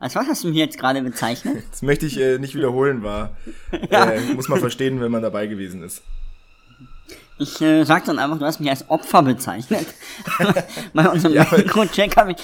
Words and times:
Als 0.00 0.14
was 0.16 0.26
hast 0.26 0.44
du 0.44 0.48
mich 0.48 0.56
jetzt 0.56 0.78
gerade 0.78 1.02
bezeichnet? 1.02 1.62
Das 1.70 1.82
möchte 1.82 2.06
ich 2.06 2.18
äh, 2.18 2.38
nicht 2.38 2.54
wiederholen, 2.54 3.02
war. 3.02 3.36
Ja. 3.90 4.10
Äh, 4.10 4.32
muss 4.34 4.48
man 4.48 4.58
verstehen, 4.58 5.00
wenn 5.00 5.12
man 5.12 5.22
dabei 5.22 5.46
gewesen 5.46 5.82
ist. 5.82 6.02
Ich 7.38 7.60
äh, 7.60 7.84
sag 7.84 8.04
dann 8.06 8.18
einfach, 8.18 8.38
du 8.38 8.44
hast 8.44 8.60
mich 8.60 8.68
als 8.70 8.88
Opfer 8.90 9.22
bezeichnet. 9.22 9.86
Bei 10.94 11.08
unserem 11.08 11.34
Ja, 11.34 11.46
Mikro-Check 11.50 12.16
habe 12.16 12.32
ich, 12.32 12.38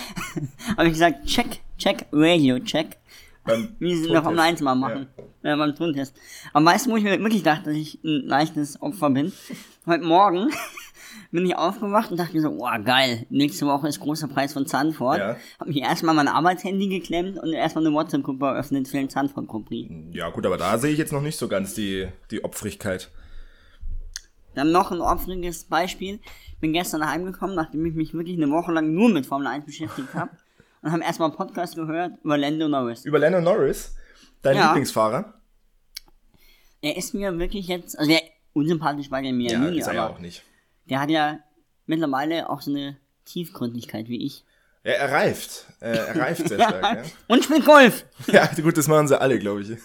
hab 0.77 0.85
ich 0.85 0.93
gesagt, 0.93 1.27
check, 1.27 1.61
check, 1.79 2.07
Radio, 2.13 2.59
check. 2.61 2.97
Beim 3.45 3.69
Wie 3.79 3.95
sie 3.95 4.09
noch 4.09 4.25
am 4.25 4.37
Tontest. 4.37 4.45
Eins 4.47 4.61
mal 4.61 4.75
machen. 4.75 5.07
Ja. 5.43 5.57
beim 5.57 5.75
Tontest. 5.75 6.15
Weißt 6.53 6.87
du, 6.87 6.91
wo 6.91 6.97
ich 6.97 7.05
mir 7.05 7.19
wirklich 7.21 7.43
dachte, 7.43 7.71
dass 7.71 7.77
ich 7.77 8.03
ein 8.05 8.27
leichtes 8.27 8.81
Opfer 8.83 9.11
bin? 9.11 9.33
Heute 9.87 10.05
Morgen 10.05 10.51
bin 11.31 11.47
ich 11.47 11.57
aufgewacht 11.57 12.11
und 12.11 12.19
dachte 12.19 12.35
mir 12.35 12.43
so, 12.43 12.51
oh 12.51 12.83
geil, 12.85 13.27
nächste 13.31 13.67
Woche 13.67 13.89
ist 13.89 14.01
großer 14.01 14.29
Preis 14.29 14.53
von 14.53 14.67
Zandvoort. 14.67 15.19
Ja. 15.19 15.37
Hab 15.59 15.69
mich 15.69 15.79
erstmal 15.79 16.15
mein 16.15 16.29
Arbeitshandy 16.29 16.89
geklemmt 16.89 17.39
und 17.39 17.53
erstmal 17.53 17.87
eine 17.87 17.95
WhatsApp-Gruppe 17.95 18.47
eröffnet 18.47 18.89
für 18.89 18.97
den 18.99 19.09
Zandvoort 19.11 19.49
Grand. 19.49 19.67
Ja, 20.15 20.31
gut, 20.31 20.47
aber 20.47 20.57
da 20.57 20.79
sehe 20.79 20.93
ich 20.93 20.99
jetzt 20.99 21.13
noch 21.13 21.23
nicht 21.23 21.39
so 21.39 21.49
ganz 21.49 21.75
die, 21.75 22.09
die 22.31 22.45
Opfrigkeit. 22.45 23.11
Dann 24.55 24.73
noch 24.73 24.91
ein 24.91 25.01
opfriges 25.01 25.65
Beispiel. 25.65 26.19
Bin 26.61 26.73
gestern 26.73 27.07
heimgekommen, 27.07 27.55
nachdem 27.55 27.85
ich 27.85 27.95
mich 27.95 28.15
wirklich 28.15 28.37
eine 28.37 28.51
Woche 28.51 28.73
lang 28.73 28.95
nur 28.95 29.11
mit 29.11 29.27
Formel 29.27 29.47
1 29.47 29.67
beschäftigt 29.67 30.15
habe. 30.15 30.31
Und 30.83 30.93
haben 30.93 31.03
erstmal 31.03 31.29
einen 31.29 31.37
Podcast 31.37 31.75
gehört 31.75 32.13
über 32.23 32.39
Lando 32.39 32.69
Norris. 32.69 33.05
Über 33.05 33.19
Lando 33.19 33.41
Norris, 33.41 33.97
dein 34.43 34.57
Ja. 34.57 34.67
Lieblingsfahrer. 34.67 35.35
Er 36.81 36.97
ist 36.97 37.13
mir 37.13 37.37
wirklich 37.39 37.67
jetzt, 37.67 37.99
also 37.99 38.11
der 38.11 38.21
unsympathisch 38.53 39.11
war 39.11 39.21
der 39.21 39.33
mir 39.33 39.51
Ja, 39.51 39.59
nie, 39.59 39.79
ist 39.79 39.89
er 39.89 39.95
ja 39.95 40.05
aber 40.05 40.15
auch 40.15 40.19
nicht. 40.21 40.43
Der 40.89 41.01
hat 41.01 41.11
ja 41.11 41.39
mittlerweile 41.87 42.49
auch 42.49 42.61
so 42.63 42.71
eine 42.71 42.97
Tiefgründigkeit 43.25 44.09
wie 44.09 44.25
ich. 44.25 44.45
Ja, 44.85 44.93
er 44.93 45.11
reift. 45.11 45.67
Äh, 45.81 45.97
er 45.97 46.17
reift 46.17 46.49
sehr 46.49 46.59
stark, 46.59 46.83
ja. 46.83 47.03
Und 47.29 47.45
spielt 47.45 47.65
Golf. 47.65 48.05
Ja, 48.29 48.47
gut, 48.47 48.77
das 48.79 48.87
machen 48.87 49.09
sie 49.09 49.21
alle, 49.21 49.39
glaube 49.39 49.63
ich. 49.63 49.71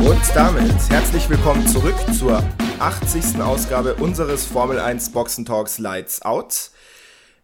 Und 0.00 0.22
damit 0.34 0.90
herzlich 0.90 1.28
willkommen 1.28 1.66
zurück 1.66 1.96
zur 2.16 2.42
80. 2.78 3.40
Ausgabe 3.40 3.94
unseres 3.96 4.46
Formel 4.46 4.78
1 4.78 5.10
Boxen 5.10 5.44
Talks 5.44 5.78
Lights 5.78 6.22
Out. 6.22 6.70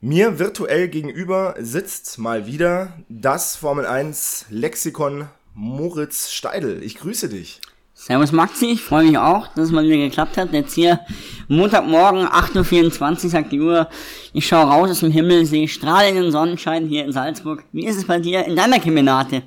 Mir 0.07 0.39
virtuell 0.39 0.89
gegenüber 0.89 1.55
sitzt 1.59 2.19
mal 2.19 2.47
wieder 2.47 2.93
das 3.09 3.57
Formel 3.57 3.87
1 3.87 4.49
Lexikon 4.51 5.29
Moritz 5.55 6.31
Steidl. 6.31 6.83
Ich 6.83 6.97
grüße 6.99 7.31
dich. 7.31 7.63
Servus 7.95 8.31
Maxi, 8.31 8.67
ich 8.67 8.83
freue 8.83 9.07
mich 9.07 9.17
auch, 9.17 9.47
dass 9.55 9.65
es 9.65 9.71
mal 9.71 9.83
wieder 9.83 9.97
geklappt 9.97 10.37
hat. 10.37 10.53
Jetzt 10.53 10.75
hier 10.75 11.01
Montagmorgen, 11.49 12.27
8.24 12.27 13.25
Uhr, 13.25 13.31
sagt 13.31 13.53
die 13.53 13.63
Uhr. 13.63 13.89
Ich 14.35 14.47
schaue 14.47 14.67
raus 14.67 14.91
aus 14.91 15.01
dem 15.01 15.11
Himmel, 15.11 15.47
sehe 15.47 15.69
strahlenden 15.69 16.31
Sonnenschein 16.31 16.87
hier 16.87 17.07
in 17.07 17.13
Salzburg. 17.13 17.65
Wie 17.73 17.87
ist 17.87 17.97
es 17.97 18.07
bei 18.07 18.21
dir 18.21 18.45
in 18.45 18.57
deiner 18.57 18.81
Kemenate? 18.81 19.45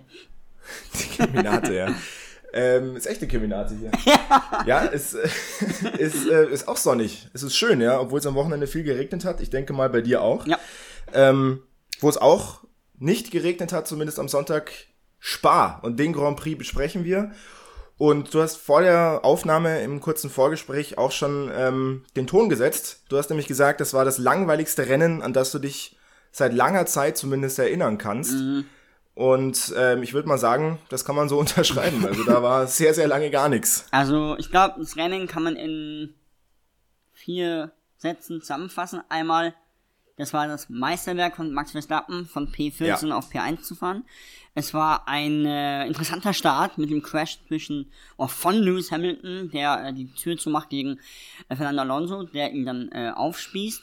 Die 1.00 1.18
Keminate, 1.18 1.76
ja. 1.76 1.88
Ähm, 2.54 2.96
ist 2.96 3.08
echt 3.08 3.22
eine 3.22 3.30
Keminate 3.30 3.76
hier. 3.76 3.92
Ja, 4.66 4.82
ist, 4.82 5.14
äh, 5.14 5.28
ist, 5.98 6.28
äh, 6.28 6.50
ist 6.50 6.68
auch 6.68 6.78
sonnig. 6.78 7.28
Es 7.34 7.44
ist 7.44 7.56
schön, 7.56 7.82
ja, 7.82 8.00
obwohl 8.00 8.20
es 8.20 8.26
am 8.26 8.36
Wochenende 8.36 8.68
viel 8.68 8.84
geregnet 8.84 9.26
hat. 9.26 9.42
Ich 9.42 9.50
denke 9.50 9.74
mal 9.74 9.90
bei 9.90 10.02
dir 10.02 10.22
auch. 10.22 10.46
Ja. 10.48 10.58
Ähm, 11.14 11.62
wo 12.00 12.10
es 12.10 12.18
auch 12.18 12.64
nicht 12.98 13.32
geregnet 13.32 13.74
hat, 13.74 13.88
zumindest 13.88 14.20
am 14.20 14.28
Sonntag, 14.28 14.72
Spa. 15.20 15.80
Und 15.82 16.00
den 16.00 16.14
Grand 16.14 16.38
Prix 16.38 16.58
besprechen 16.58 17.04
wir. 17.04 17.32
Und 17.98 18.34
du 18.34 18.42
hast 18.42 18.58
vor 18.58 18.82
der 18.82 19.22
Aufnahme 19.24 19.82
im 19.82 20.00
kurzen 20.02 20.30
Vorgespräch 20.30 20.98
auch 20.98 21.12
schon 21.12 21.52
ähm, 21.56 22.06
den 22.16 22.28
Ton 22.28 22.48
gesetzt. 22.48 23.02
Du 23.10 23.18
hast 23.18 23.30
nämlich 23.30 23.48
gesagt, 23.48 23.82
das 23.82 23.94
war 23.94 24.06
das 24.06 24.20
langweiligste 24.20 24.88
Rennen, 24.88 25.24
an 25.24 25.34
das 25.34 25.52
du 25.52 25.60
dich 25.60 25.98
seit 26.32 26.54
langer 26.54 26.86
Zeit 26.86 27.18
zumindest 27.18 27.58
erinnern 27.58 27.98
kannst. 27.98 28.34
Und 29.18 29.74
ähm, 29.76 30.04
ich 30.04 30.14
würde 30.14 30.28
mal 30.28 30.38
sagen, 30.38 30.78
das 30.90 31.04
kann 31.04 31.16
man 31.16 31.28
so 31.28 31.40
unterschreiben. 31.40 32.06
Also 32.06 32.24
da 32.24 32.44
war 32.44 32.68
sehr, 32.68 32.94
sehr 32.94 33.08
lange 33.08 33.32
gar 33.32 33.50
nichts. 33.50 33.88
Also, 33.90 34.38
ich 34.38 34.52
glaube, 34.52 34.76
das 34.78 34.96
Rennen 34.96 35.28
kann 35.28 35.42
man 35.42 35.56
in 35.56 36.14
vier 37.14 37.72
Sätzen 37.98 38.42
zusammenfassen. 38.42 39.02
Einmal, 39.10 39.56
das 40.18 40.34
war 40.34 40.48
das 40.48 40.70
Meisterwerk 40.70 41.36
von 41.36 41.52
Max 41.52 41.72
Verstappen, 41.72 42.28
von 42.28 42.48
P14 42.52 43.08
Ja. 43.08 43.18
auf 43.18 43.32
P1 43.32 43.64
zu 43.64 43.74
fahren. 43.74 44.06
Es 44.54 44.76
war 44.76 45.08
ein 45.08 45.46
äh, 45.48 45.88
interessanter 45.88 46.34
Start 46.34 46.78
mit 46.78 46.92
dem 46.92 47.02
Crash 47.02 47.40
zwischen, 47.48 47.92
oh, 48.18 48.28
von 48.28 48.54
Lewis 48.56 48.92
Hamilton, 48.92 49.50
der 49.52 49.84
äh, 49.88 49.94
die 49.94 50.14
Tür 50.14 50.38
zumacht 50.38 50.70
gegen 50.70 51.00
äh, 51.50 51.56
Fernando 51.56 51.82
Alonso, 51.82 52.22
der 52.22 52.52
ihn 52.54 52.68
dann 52.68 52.90
äh, 52.92 53.12
aufspießt. 53.16 53.82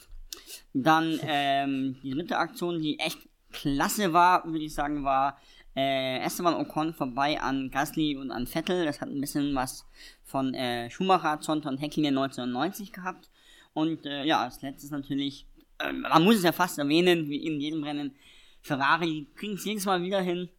Dann 0.73 1.19
ähm, 1.23 1.97
die 2.03 2.11
dritte 2.11 2.37
Aktion, 2.37 2.81
die 2.81 2.99
echt 2.99 3.19
klasse 3.55 4.13
war, 4.13 4.45
würde 4.45 4.65
ich 4.65 4.73
sagen, 4.73 5.03
war 5.03 5.37
äh, 5.75 6.19
Esteban 6.19 6.55
Ocon 6.55 6.93
vorbei 6.93 7.39
an 7.39 7.69
Gasly 7.71 8.15
und 8.15 8.31
an 8.31 8.47
Vettel. 8.47 8.85
Das 8.85 9.01
hat 9.01 9.09
ein 9.09 9.21
bisschen 9.21 9.55
was 9.55 9.85
von 10.23 10.53
äh, 10.53 10.89
Schumacher, 10.89 11.39
Zonta 11.39 11.69
und 11.69 11.77
Häkkinen 11.77 12.17
1990 12.17 12.91
gehabt. 12.91 13.29
Und 13.73 14.05
äh, 14.05 14.23
ja, 14.23 14.41
als 14.41 14.61
letztes 14.61 14.91
natürlich, 14.91 15.47
äh, 15.79 15.91
man 15.91 16.23
muss 16.23 16.37
es 16.37 16.43
ja 16.43 16.51
fast 16.51 16.77
erwähnen, 16.77 17.29
wie 17.29 17.45
in 17.45 17.59
jedem 17.59 17.83
Rennen, 17.83 18.15
Ferrari 18.61 19.27
kriegen 19.35 19.55
es 19.55 19.65
jedes 19.65 19.85
Mal 19.85 20.01
wieder 20.01 20.21
hin. 20.21 20.49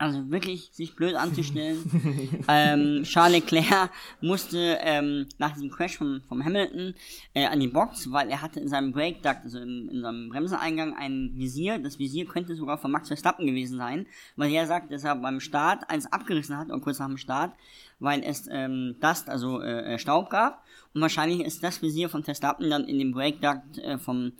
Also 0.00 0.30
wirklich 0.30 0.70
sich 0.72 0.96
blöd 0.96 1.14
anzustellen. 1.14 1.78
ähm, 2.48 3.02
Charles 3.02 3.34
Leclerc 3.34 3.90
musste 4.22 4.78
ähm, 4.80 5.26
nach 5.36 5.52
diesem 5.52 5.70
Crash 5.70 5.98
von, 5.98 6.22
vom 6.26 6.42
Hamilton 6.42 6.94
äh, 7.34 7.44
an 7.44 7.60
die 7.60 7.68
Box, 7.68 8.10
weil 8.10 8.30
er 8.30 8.40
hatte 8.40 8.60
in 8.60 8.68
seinem 8.68 8.92
Brake 8.92 9.18
Duct, 9.22 9.44
also 9.44 9.58
in, 9.58 9.90
in 9.90 10.00
seinem 10.00 10.30
Bremseneingang, 10.30 10.96
ein 10.96 11.32
Visier. 11.34 11.78
Das 11.78 11.98
Visier 11.98 12.24
könnte 12.24 12.54
sogar 12.54 12.78
von 12.78 12.90
Max 12.90 13.08
Verstappen 13.08 13.46
gewesen 13.46 13.76
sein, 13.76 14.06
weil 14.36 14.50
er 14.50 14.66
sagt, 14.66 14.90
dass 14.90 15.04
er 15.04 15.16
beim 15.16 15.38
Start 15.38 15.90
eins 15.90 16.10
abgerissen 16.10 16.56
hat, 16.56 16.70
oder 16.70 16.80
kurz 16.80 16.98
nach 16.98 17.08
dem 17.08 17.18
Start, 17.18 17.52
weil 17.98 18.22
es 18.24 18.48
ähm, 18.50 18.96
Dust, 19.02 19.28
also 19.28 19.60
äh, 19.60 19.96
äh, 19.96 19.98
Staub 19.98 20.30
gab. 20.30 20.64
Und 20.94 21.02
wahrscheinlich 21.02 21.40
ist 21.40 21.62
das 21.62 21.82
Visier 21.82 22.08
von 22.08 22.24
Verstappen 22.24 22.70
dann 22.70 22.84
in 22.84 22.98
dem 22.98 23.12
Brake 23.12 23.36
Duct 23.42 23.76
äh, 23.84 23.98
vom, 23.98 24.32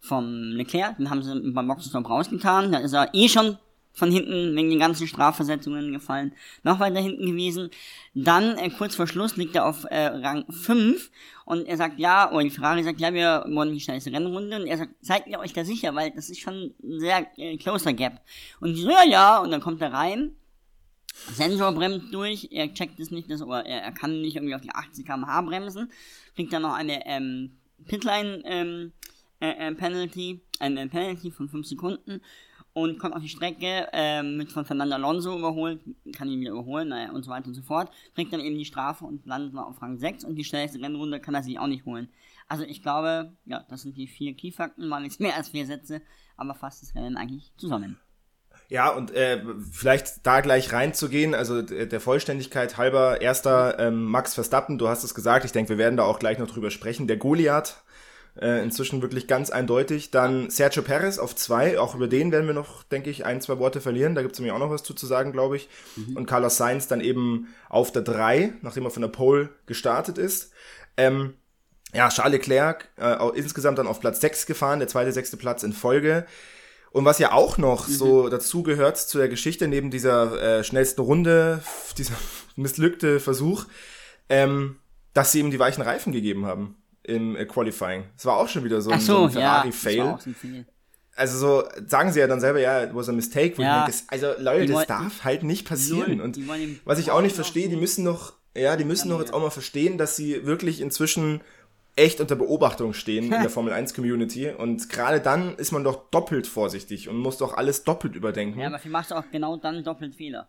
vom 0.00 0.26
Leclerc, 0.52 0.98
den 0.98 1.08
haben 1.08 1.22
sie 1.22 1.50
beim 1.50 1.66
Boxenstopp 1.66 2.10
rausgetan. 2.10 2.72
Da 2.72 2.80
ist 2.80 2.92
er 2.92 3.08
eh 3.14 3.30
schon 3.30 3.56
von 3.98 4.12
hinten 4.12 4.54
wegen 4.54 4.70
den 4.70 4.78
ganzen 4.78 5.08
Strafversetzungen 5.08 5.92
gefallen, 5.92 6.32
noch 6.62 6.78
weiter 6.78 7.00
hinten 7.00 7.26
gewesen. 7.26 7.70
Dann, 8.14 8.56
äh, 8.56 8.70
kurz 8.70 8.94
vor 8.94 9.06
Schluss, 9.06 9.36
liegt 9.36 9.56
er 9.56 9.66
auf 9.66 9.84
äh, 9.84 10.06
Rang 10.06 10.44
5 10.50 11.10
und 11.44 11.66
er 11.66 11.76
sagt, 11.76 11.98
ja, 11.98 12.30
oder 12.30 12.44
die 12.44 12.50
Ferrari 12.50 12.84
sagt, 12.84 13.00
ja, 13.00 13.12
wir 13.12 13.44
wollen 13.48 13.72
die 13.72 13.80
schnellste 13.80 14.12
Rennrunde. 14.12 14.60
Und 14.60 14.66
er 14.66 14.78
sagt, 14.78 14.94
seid 15.00 15.26
ihr 15.26 15.40
euch 15.40 15.52
da 15.52 15.64
sicher, 15.64 15.94
weil 15.94 16.12
das 16.12 16.30
ist 16.30 16.40
schon 16.40 16.74
ein 16.82 17.00
sehr 17.00 17.26
äh, 17.36 17.56
closer 17.56 17.92
Gap. 17.92 18.20
Und 18.60 18.76
so, 18.76 18.88
ja, 18.88 19.04
ja, 19.04 19.38
und 19.40 19.50
dann 19.50 19.60
kommt 19.60 19.82
er 19.82 19.92
rein, 19.92 20.32
Sensor 21.32 21.72
bremst 21.72 22.14
durch, 22.14 22.48
er 22.52 22.72
checkt 22.72 23.00
es 23.00 23.10
nicht, 23.10 23.30
dass, 23.30 23.42
oder 23.42 23.66
er, 23.66 23.82
er 23.82 23.92
kann 23.92 24.20
nicht 24.20 24.36
irgendwie 24.36 24.54
auf 24.54 24.60
die 24.60 24.70
80 24.70 25.04
km/h 25.04 25.40
bremsen, 25.42 25.90
kriegt 26.36 26.52
dann 26.52 26.62
noch 26.62 26.74
eine 26.74 27.04
ähm, 27.06 27.50
Pitline 27.86 28.42
ähm, 28.44 28.92
äh, 29.40 29.68
äh, 29.68 29.74
Penalty, 29.74 30.40
eine 30.60 30.88
Penalty 30.88 31.30
von 31.30 31.48
5 31.48 31.66
Sekunden 31.66 32.20
und 32.78 32.98
kommt 32.98 33.14
auf 33.14 33.22
die 33.22 33.28
Strecke, 33.28 33.88
ähm, 33.92 34.36
mit 34.36 34.52
von 34.52 34.64
Fernando 34.64 34.94
Alonso 34.94 35.36
überholt, 35.36 35.80
kann 36.14 36.28
ihn 36.28 36.40
wieder 36.40 36.52
überholen, 36.52 36.88
naja, 36.88 37.10
und 37.10 37.24
so 37.24 37.30
weiter 37.30 37.48
und 37.48 37.54
so 37.54 37.62
fort, 37.62 37.90
kriegt 38.14 38.32
dann 38.32 38.40
eben 38.40 38.56
die 38.56 38.64
Strafe 38.64 39.04
und 39.04 39.26
landet 39.26 39.52
mal 39.52 39.64
auf 39.64 39.82
Rang 39.82 39.98
6 39.98 40.24
und 40.24 40.36
die 40.36 40.44
schnellste 40.44 40.80
Rennrunde 40.80 41.20
kann 41.20 41.34
er 41.34 41.42
sich 41.42 41.58
auch 41.58 41.66
nicht 41.66 41.84
holen. 41.84 42.08
Also 42.46 42.64
ich 42.64 42.82
glaube, 42.82 43.32
ja, 43.46 43.64
das 43.68 43.82
sind 43.82 43.96
die 43.96 44.06
vier 44.06 44.34
Keyfakten, 44.34 44.88
waren 44.90 45.04
jetzt 45.04 45.20
mehr 45.20 45.36
als 45.36 45.48
vier 45.48 45.66
Sätze, 45.66 46.02
aber 46.36 46.54
fasst 46.54 46.82
das 46.82 46.94
Rennen 46.94 47.16
eigentlich 47.16 47.52
zusammen. 47.56 47.98
Ja, 48.68 48.90
und 48.90 49.10
äh, 49.12 49.42
vielleicht 49.70 50.26
da 50.26 50.40
gleich 50.40 50.72
reinzugehen, 50.72 51.34
also 51.34 51.62
der 51.62 52.00
Vollständigkeit 52.00 52.76
halber, 52.76 53.20
erster 53.20 53.78
ähm, 53.78 54.04
Max 54.04 54.34
Verstappen, 54.34 54.76
du 54.76 54.88
hast 54.88 55.04
es 55.04 55.14
gesagt, 55.14 55.44
ich 55.44 55.52
denke, 55.52 55.70
wir 55.70 55.78
werden 55.78 55.96
da 55.96 56.04
auch 56.04 56.18
gleich 56.18 56.38
noch 56.38 56.50
drüber 56.50 56.70
sprechen, 56.70 57.06
der 57.06 57.16
Goliath, 57.16 57.82
äh, 58.40 58.62
inzwischen 58.62 59.02
wirklich 59.02 59.26
ganz 59.26 59.50
eindeutig. 59.50 60.10
Dann 60.10 60.50
Sergio 60.50 60.82
Perez 60.82 61.18
auf 61.18 61.34
zwei, 61.34 61.78
auch 61.78 61.94
über 61.94 62.08
den 62.08 62.32
werden 62.32 62.46
wir 62.46 62.54
noch, 62.54 62.82
denke 62.84 63.10
ich, 63.10 63.24
ein, 63.24 63.40
zwei 63.40 63.58
Worte 63.58 63.80
verlieren, 63.80 64.14
da 64.14 64.22
gibt 64.22 64.34
es 64.34 64.38
nämlich 64.38 64.52
auch 64.52 64.58
noch 64.58 64.70
was 64.70 64.82
zu, 64.82 64.94
zu 64.94 65.06
sagen, 65.06 65.32
glaube 65.32 65.56
ich. 65.56 65.68
Und 66.14 66.26
Carlos 66.26 66.56
Sainz 66.56 66.86
dann 66.88 67.00
eben 67.00 67.48
auf 67.68 67.92
der 67.92 68.02
drei, 68.02 68.52
nachdem 68.62 68.84
er 68.84 68.90
von 68.90 69.02
der 69.02 69.08
Pole 69.08 69.50
gestartet 69.66 70.18
ist. 70.18 70.52
Ähm, 70.96 71.34
ja, 71.92 72.08
Charles 72.10 72.32
Leclerc 72.32 72.88
äh, 72.96 73.14
auch 73.14 73.32
insgesamt 73.32 73.78
dann 73.78 73.86
auf 73.86 74.00
Platz 74.00 74.20
6 74.20 74.46
gefahren, 74.46 74.78
der 74.78 74.88
zweite, 74.88 75.12
sechste 75.12 75.36
Platz 75.36 75.62
in 75.62 75.72
Folge. 75.72 76.26
Und 76.90 77.04
was 77.04 77.18
ja 77.18 77.32
auch 77.32 77.58
noch 77.58 77.86
so 77.86 78.28
dazu 78.28 78.62
gehört 78.62 78.96
zu 78.96 79.18
der 79.18 79.28
Geschichte, 79.28 79.68
neben 79.68 79.90
dieser 79.90 80.40
äh, 80.40 80.64
schnellsten 80.64 81.02
Runde, 81.02 81.62
dieser 81.96 82.14
missglückte 82.56 83.20
Versuch, 83.20 83.66
ähm, 84.28 84.76
dass 85.12 85.32
sie 85.32 85.40
ihm 85.40 85.50
die 85.50 85.58
weichen 85.58 85.82
Reifen 85.82 86.12
gegeben 86.12 86.46
haben 86.46 86.76
im 87.08 87.36
äh, 87.36 87.44
Qualifying. 87.46 88.04
Es 88.16 88.24
war 88.26 88.36
auch 88.36 88.48
schon 88.48 88.64
wieder 88.64 88.80
so 88.80 88.90
ein, 88.90 89.00
so 89.00 89.28
so, 89.28 89.38
ein 89.38 89.42
ja, 89.42 89.62
Ferrari-Fail. 89.72 90.18
Fail. 90.34 90.66
also 91.16 91.38
so 91.38 91.68
sagen 91.86 92.12
sie 92.12 92.20
ja 92.20 92.26
dann 92.26 92.40
selber, 92.40 92.60
ja, 92.60 92.84
it 92.84 92.94
was 92.94 93.08
a 93.08 93.12
mistake. 93.12 93.60
Ja. 93.60 93.84
denke, 93.86 93.98
also 94.08 94.32
Leute, 94.38 94.72
das 94.72 94.86
darf 94.86 95.24
halt 95.24 95.42
nicht 95.42 95.66
passieren. 95.66 96.20
Und 96.20 96.38
was 96.84 96.98
ich 96.98 97.10
auch 97.10 97.22
nicht 97.22 97.34
verstehe, 97.34 97.68
die 97.68 97.76
müssen 97.76 98.04
noch, 98.04 98.34
ja, 98.56 98.76
die 98.76 98.84
müssen 98.84 99.08
Ja, 99.08 99.14
noch 99.14 99.20
jetzt 99.20 99.30
ja. 99.30 99.34
auch 99.36 99.40
mal 99.40 99.50
verstehen, 99.50 99.98
dass 99.98 100.16
sie 100.16 100.44
wirklich 100.46 100.80
inzwischen 100.80 101.40
echt 101.96 102.20
unter 102.20 102.36
Beobachtung 102.36 102.92
stehen 102.92 103.24
in 103.24 103.30
der 103.42 103.50
Formel 103.56 103.72
1 103.72 103.92
Community. 103.94 104.50
Und 104.50 104.88
gerade 104.88 105.20
dann 105.20 105.56
ist 105.56 105.72
man 105.72 105.82
doch 105.82 106.10
doppelt 106.10 106.46
vorsichtig 106.46 107.08
und 107.08 107.16
muss 107.16 107.38
doch 107.38 107.56
alles 107.56 107.82
doppelt 107.84 108.14
überdenken. 108.14 108.58
Ja, 108.58 108.64
Ja, 108.64 108.68
aber 108.68 108.78
vielleicht 108.78 108.92
machst 108.92 109.10
du 109.10 109.14
auch 109.16 109.24
genau 109.32 109.56
dann 109.56 109.82
doppelt 109.82 110.14
Fehler. 110.14 110.46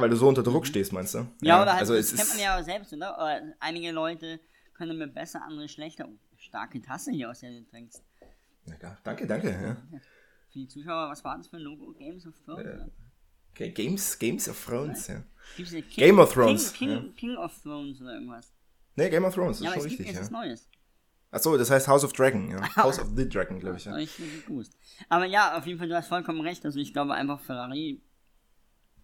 weil 0.00 0.08
du 0.08 0.16
so 0.16 0.26
unter 0.28 0.42
Druck 0.42 0.66
stehst, 0.66 0.92
meinst 0.92 1.14
du? 1.14 1.26
Ja, 1.42 1.60
oder 1.62 1.72
halt, 1.72 1.80
also 1.82 1.94
das 1.94 2.06
es 2.06 2.16
kennt 2.16 2.28
ist, 2.28 2.34
man 2.36 2.42
ja 2.42 2.62
selbst, 2.62 2.92
oder? 2.92 3.14
Oder 3.16 3.40
Einige 3.60 3.92
Leute 3.92 4.40
können 4.76 4.98
mir 4.98 5.08
besser, 5.08 5.42
andere 5.42 5.68
schlechter. 5.68 6.06
Oh, 6.08 6.18
starke 6.36 6.80
Tasse 6.82 7.10
hier 7.12 7.30
aus 7.30 7.40
der 7.40 7.50
du 7.52 7.64
trinkst. 7.64 8.02
Ja, 8.82 8.98
danke, 9.04 9.26
danke. 9.26 9.50
Ja. 9.50 9.76
Für 10.50 10.58
die 10.58 10.68
Zuschauer, 10.68 11.10
was 11.10 11.24
war 11.24 11.36
das 11.36 11.48
für 11.48 11.56
ein 11.56 11.62
Logo? 11.62 11.92
Games 11.92 12.26
of 12.26 12.34
Thrones? 12.44 12.90
Okay, 13.52 13.70
Games, 13.70 14.18
Games 14.18 14.48
of 14.48 14.64
Thrones, 14.64 15.06
ja. 15.08 15.22
King, 15.56 15.84
Game 15.96 16.18
of 16.18 16.32
Thrones, 16.32 16.72
King, 16.72 16.90
ja. 16.90 16.98
King, 16.98 17.14
King 17.14 17.36
of 17.36 17.62
Thrones 17.62 18.00
oder 18.00 18.14
irgendwas. 18.14 18.52
Nee, 18.96 19.08
Game 19.10 19.24
of 19.24 19.34
Thrones, 19.34 19.58
das 19.58 19.64
Ja, 19.64 19.70
ist 19.70 19.80
schon 19.80 19.88
gibt 19.88 20.00
richtig, 20.00 20.16
jetzt 20.16 20.30
ja. 20.30 20.38
Neues. 20.38 20.68
Achso, 21.30 21.56
das 21.56 21.70
heißt 21.70 21.88
House 21.88 22.04
of 22.04 22.12
Dragon, 22.12 22.50
ja. 22.50 22.76
House 22.76 22.98
of 22.98 23.08
the 23.16 23.28
Dragon, 23.28 23.58
glaube 23.58 23.76
ich, 23.76 23.84
ja. 23.84 23.96
Ich. 23.98 24.10
Aber 25.08 25.24
ja, 25.24 25.56
auf 25.56 25.66
jeden 25.66 25.78
Fall, 25.78 25.88
du 25.88 25.96
hast 25.96 26.08
vollkommen 26.08 26.40
recht. 26.40 26.64
Also 26.64 26.78
ich 26.78 26.92
glaube 26.92 27.14
einfach 27.14 27.40
Ferrari. 27.40 28.00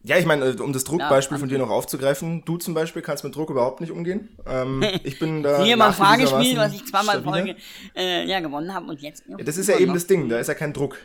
Ja, 0.04 0.19
ich 0.19 0.26
meine, 0.26 0.44
äh, 0.46 0.60
um 0.60 0.72
das 0.72 0.84
Druckbeispiel 0.84 1.37
Ja, 1.37 1.40
von 1.40 1.49
dir 1.49 1.58
noch 1.58 1.70
aufzugreifen, 1.70 2.44
du 2.44 2.56
zum 2.56 2.75
Beispiel 2.75 3.02
kannst 3.02 3.22
mit 3.22 3.37
Druck 3.37 3.50
überhaupt 3.50 3.81
nicht 3.81 3.90
umgehen. 3.93 4.37
Ähm, 4.46 4.82
ich 5.04 5.19
bin 5.19 5.43
da. 5.43 5.62
Hier 5.62 5.76
mal 5.76 5.93
Fragespiel, 5.93 6.56
was 6.56 6.75
ich 6.75 6.84
zweimal 6.87 7.19
in. 7.19 7.25
Folge 7.25 7.56
äh, 7.94 8.26
ja, 8.26 8.40
gewonnen 8.40 8.75
habe 8.75 8.87
und 8.87 9.00
jetzt. 9.00 9.25
Ja, 9.28 9.37
das 9.37 9.56
ist 9.56 9.69
ja 9.69 9.78
eben 9.78 9.94
das 9.94 10.06
Ding, 10.06 10.28
da 10.28 10.38
ist 10.38 10.49
ja 10.49 10.54
kein 10.54 10.72
Druck. 10.72 10.99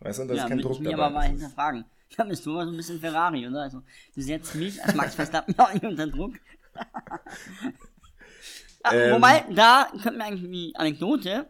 Weißt 0.00 0.18
du, 0.18 0.24
da 0.26 0.34
Ja, 0.34 0.42
ist 0.42 0.48
kein 0.48 0.58
Druck 0.58 0.78
ich 0.80 0.84
dabei. 0.84 0.94
aber 1.04 1.10
mal 1.10 1.28
hinterfragen. 1.28 1.84
Da 2.16 2.24
bist 2.24 2.44
du 2.44 2.52
aber 2.52 2.66
so 2.66 2.72
ein 2.72 2.76
bisschen 2.76 3.00
Ferrari, 3.00 3.46
oder? 3.48 3.62
Also, 3.62 3.82
du 4.14 4.20
setzt 4.20 4.54
mich 4.54 4.82
als 4.84 4.94
Max 4.94 5.14
Verstappen 5.14 5.54
auch 5.58 5.72
nicht 5.72 5.84
unter 5.84 6.06
Druck. 6.06 6.34
Ah, 6.74 7.20
Ähm. 8.92 9.14
Wobei, 9.14 9.44
da 9.54 9.86
könnte 10.02 10.18
man 10.18 10.22
eigentlich 10.26 10.50
die 10.50 10.72
Anekdote 10.74 11.46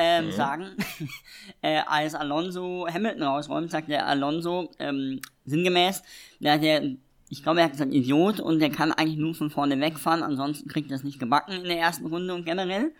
ähm, 0.00 0.26
Mhm. 0.26 0.32
sagen, 0.32 0.64
äh, 1.62 1.80
als 1.86 2.14
Alonso 2.14 2.86
Hamilton 2.92 3.22
rausräumt, 3.22 3.70
sagt 3.70 3.88
der 3.88 4.06
Alonso 4.06 4.70
ähm, 4.78 5.20
sinngemäß, 5.44 6.02
der, 6.40 6.58
der, 6.58 6.82
ich 7.28 7.42
glaube, 7.42 7.60
er 7.60 7.64
hat 7.66 7.72
gesagt, 7.72 7.92
Idiot 7.94 8.40
und 8.40 8.58
der 8.58 8.70
kann 8.70 8.92
eigentlich 8.92 9.18
nur 9.18 9.34
von 9.34 9.50
vorne 9.50 9.78
wegfahren, 9.80 10.22
ansonsten 10.22 10.68
kriegt 10.68 10.90
er 10.90 10.96
es 10.96 11.04
nicht 11.04 11.18
gebacken 11.20 11.52
in 11.52 11.64
der 11.64 11.78
ersten 11.78 12.06
Runde 12.06 12.34
und 12.34 12.44
generell. 12.44 12.92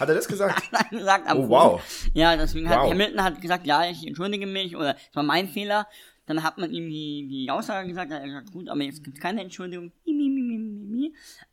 Hat 0.00 0.08
er 0.08 0.14
das 0.16 0.26
gesagt? 0.28 0.60
Hat 0.72 0.86
er 0.90 0.98
gesagt, 0.98 1.26
Oh, 1.34 1.48
wow. 1.48 2.08
Ja, 2.14 2.36
deswegen 2.36 2.68
hat 2.68 2.80
Wow. 2.80 2.90
Hamilton 2.90 3.22
hat 3.22 3.40
gesagt, 3.40 3.66
ja, 3.66 3.88
ich 3.88 4.06
entschuldige 4.06 4.46
mich 4.46 4.74
oder 4.76 4.96
es 4.96 5.14
war 5.14 5.22
mein 5.22 5.48
Fehler. 5.48 5.86
Dann 6.26 6.42
hat 6.42 6.58
man 6.58 6.70
ihm 6.72 6.90
die, 6.90 7.26
die 7.26 7.50
Aussage 7.50 7.88
gesagt, 7.88 8.10
er 8.10 8.18
hat 8.18 8.24
gesagt, 8.26 8.52
gut, 8.52 8.68
aber 8.68 8.82
jetzt 8.82 9.02
gibt 9.02 9.16
es 9.16 9.22
keine 9.22 9.40
Entschuldigung. 9.42 9.92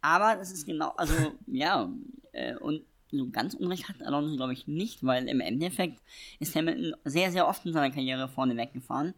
Aber 0.01 0.35
das 0.35 0.51
ist 0.51 0.65
genau, 0.65 0.89
also, 0.97 1.13
ja, 1.47 1.89
äh, 2.33 2.55
und 2.55 2.81
so 3.17 3.29
ganz 3.29 3.53
unrecht 3.53 3.89
hat 3.89 4.01
Alonso, 4.03 4.35
glaube 4.35 4.53
ich, 4.53 4.67
nicht, 4.67 5.03
weil 5.03 5.27
im 5.27 5.39
Endeffekt 5.39 6.01
ist 6.39 6.55
Hamilton 6.55 6.95
sehr, 7.03 7.31
sehr 7.31 7.47
oft 7.47 7.65
in 7.65 7.73
seiner 7.73 7.93
Karriere 7.93 8.27
vorne 8.27 8.55
weggefahren. 8.57 9.13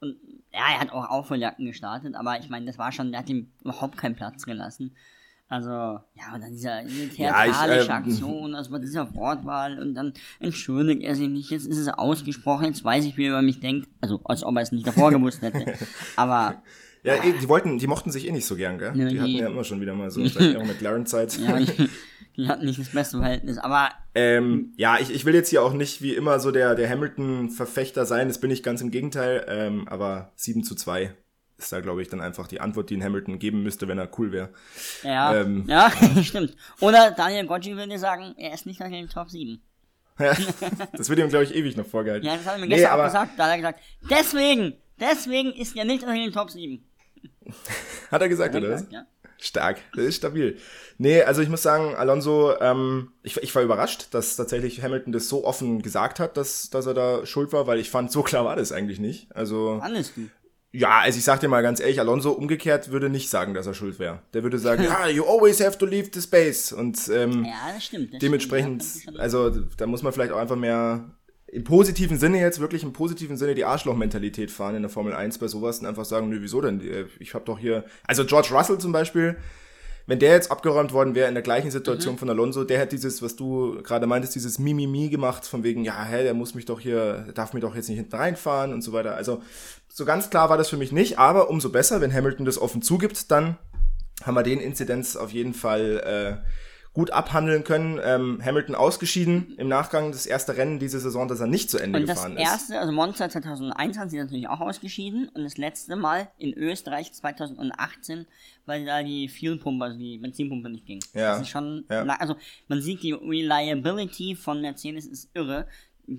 Und 0.00 0.16
ja, 0.52 0.60
er 0.74 0.80
hat 0.80 0.92
auch 0.92 1.08
Aufholjagden 1.08 1.66
gestartet, 1.66 2.14
aber 2.14 2.38
ich 2.38 2.48
meine, 2.48 2.66
das 2.66 2.78
war 2.78 2.92
schon, 2.92 3.10
der 3.10 3.20
hat 3.20 3.28
ihm 3.28 3.50
überhaupt 3.62 3.96
keinen 3.96 4.14
Platz 4.14 4.44
gelassen. 4.44 4.94
Also, 5.50 5.70
ja, 5.70 6.34
und 6.34 6.42
dann 6.42 6.52
dieser 6.52 6.84
diese 6.84 7.04
Ja, 7.22 7.46
ich, 7.46 7.52
theatralische 7.52 7.86
ähm, 7.86 7.90
Aktion, 7.90 8.54
also 8.54 8.70
bei 8.70 8.78
dieser 8.78 9.14
Wortwahl 9.14 9.80
und 9.80 9.94
dann 9.94 10.12
entschuldigt 10.40 11.02
er 11.02 11.14
sich 11.14 11.28
nicht, 11.28 11.50
jetzt 11.50 11.66
ist 11.66 11.78
es 11.78 11.88
ausgesprochen, 11.88 12.66
jetzt 12.66 12.84
weiß 12.84 13.06
ich, 13.06 13.16
wie 13.16 13.24
er 13.24 13.30
über 13.30 13.42
mich 13.42 13.58
denkt. 13.58 13.88
Also, 14.02 14.20
als 14.24 14.44
ob 14.44 14.56
er 14.56 14.62
es 14.62 14.72
nicht 14.72 14.86
davor 14.86 15.10
gewusst 15.10 15.40
hätte. 15.40 15.74
Aber, 16.16 16.62
Ja, 17.04 17.14
eh, 17.14 17.32
die 17.40 17.48
wollten, 17.48 17.78
die 17.78 17.86
mochten 17.86 18.10
sich 18.10 18.26
eh 18.26 18.32
nicht 18.32 18.46
so 18.46 18.56
gern, 18.56 18.78
gell? 18.78 18.92
Nö, 18.94 19.08
die 19.08 19.18
hatten 19.20 19.30
die- 19.30 19.38
ja 19.38 19.46
immer 19.48 19.64
schon 19.64 19.80
wieder 19.80 19.94
mal 19.94 20.10
so, 20.10 20.20
auch 20.24 20.64
mit 20.66 20.80
Laren-Zeit. 20.80 21.38
ja, 21.38 21.56
die, 21.58 21.88
die 22.36 22.48
hatten 22.48 22.66
nicht 22.66 22.78
das 22.78 22.88
beste 22.90 23.18
Verhältnis. 23.18 23.58
Aber, 23.58 23.90
Ähm, 24.14 24.72
ja, 24.76 24.98
ich, 24.98 25.10
ich 25.14 25.24
will 25.24 25.34
jetzt 25.34 25.48
hier 25.50 25.62
auch 25.62 25.72
nicht 25.72 26.02
wie 26.02 26.14
immer 26.14 26.40
so 26.40 26.50
der, 26.50 26.74
der 26.74 26.88
Hamilton-Verfechter 26.90 28.04
sein, 28.06 28.28
das 28.28 28.40
bin 28.40 28.50
ich 28.50 28.62
ganz 28.62 28.80
im 28.80 28.90
Gegenteil, 28.90 29.44
ähm, 29.48 29.86
aber 29.88 30.32
7 30.36 30.64
zu 30.64 30.74
2 30.74 31.14
ist 31.56 31.72
da, 31.72 31.80
glaube 31.80 32.02
ich, 32.02 32.08
dann 32.08 32.20
einfach 32.20 32.46
die 32.46 32.60
Antwort, 32.60 32.88
die 32.90 32.96
ein 32.96 33.02
Hamilton 33.02 33.38
geben 33.40 33.62
müsste, 33.64 33.88
wenn 33.88 33.98
er 33.98 34.08
cool 34.18 34.30
wäre. 34.32 34.50
ja, 35.02 35.34
Ähm. 35.40 35.64
ja, 35.66 35.90
stimmt. 36.22 36.56
Oder 36.80 37.10
Daniel 37.12 37.46
Goggi 37.46 37.76
würde 37.76 37.98
sagen, 37.98 38.34
er 38.36 38.54
ist 38.54 38.66
nicht 38.66 38.78
nach 38.80 38.88
den 38.90 39.08
Top 39.08 39.28
7. 39.30 39.60
das 40.96 41.08
wird 41.08 41.18
ihm, 41.20 41.28
glaube 41.28 41.44
ich, 41.44 41.54
ewig 41.54 41.76
noch 41.76 41.86
vorgehalten. 41.86 42.26
Ja, 42.26 42.36
das 42.36 42.44
hat 42.46 42.54
er 42.54 42.58
mir 42.58 42.66
Nee, 42.66 42.74
gestern 42.74 42.92
aber- 42.92 43.02
auch 43.02 43.06
gesagt. 43.06 43.32
Da 43.38 43.44
hat 43.44 43.50
er 43.52 43.56
gesagt, 43.56 43.80
deswegen, 44.10 44.74
deswegen 45.00 45.52
ist 45.52 45.76
er 45.76 45.84
nicht 45.84 46.02
unter 46.02 46.14
den 46.14 46.32
Top 46.32 46.50
7. 46.50 46.84
Hat 48.10 48.20
er 48.22 48.28
gesagt, 48.28 48.54
er 48.54 48.60
oder 48.60 48.70
gesagt, 48.70 48.92
ja. 48.92 49.06
Stark, 49.40 49.78
das 49.94 50.04
ist 50.04 50.16
stabil. 50.16 50.58
Nee, 50.98 51.22
also 51.22 51.42
ich 51.42 51.48
muss 51.48 51.62
sagen, 51.62 51.94
Alonso, 51.94 52.58
ähm, 52.60 53.12
ich, 53.22 53.36
ich 53.36 53.54
war 53.54 53.62
überrascht, 53.62 54.08
dass 54.10 54.34
tatsächlich 54.34 54.82
Hamilton 54.82 55.12
das 55.12 55.28
so 55.28 55.44
offen 55.44 55.80
gesagt 55.80 56.18
hat, 56.18 56.36
dass, 56.36 56.70
dass 56.70 56.86
er 56.86 56.94
da 56.94 57.24
schuld 57.24 57.52
war, 57.52 57.68
weil 57.68 57.78
ich 57.78 57.88
fand, 57.88 58.10
so 58.10 58.22
klar 58.24 58.44
war 58.44 58.56
das 58.56 58.72
eigentlich 58.72 58.98
nicht. 58.98 59.28
Also, 59.36 59.78
Alles 59.80 60.12
du. 60.12 60.28
ja, 60.72 60.98
also 60.98 61.18
ich 61.18 61.24
sag 61.24 61.38
dir 61.38 61.46
mal 61.46 61.62
ganz 61.62 61.78
ehrlich, 61.78 62.00
Alonso 62.00 62.32
umgekehrt 62.32 62.90
würde 62.90 63.10
nicht 63.10 63.30
sagen, 63.30 63.54
dass 63.54 63.68
er 63.68 63.74
schuld 63.74 64.00
wäre. 64.00 64.22
Der 64.34 64.42
würde 64.42 64.58
sagen, 64.58 64.82
ja, 64.84 65.06
you 65.06 65.24
always 65.24 65.64
have 65.64 65.78
to 65.78 65.86
leave 65.86 66.10
the 66.12 66.20
space. 66.20 66.72
Und 66.72 67.08
ähm, 67.08 67.44
Ja, 67.44 67.72
das 67.72 67.84
stimmt. 67.84 68.14
Das 68.14 68.18
dementsprechend, 68.18 68.82
stimmt, 68.82 69.18
das 69.18 69.22
also 69.22 69.50
da 69.50 69.86
muss 69.86 70.02
man 70.02 70.12
vielleicht 70.12 70.32
auch 70.32 70.38
einfach 70.38 70.56
mehr 70.56 71.08
im 71.50 71.64
positiven 71.64 72.18
Sinne 72.18 72.40
jetzt, 72.40 72.60
wirklich 72.60 72.82
im 72.82 72.92
positiven 72.92 73.36
Sinne 73.36 73.54
die 73.54 73.64
Arschloch-Mentalität 73.64 74.50
fahren 74.50 74.74
in 74.76 74.82
der 74.82 74.90
Formel 74.90 75.14
1 75.14 75.38
bei 75.38 75.48
sowas 75.48 75.78
und 75.78 75.86
einfach 75.86 76.04
sagen, 76.04 76.28
nö, 76.28 76.38
wieso 76.40 76.60
denn? 76.60 76.80
Äh, 76.80 77.06
Ich 77.18 77.34
habe 77.34 77.44
doch 77.44 77.58
hier, 77.58 77.84
also 78.06 78.24
George 78.24 78.48
Russell 78.52 78.78
zum 78.78 78.92
Beispiel, 78.92 79.36
wenn 80.06 80.18
der 80.18 80.32
jetzt 80.32 80.50
abgeräumt 80.50 80.92
worden 80.94 81.14
wäre 81.14 81.28
in 81.28 81.34
der 81.34 81.42
gleichen 81.42 81.70
Situation 81.70 82.14
Mhm. 82.14 82.18
von 82.18 82.30
Alonso, 82.30 82.64
der 82.64 82.78
hätte 82.78 82.96
dieses, 82.96 83.20
was 83.22 83.36
du 83.36 83.82
gerade 83.82 84.06
meintest, 84.06 84.34
dieses 84.34 84.58
Mimimi 84.58 85.08
gemacht, 85.10 85.44
von 85.46 85.62
wegen, 85.64 85.84
ja, 85.84 86.02
hä, 86.04 86.22
der 86.22 86.32
muss 86.34 86.54
mich 86.54 86.64
doch 86.64 86.80
hier, 86.80 87.26
darf 87.34 87.52
mich 87.52 87.62
doch 87.62 87.74
jetzt 87.74 87.88
nicht 87.88 87.98
hinten 87.98 88.16
reinfahren 88.16 88.72
und 88.72 88.82
so 88.82 88.92
weiter. 88.92 89.16
Also 89.16 89.42
so 89.88 90.04
ganz 90.06 90.30
klar 90.30 90.48
war 90.48 90.56
das 90.56 90.68
für 90.70 90.76
mich 90.78 90.92
nicht, 90.92 91.18
aber 91.18 91.50
umso 91.50 91.68
besser, 91.70 92.00
wenn 92.00 92.12
Hamilton 92.12 92.46
das 92.46 92.58
offen 92.58 92.80
zugibt, 92.82 93.30
dann 93.30 93.58
haben 94.22 94.34
wir 94.34 94.42
den 94.42 94.60
Inzidenz 94.60 95.14
auf 95.16 95.30
jeden 95.30 95.52
Fall 95.54 96.40
äh, 96.44 96.48
gut 96.92 97.10
abhandeln 97.12 97.64
können. 97.64 98.00
Ähm, 98.02 98.40
Hamilton 98.44 98.74
ausgeschieden 98.74 99.54
im 99.56 99.68
Nachgang 99.68 100.10
das 100.10 100.26
erste 100.26 100.56
Rennen 100.56 100.78
diese 100.78 100.98
Saison, 100.98 101.28
dass 101.28 101.40
er 101.40 101.46
nicht 101.46 101.70
zu 101.70 101.78
Ende 101.78 102.00
Und 102.00 102.08
das 102.08 102.16
gefahren 102.16 102.36
ist. 102.36 102.42
erste, 102.42 102.78
also 102.80 102.92
Monza 102.92 103.28
2001 103.28 103.98
hat 103.98 104.10
sie 104.10 104.18
natürlich 104.18 104.48
auch 104.48 104.60
ausgeschieden 104.60 105.28
und 105.28 105.44
das 105.44 105.58
letzte 105.58 105.96
Mal 105.96 106.28
in 106.38 106.52
Österreich 106.54 107.12
2018, 107.12 108.26
weil 108.66 108.84
da 108.84 109.02
die 109.02 109.28
Fuelpumpe, 109.28 109.84
also 109.84 109.98
die 109.98 110.18
Benzinpumpe 110.18 110.70
nicht 110.70 110.86
ging. 110.86 111.00
Ja, 111.14 111.32
Das 111.32 111.42
ist 111.42 111.48
schon, 111.50 111.84
ja. 111.90 112.02
also 112.04 112.36
man 112.68 112.82
sieht 112.82 113.02
die 113.02 113.12
Reliability 113.12 114.34
von 114.34 114.60
Mercedes 114.60 115.06
ist 115.06 115.30
irre. 115.34 115.66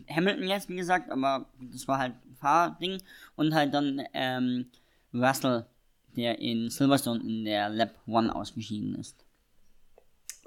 Hamilton 0.09 0.47
jetzt, 0.47 0.69
wie 0.69 0.75
gesagt, 0.75 1.09
aber 1.09 1.47
das 1.59 1.87
war 1.87 1.97
halt 1.97 2.13
ein 2.25 2.35
Fahrding 2.39 3.01
und 3.35 3.53
halt 3.53 3.73
dann 3.73 4.01
ähm, 4.13 4.67
Russell, 5.13 5.65
der 6.15 6.39
in 6.39 6.69
Silverstone 6.69 7.21
in 7.21 7.45
der 7.45 7.69
Lap 7.69 7.95
1 8.07 8.31
ausgeschieden 8.31 8.95
ist. 8.95 9.25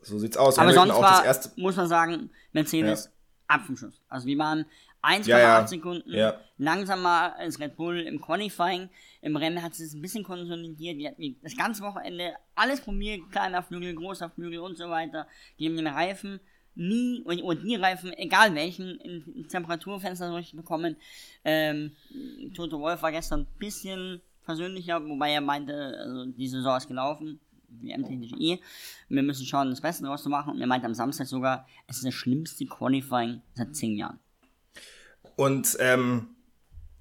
So 0.02 0.18
sieht's 0.18 0.36
aus. 0.36 0.58
Aber 0.58 0.68
Hamilton 0.68 0.88
sonst 0.88 1.02
war, 1.02 1.24
erste. 1.24 1.60
muss 1.60 1.76
man 1.76 1.86
sagen, 1.88 2.30
Mercedes 2.52 3.10
ab 3.46 3.62
vom 3.66 3.76
Schuss. 3.76 4.00
Also 4.08 4.26
wir 4.26 4.38
waren 4.38 4.64
1,8 5.02 5.26
Ja, 5.28 5.38
ja. 5.38 5.66
Sekunden 5.66 6.10
Ja. 6.12 6.40
langsamer 6.58 7.34
als 7.36 7.58
Red 7.58 7.76
Bull 7.76 8.00
im 8.00 8.20
Qualifying. 8.20 8.88
Im 9.20 9.36
Rennen 9.36 9.62
hat 9.62 9.72
es 9.72 9.94
ein 9.94 10.02
bisschen 10.02 10.22
konsolidiert. 10.24 10.98
Die 10.98 11.08
hatten 11.08 11.36
das 11.42 11.56
ganze 11.56 11.82
Wochenende 11.82 12.34
alles 12.54 12.80
probiert, 12.80 13.20
kleiner 13.30 13.62
Flügel, 13.62 13.94
großer 13.94 14.30
Flügel 14.30 14.60
und 14.60 14.76
so 14.78 14.88
weiter. 14.88 15.26
Die 15.58 15.66
haben 15.68 15.76
den 15.76 15.86
Reifen 15.88 16.40
nie, 16.74 17.20
und, 17.24 17.42
und 17.42 17.62
die 17.62 17.74
Reifen, 17.76 18.12
egal 18.14 18.54
welchen, 18.54 18.96
in, 19.00 19.22
in 19.34 19.48
Temperaturfenster 19.48 20.30
durchbekommen. 20.30 20.96
Ähm, 21.44 21.92
Toto 22.54 22.80
Wolf 22.80 23.02
war 23.02 23.12
gestern 23.12 23.40
ein 23.40 23.46
bisschen 23.58 24.22
versöhnlicher, 24.42 25.04
wobei 25.06 25.32
er 25.32 25.40
meinte, 25.40 25.74
also 25.98 26.26
die 26.26 26.48
Saison 26.48 26.76
ist 26.76 26.88
gelaufen. 26.88 27.40
WM-technisch 27.80 28.32
eh. 28.38 28.58
Wir 29.08 29.22
müssen 29.22 29.46
schauen, 29.46 29.70
das 29.70 29.80
Beste 29.80 30.04
draus 30.04 30.22
zu 30.22 30.28
machen. 30.28 30.54
Und 30.54 30.60
er 30.60 30.66
meinte 30.66 30.86
am 30.86 30.94
Samstag 30.94 31.26
sogar, 31.26 31.66
es 31.86 31.96
ist 31.96 32.04
das 32.06 32.14
schlimmste 32.14 32.66
Qualifying 32.66 33.40
seit 33.54 33.74
zehn 33.76 33.96
Jahren. 33.96 34.18
Und 35.36 35.76
ähm, 35.80 36.28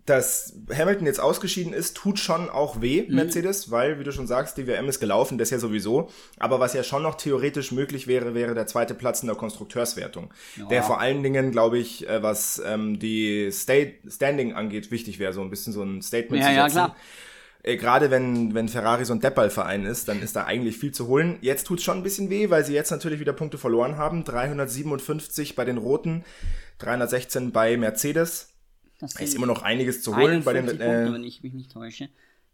dass 0.06 0.56
Hamilton 0.76 1.06
jetzt 1.06 1.20
ausgeschieden 1.20 1.74
ist, 1.74 1.96
tut 1.96 2.18
schon 2.18 2.50
auch 2.50 2.82
weh, 2.82 3.04
Mhm. 3.08 3.16
Mercedes, 3.16 3.70
weil, 3.70 4.00
wie 4.00 4.04
du 4.04 4.12
schon 4.12 4.26
sagst, 4.26 4.58
die 4.58 4.66
WM 4.66 4.90
ist 4.90 5.00
gelaufen, 5.00 5.38
das 5.38 5.52
ja 5.52 5.60
sowieso. 5.60 6.10
Aber 6.40 6.60
was 6.60 6.74
ja 6.74 6.84
schon 6.84 7.04
noch 7.04 7.16
theoretisch 7.16 7.72
möglich 7.72 8.08
wäre, 8.08 8.34
wäre 8.34 8.56
der 8.56 8.66
zweite 8.66 8.96
Platz 8.96 9.22
in 9.22 9.28
der 9.28 9.36
Konstrukteurswertung. 9.36 10.34
Der 10.70 10.82
vor 10.84 11.00
allen 11.00 11.22
Dingen, 11.22 11.52
glaube 11.52 11.78
ich, 11.78 12.08
äh, 12.10 12.24
was 12.24 12.62
ähm, 12.66 12.98
die 13.00 13.52
State 13.52 13.98
Standing 14.10 14.54
angeht, 14.54 14.90
wichtig 14.92 15.20
wäre, 15.20 15.34
so 15.34 15.42
ein 15.42 15.50
bisschen 15.52 15.72
so 15.72 15.84
ein 15.84 16.02
Statement 16.02 16.42
Ja, 16.42 16.50
zu 16.50 16.56
ja, 16.56 16.64
setzen. 16.64 16.74
klar. 16.74 16.96
Äh, 17.64 17.78
Gerade 17.78 18.10
wenn, 18.12 18.54
wenn 18.54 18.68
Ferrari 18.70 19.06
so 19.06 19.14
ein 19.14 19.20
Deppballverein 19.20 19.86
ist, 19.86 20.08
dann 20.08 20.22
ist 20.22 20.36
da 20.36 20.46
eigentlich 20.46 20.78
viel 20.78 20.92
zu 20.94 21.08
holen. 21.08 21.38
Jetzt 21.42 21.66
tut's 21.68 21.84
schon 21.84 21.98
ein 21.98 22.04
bisschen 22.04 22.30
weh, 22.30 22.50
weil 22.50 22.66
sie 22.66 22.74
jetzt 22.74 22.92
natürlich 22.92 23.20
wieder 23.20 23.34
Punkte 23.34 23.58
verloren 23.58 23.98
haben. 23.98 24.24
357 24.24 25.56
bei 25.56 25.66
den 25.66 25.78
Roten, 25.78 26.24
316 26.80 27.52
bei 27.52 27.78
Mercedes. 27.78 28.50
Das 29.00 29.16
Es 29.16 29.22
ist 29.22 29.36
immer 29.36 29.48
noch 29.48 29.62
einiges 29.64 30.02
zu 30.04 30.16
holen 30.16 30.44
bei 30.44 30.54
den. 30.54 30.64
41 30.70 30.80
Punkte, 30.80 31.10
Äh, 31.10 31.14
wenn 31.14 31.24
ich 31.24 31.42
mich 31.44 31.54
nicht 31.54 31.72
täusche, 31.72 32.10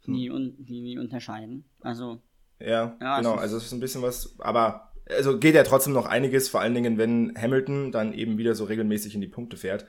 die, 0.05 0.29
un 0.31 0.55
die, 0.59 0.83
die 0.83 0.97
unterscheiden. 0.97 1.65
Also, 1.81 2.21
ja, 2.59 2.95
Ja, 3.01 3.17
es 3.19 3.23
genau. 3.25 3.35
ist- 3.35 3.41
Also 3.41 3.57
es 3.57 3.65
ist 3.65 3.73
ein 3.73 3.79
bisschen 3.81 4.01
was, 4.01 4.35
aber 4.39 4.93
also 5.09 5.37
geht 5.39 5.55
ja 5.55 5.63
trotzdem 5.63 5.93
noch 5.93 6.05
einiges, 6.05 6.47
vor 6.49 6.61
allen 6.61 6.73
Dingen, 6.73 6.97
wenn 6.97 7.33
Hamilton 7.37 7.91
dann 7.91 8.13
eben 8.13 8.37
wieder 8.37 8.55
so 8.55 8.63
regelmäßig 8.65 9.15
in 9.15 9.21
die 9.21 9.27
Punkte 9.27 9.57
fährt, 9.57 9.85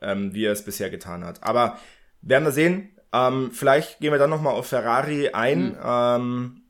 ähm, 0.00 0.34
wie 0.34 0.44
er 0.44 0.52
es 0.52 0.64
bisher 0.64 0.90
getan 0.90 1.24
hat. 1.24 1.42
Aber 1.42 1.78
werden 2.22 2.44
wir 2.44 2.52
sehen. 2.52 2.90
Ähm, 3.12 3.50
vielleicht 3.52 4.00
gehen 4.00 4.12
wir 4.12 4.18
dann 4.18 4.30
nochmal 4.30 4.54
auf 4.54 4.66
Ferrari 4.66 5.30
ein. 5.30 5.76
Ähm, 5.82 6.62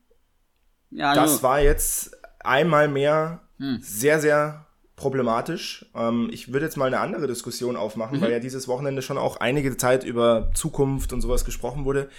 ja, 0.91 1.11
also, 1.11 1.21
das 1.21 1.43
war 1.43 1.59
jetzt 1.61 2.15
einmal 2.39 2.87
mehr 2.87 3.41
Hm. 3.57 3.79
sehr, 3.81 4.19
sehr 4.21 4.65
problematisch. 4.95 5.85
Ähm, 5.95 6.29
ich 6.31 6.51
würde 6.53 6.65
jetzt 6.65 6.77
mal 6.77 6.85
eine 6.87 6.99
andere 6.99 7.27
Diskussion 7.27 7.75
aufmachen, 7.75 8.17
Mhm. 8.17 8.21
weil 8.21 8.31
ja 8.31 8.39
dieses 8.39 8.67
Wochenende 8.67 9.01
schon 9.01 9.17
auch 9.17 9.37
einige 9.37 9.75
Zeit 9.77 10.03
über 10.03 10.51
Zukunft 10.53 11.13
und 11.13 11.21
sowas 11.21 11.45
gesprochen 11.45 11.85
wurde. 11.85 12.09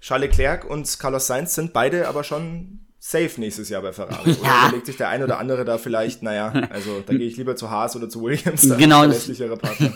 Charles 0.00 0.28
Leclerc 0.30 0.64
und 0.68 0.98
Carlos 0.98 1.26
Sainz 1.26 1.54
sind 1.54 1.72
beide 1.72 2.08
aber 2.08 2.24
schon 2.24 2.80
safe 2.98 3.40
nächstes 3.40 3.68
Jahr 3.68 3.82
bei 3.82 3.92
Ferrari. 3.92 4.30
Oder 4.40 4.46
Ja. 4.48 4.66
überlegt 4.68 4.86
sich 4.86 4.96
der 4.96 5.08
ein 5.08 5.22
oder 5.22 5.38
andere 5.38 5.64
da 5.64 5.78
vielleicht, 5.78 6.22
naja, 6.22 6.48
also 6.70 7.00
da 7.06 7.12
gehe 7.14 7.26
ich 7.26 7.36
lieber 7.36 7.54
zu 7.56 7.70
Haas 7.70 7.94
oder 7.96 8.08
zu 8.08 8.22
Williams, 8.22 8.62
Genau, 8.78 9.06
das- 9.06 9.26
Partner. 9.28 9.92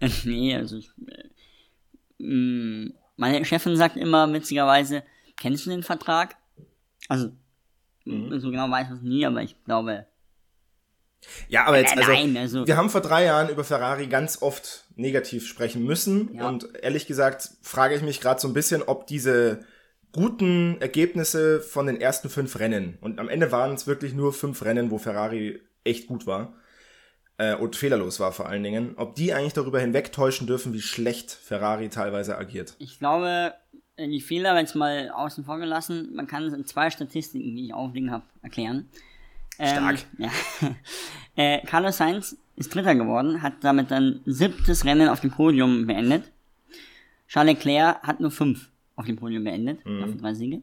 nee, 0.24 0.56
also, 0.56 0.76
ich, 0.76 0.90
äh, 1.06 1.24
mh, 2.18 2.90
meine 3.16 3.44
Chefin 3.44 3.76
sagt 3.76 3.96
immer 3.96 4.32
witzigerweise, 4.32 5.02
kennst 5.36 5.66
du 5.66 5.70
den 5.70 5.82
Vertrag? 5.82 6.36
Also, 7.08 7.30
Mhm. 8.04 8.38
so 8.40 8.50
genau 8.50 8.70
weiß 8.70 8.88
ich 8.88 8.94
es 8.94 9.02
nie, 9.02 9.26
aber 9.26 9.42
ich 9.42 9.56
glaube, 9.64 10.06
Ja, 11.48 11.64
aber 11.66 11.78
jetzt, 11.80 11.96
Äh, 11.96 11.98
also, 11.98 12.12
nein, 12.12 12.36
also- 12.36 12.64
wir 12.66 12.76
haben 12.76 12.90
vor 12.90 13.00
drei 13.00 13.24
Jahren 13.24 13.48
über 13.48 13.64
Ferrari 13.64 14.06
ganz 14.06 14.40
oft 14.40 14.84
negativ 14.94 15.48
sprechen 15.48 15.82
müssen. 15.84 16.32
Ja. 16.34 16.48
Und 16.48 16.68
ehrlich 16.80 17.08
gesagt 17.08 17.50
frage 17.60 17.96
ich 17.96 18.02
mich 18.02 18.20
gerade 18.20 18.40
so 18.40 18.46
ein 18.46 18.54
bisschen, 18.54 18.82
ob 18.82 19.08
diese 19.08 19.64
guten 20.12 20.80
Ergebnisse 20.80 21.60
von 21.60 21.86
den 21.86 22.00
ersten 22.00 22.30
fünf 22.30 22.58
Rennen, 22.60 22.98
und 23.00 23.18
am 23.18 23.28
Ende 23.28 23.50
waren 23.50 23.74
es 23.74 23.86
wirklich 23.88 24.14
nur 24.14 24.32
fünf 24.32 24.64
Rennen, 24.64 24.92
wo 24.92 24.98
Ferrari 24.98 25.60
echt 25.82 26.06
gut 26.06 26.26
war, 26.26 26.54
äh, 27.38 27.54
und 27.54 27.76
fehlerlos 27.76 28.20
war 28.20 28.32
vor 28.32 28.48
allen 28.48 28.62
Dingen, 28.62 28.94
ob 28.96 29.14
die 29.14 29.32
eigentlich 29.32 29.54
darüber 29.54 29.80
hinwegtäuschen 29.80 30.46
dürfen, 30.46 30.74
wie 30.74 30.82
schlecht 30.82 31.30
Ferrari 31.30 31.88
teilweise 31.88 32.36
agiert. 32.36 32.74
Ich 32.78 32.98
glaube, 32.98 33.54
die 33.96 34.20
Fehler, 34.20 34.58
jetzt 34.58 34.74
mal 34.74 35.10
außen 35.10 35.44
vor 35.44 35.58
gelassen, 35.58 36.14
man 36.14 36.26
kann 36.26 36.44
es 36.44 36.52
in 36.52 36.64
zwei 36.66 36.90
Statistiken, 36.90 37.56
die 37.56 37.66
ich 37.66 37.74
aufliegen 37.74 38.10
habe, 38.10 38.24
erklären. 38.42 38.88
Ähm, 39.58 39.68
Stark. 39.68 39.98
Ja. 40.18 40.30
äh, 41.36 41.64
Carlos 41.66 41.96
Sainz 41.96 42.36
ist 42.56 42.74
Dritter 42.74 42.94
geworden, 42.94 43.42
hat 43.42 43.54
damit 43.62 43.90
dann 43.90 44.20
siebtes 44.26 44.84
Rennen 44.84 45.08
auf 45.08 45.20
dem 45.20 45.30
Podium 45.30 45.86
beendet. 45.86 46.30
Charles 47.28 47.54
Leclerc 47.54 48.02
hat 48.02 48.20
nur 48.20 48.30
fünf 48.30 48.68
auf 48.96 49.06
dem 49.06 49.16
Podium 49.16 49.44
beendet, 49.44 49.80
auf 49.84 50.16
drei 50.16 50.34
Siege. 50.34 50.62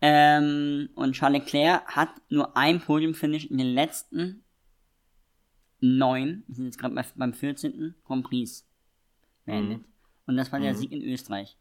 Ähm, 0.00 0.88
und 0.94 1.12
Charles 1.12 1.44
Leclerc 1.44 1.84
hat 1.86 2.10
nur 2.28 2.56
ein 2.56 2.80
Podiumfinish 2.80 3.46
in 3.46 3.58
den 3.58 3.74
letzten 3.74 4.42
neun, 5.80 6.42
wir 6.46 6.54
sind 6.56 6.64
jetzt 6.66 6.78
gerade 6.78 6.94
bei- 6.94 7.04
beim 7.16 7.32
14. 7.32 7.94
Grand 8.04 8.24
Prix 8.24 8.66
beendet. 9.44 9.84
Und 10.26 10.36
das 10.36 10.52
war 10.52 10.60
der 10.60 10.74
Sieg 10.74 10.92
in 10.92 11.02
Österreich. 11.02 11.56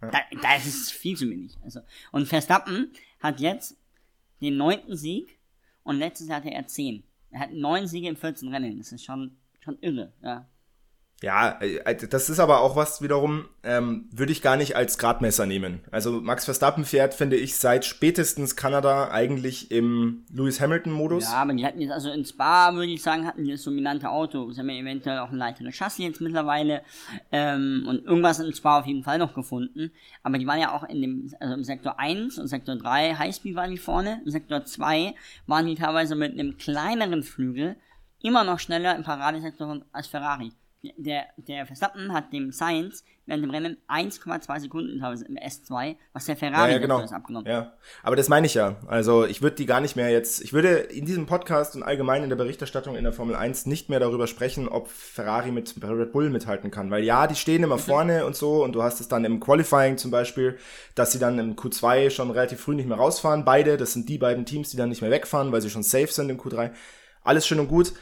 Da, 0.00 0.18
das 0.42 0.66
ist 0.66 0.92
viel 0.92 1.16
zu 1.16 1.28
wenig. 1.30 1.56
Also, 1.62 1.80
und 2.10 2.26
Verstappen 2.26 2.90
hat 3.20 3.38
jetzt 3.40 3.76
den 4.40 4.56
neunten 4.56 4.96
Sieg 4.96 5.38
und 5.84 5.96
letztes 5.98 6.26
Jahr 6.28 6.38
hatte 6.38 6.50
er 6.50 6.66
zehn. 6.66 7.04
Er 7.30 7.40
hat 7.40 7.52
neun 7.52 7.86
Siege 7.86 8.08
in 8.08 8.16
14 8.16 8.48
Rennen. 8.48 8.78
Das 8.78 8.90
ist 8.92 9.04
schon, 9.04 9.36
schon 9.60 9.78
irre, 9.80 10.12
ja. 10.22 10.48
Ja, 11.22 11.60
äh, 11.60 11.94
das 12.08 12.28
ist 12.28 12.40
aber 12.40 12.60
auch 12.60 12.74
was 12.74 13.00
wiederum, 13.00 13.46
ähm, 13.62 14.08
würde 14.10 14.32
ich 14.32 14.42
gar 14.42 14.56
nicht 14.56 14.74
als 14.74 14.98
Gradmesser 14.98 15.46
nehmen. 15.46 15.80
Also 15.92 16.20
Max 16.20 16.44
Verstappen 16.44 16.84
fährt, 16.84 17.14
finde 17.14 17.36
ich, 17.36 17.56
seit 17.56 17.84
spätestens 17.84 18.56
Kanada 18.56 19.10
eigentlich 19.10 19.70
im 19.70 20.24
Lewis 20.32 20.60
Hamilton-Modus. 20.60 21.24
Ja, 21.24 21.34
aber 21.34 21.54
die 21.54 21.64
hatten 21.64 21.80
jetzt, 21.80 21.92
also 21.92 22.10
in 22.10 22.24
Spa, 22.24 22.74
würde 22.74 22.90
ich 22.90 23.02
sagen, 23.02 23.24
hatten 23.24 23.44
die 23.44 23.52
das 23.52 23.62
dominante 23.62 24.10
Auto. 24.10 24.50
Sie 24.50 24.58
haben 24.58 24.68
ja 24.68 24.76
eventuell 24.76 25.20
auch 25.20 25.30
ein 25.30 25.36
leiteres 25.36 25.76
Chassis 25.76 26.04
jetzt 26.04 26.20
mittlerweile. 26.20 26.82
Ähm, 27.30 27.84
und 27.88 28.04
irgendwas 28.04 28.40
in 28.40 28.52
Spa 28.52 28.80
auf 28.80 28.86
jeden 28.86 29.04
Fall 29.04 29.18
noch 29.18 29.32
gefunden. 29.32 29.92
Aber 30.24 30.38
die 30.38 30.46
waren 30.46 30.60
ja 30.60 30.74
auch 30.74 30.82
in 30.82 31.00
dem, 31.00 31.32
also 31.38 31.54
im 31.54 31.62
Sektor 31.62 32.00
1 32.00 32.38
und 32.38 32.48
Sektor 32.48 32.74
3, 32.74 33.14
Highspeed 33.14 33.54
waren 33.54 33.70
die 33.70 33.78
vorne. 33.78 34.20
Im 34.24 34.30
Sektor 34.30 34.64
2 34.64 35.14
waren 35.46 35.66
die 35.66 35.76
teilweise 35.76 36.16
mit 36.16 36.32
einem 36.32 36.58
kleineren 36.58 37.22
Flügel 37.22 37.76
immer 38.22 38.42
noch 38.42 38.58
schneller 38.58 38.96
im 38.96 39.04
Paradesektor 39.04 39.82
als 39.92 40.08
Ferrari. 40.08 40.52
Der, 40.96 41.26
der 41.36 41.64
Verstappen 41.64 42.12
hat 42.12 42.32
dem 42.32 42.50
Sainz 42.50 43.04
während 43.24 43.44
dem 43.44 43.50
Rennen 43.50 43.76
1,2 43.88 44.60
Sekunden 44.60 44.98
teilweise 44.98 45.24
im 45.26 45.36
S2, 45.36 45.94
was 46.12 46.26
der 46.26 46.34
Ja, 46.34 46.38
Ferrari 46.38 46.72
ja, 46.72 46.78
genau. 46.78 47.00
ist 47.00 47.12
abgenommen. 47.12 47.48
Ja, 47.48 47.74
aber 48.02 48.16
das 48.16 48.28
meine 48.28 48.46
ich 48.48 48.54
ja. 48.54 48.76
Also 48.88 49.24
ich 49.24 49.42
würde 49.42 49.54
die 49.54 49.66
gar 49.66 49.80
nicht 49.80 49.94
mehr 49.94 50.10
jetzt, 50.10 50.42
ich 50.42 50.52
würde 50.52 50.70
in 50.70 51.06
diesem 51.06 51.26
Podcast 51.26 51.76
und 51.76 51.84
allgemein 51.84 52.24
in 52.24 52.30
der 52.30 52.36
Berichterstattung 52.36 52.96
in 52.96 53.04
der 53.04 53.12
Formel 53.12 53.36
1 53.36 53.66
nicht 53.66 53.90
mehr 53.90 54.00
darüber 54.00 54.26
sprechen, 54.26 54.66
ob 54.66 54.88
Ferrari 54.88 55.52
mit 55.52 55.72
Red 55.80 56.10
Bull 56.10 56.30
mithalten 56.30 56.72
kann. 56.72 56.90
Weil 56.90 57.04
ja, 57.04 57.28
die 57.28 57.36
stehen 57.36 57.62
immer 57.62 57.78
vorne 57.78 58.26
und 58.26 58.34
so 58.34 58.64
und 58.64 58.72
du 58.72 58.82
hast 58.82 59.00
es 59.00 59.06
dann 59.06 59.24
im 59.24 59.38
Qualifying 59.38 59.98
zum 59.98 60.10
Beispiel, 60.10 60.58
dass 60.96 61.12
sie 61.12 61.20
dann 61.20 61.38
im 61.38 61.54
Q2 61.54 62.10
schon 62.10 62.32
relativ 62.32 62.60
früh 62.60 62.74
nicht 62.74 62.88
mehr 62.88 62.98
rausfahren. 62.98 63.44
Beide, 63.44 63.76
das 63.76 63.92
sind 63.92 64.08
die 64.08 64.18
beiden 64.18 64.46
Teams, 64.46 64.70
die 64.70 64.76
dann 64.76 64.88
nicht 64.88 65.00
mehr 65.00 65.12
wegfahren, 65.12 65.52
weil 65.52 65.60
sie 65.60 65.70
schon 65.70 65.84
safe 65.84 66.08
sind 66.08 66.28
im 66.28 66.40
Q3. 66.40 66.72
Alles 67.22 67.46
schön 67.46 67.60
und 67.60 67.68
gut. 67.68 67.92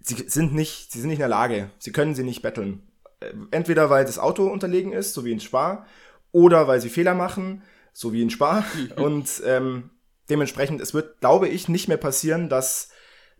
Sie 0.00 0.14
sind 0.26 0.54
nicht, 0.54 0.92
sie 0.92 1.00
sind 1.00 1.08
nicht 1.08 1.18
in 1.18 1.22
der 1.22 1.28
Lage. 1.28 1.70
Sie 1.78 1.92
können 1.92 2.14
sie 2.14 2.24
nicht 2.24 2.42
betteln. 2.42 2.82
Äh, 3.20 3.32
Entweder 3.50 3.90
weil 3.90 4.04
das 4.04 4.18
Auto 4.18 4.46
unterlegen 4.46 4.92
ist, 4.92 5.14
so 5.14 5.24
wie 5.24 5.32
in 5.32 5.40
Spa, 5.40 5.86
oder 6.32 6.68
weil 6.68 6.80
sie 6.80 6.88
Fehler 6.88 7.14
machen, 7.14 7.62
so 7.92 8.12
wie 8.12 8.22
in 8.22 8.30
Spa. 8.30 8.64
Und 8.96 9.42
ähm, 9.44 9.90
dementsprechend, 10.30 10.80
es 10.80 10.94
wird, 10.94 11.20
glaube 11.20 11.48
ich, 11.48 11.68
nicht 11.68 11.88
mehr 11.88 11.96
passieren, 11.96 12.48
dass 12.48 12.90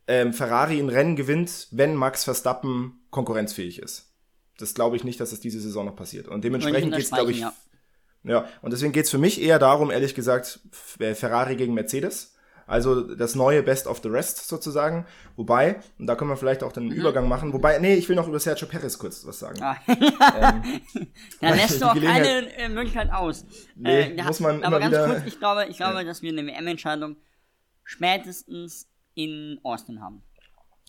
ähm, 0.06 0.32
Ferrari 0.32 0.78
ein 0.78 0.88
Rennen 0.88 1.16
gewinnt, 1.16 1.68
wenn 1.70 1.94
Max 1.94 2.24
Verstappen 2.24 3.00
konkurrenzfähig 3.10 3.78
ist. 3.78 4.12
Das 4.58 4.74
glaube 4.74 4.96
ich 4.96 5.04
nicht, 5.04 5.20
dass 5.20 5.32
es 5.32 5.40
diese 5.40 5.60
Saison 5.60 5.86
noch 5.86 5.94
passiert. 5.96 6.26
Und 6.26 6.42
dementsprechend 6.42 6.92
geht 6.92 7.04
es, 7.04 7.10
glaube 7.10 7.30
ich, 7.30 7.38
unterstreichen, 7.38 7.68
ja, 8.24 8.48
und 8.62 8.72
deswegen 8.72 8.92
geht's 8.92 9.10
für 9.10 9.18
mich 9.18 9.40
eher 9.40 9.58
darum, 9.58 9.90
ehrlich 9.90 10.14
gesagt, 10.14 10.60
äh, 10.98 11.14
Ferrari 11.14 11.56
gegen 11.56 11.74
Mercedes. 11.74 12.34
Also 12.68 13.00
das 13.14 13.34
neue 13.34 13.62
Best 13.62 13.86
of 13.86 14.00
the 14.02 14.08
Rest 14.08 14.46
sozusagen. 14.46 15.06
Wobei, 15.36 15.80
und 15.98 16.06
da 16.06 16.14
können 16.14 16.30
wir 16.30 16.36
vielleicht 16.36 16.62
auch 16.62 16.70
den 16.72 16.90
Übergang 16.92 17.26
machen. 17.28 17.52
Wobei, 17.52 17.78
nee, 17.78 17.94
ich 17.94 18.08
will 18.08 18.14
noch 18.16 18.28
über 18.28 18.38
Sergio 18.38 18.68
Perez 18.68 18.98
kurz 18.98 19.26
was 19.26 19.38
sagen. 19.38 19.60
Ah. 19.62 19.76
Ähm, 19.88 20.80
Da 21.40 21.50
lässt 21.54 21.80
du 21.80 21.86
auch 21.86 21.94
keine 21.94 22.54
äh, 22.56 22.68
Möglichkeit 22.68 23.10
aus. 23.10 23.44
Nee, 23.74 24.14
da- 24.16 24.24
muss 24.24 24.40
man 24.40 24.62
aber 24.62 24.76
immer 24.76 24.80
ganz 24.90 24.92
wieder- 24.92 25.06
kurz, 25.20 25.26
ich 25.26 25.38
glaube, 25.38 25.66
ich 25.68 25.76
glaube, 25.78 26.04
dass 26.04 26.22
wir 26.22 26.30
eine 26.30 26.46
WM-Entscheidung 26.46 27.16
spätestens 27.84 28.88
in 29.14 29.58
Austin 29.62 30.00
haben. 30.00 30.22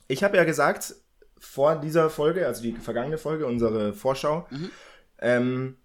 Ich 0.08 0.24
habe 0.24 0.38
ja 0.38 0.44
gesagt, 0.44 0.96
vor 1.38 1.76
dieser 1.78 2.10
Folge, 2.10 2.46
also 2.46 2.62
die 2.62 2.74
vergangene 2.74 3.18
Folge, 3.18 3.46
unsere 3.46 3.94
Vorschau, 3.94 4.48
ähm, 5.20 5.78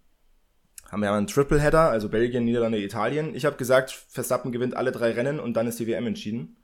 haben 0.91 1.01
wir 1.01 1.07
ja 1.07 1.17
einen 1.17 1.27
Tripleheader, 1.27 1.89
also 1.89 2.09
Belgien, 2.09 2.45
Niederlande, 2.45 2.81
Italien. 2.81 3.35
Ich 3.35 3.45
habe 3.45 3.57
gesagt, 3.57 3.91
Verstappen 3.91 4.51
gewinnt 4.51 4.75
alle 4.75 4.91
drei 4.91 5.11
Rennen 5.11 5.39
und 5.39 5.53
dann 5.55 5.67
ist 5.67 5.79
die 5.79 5.87
WM 5.87 6.07
entschieden. 6.07 6.57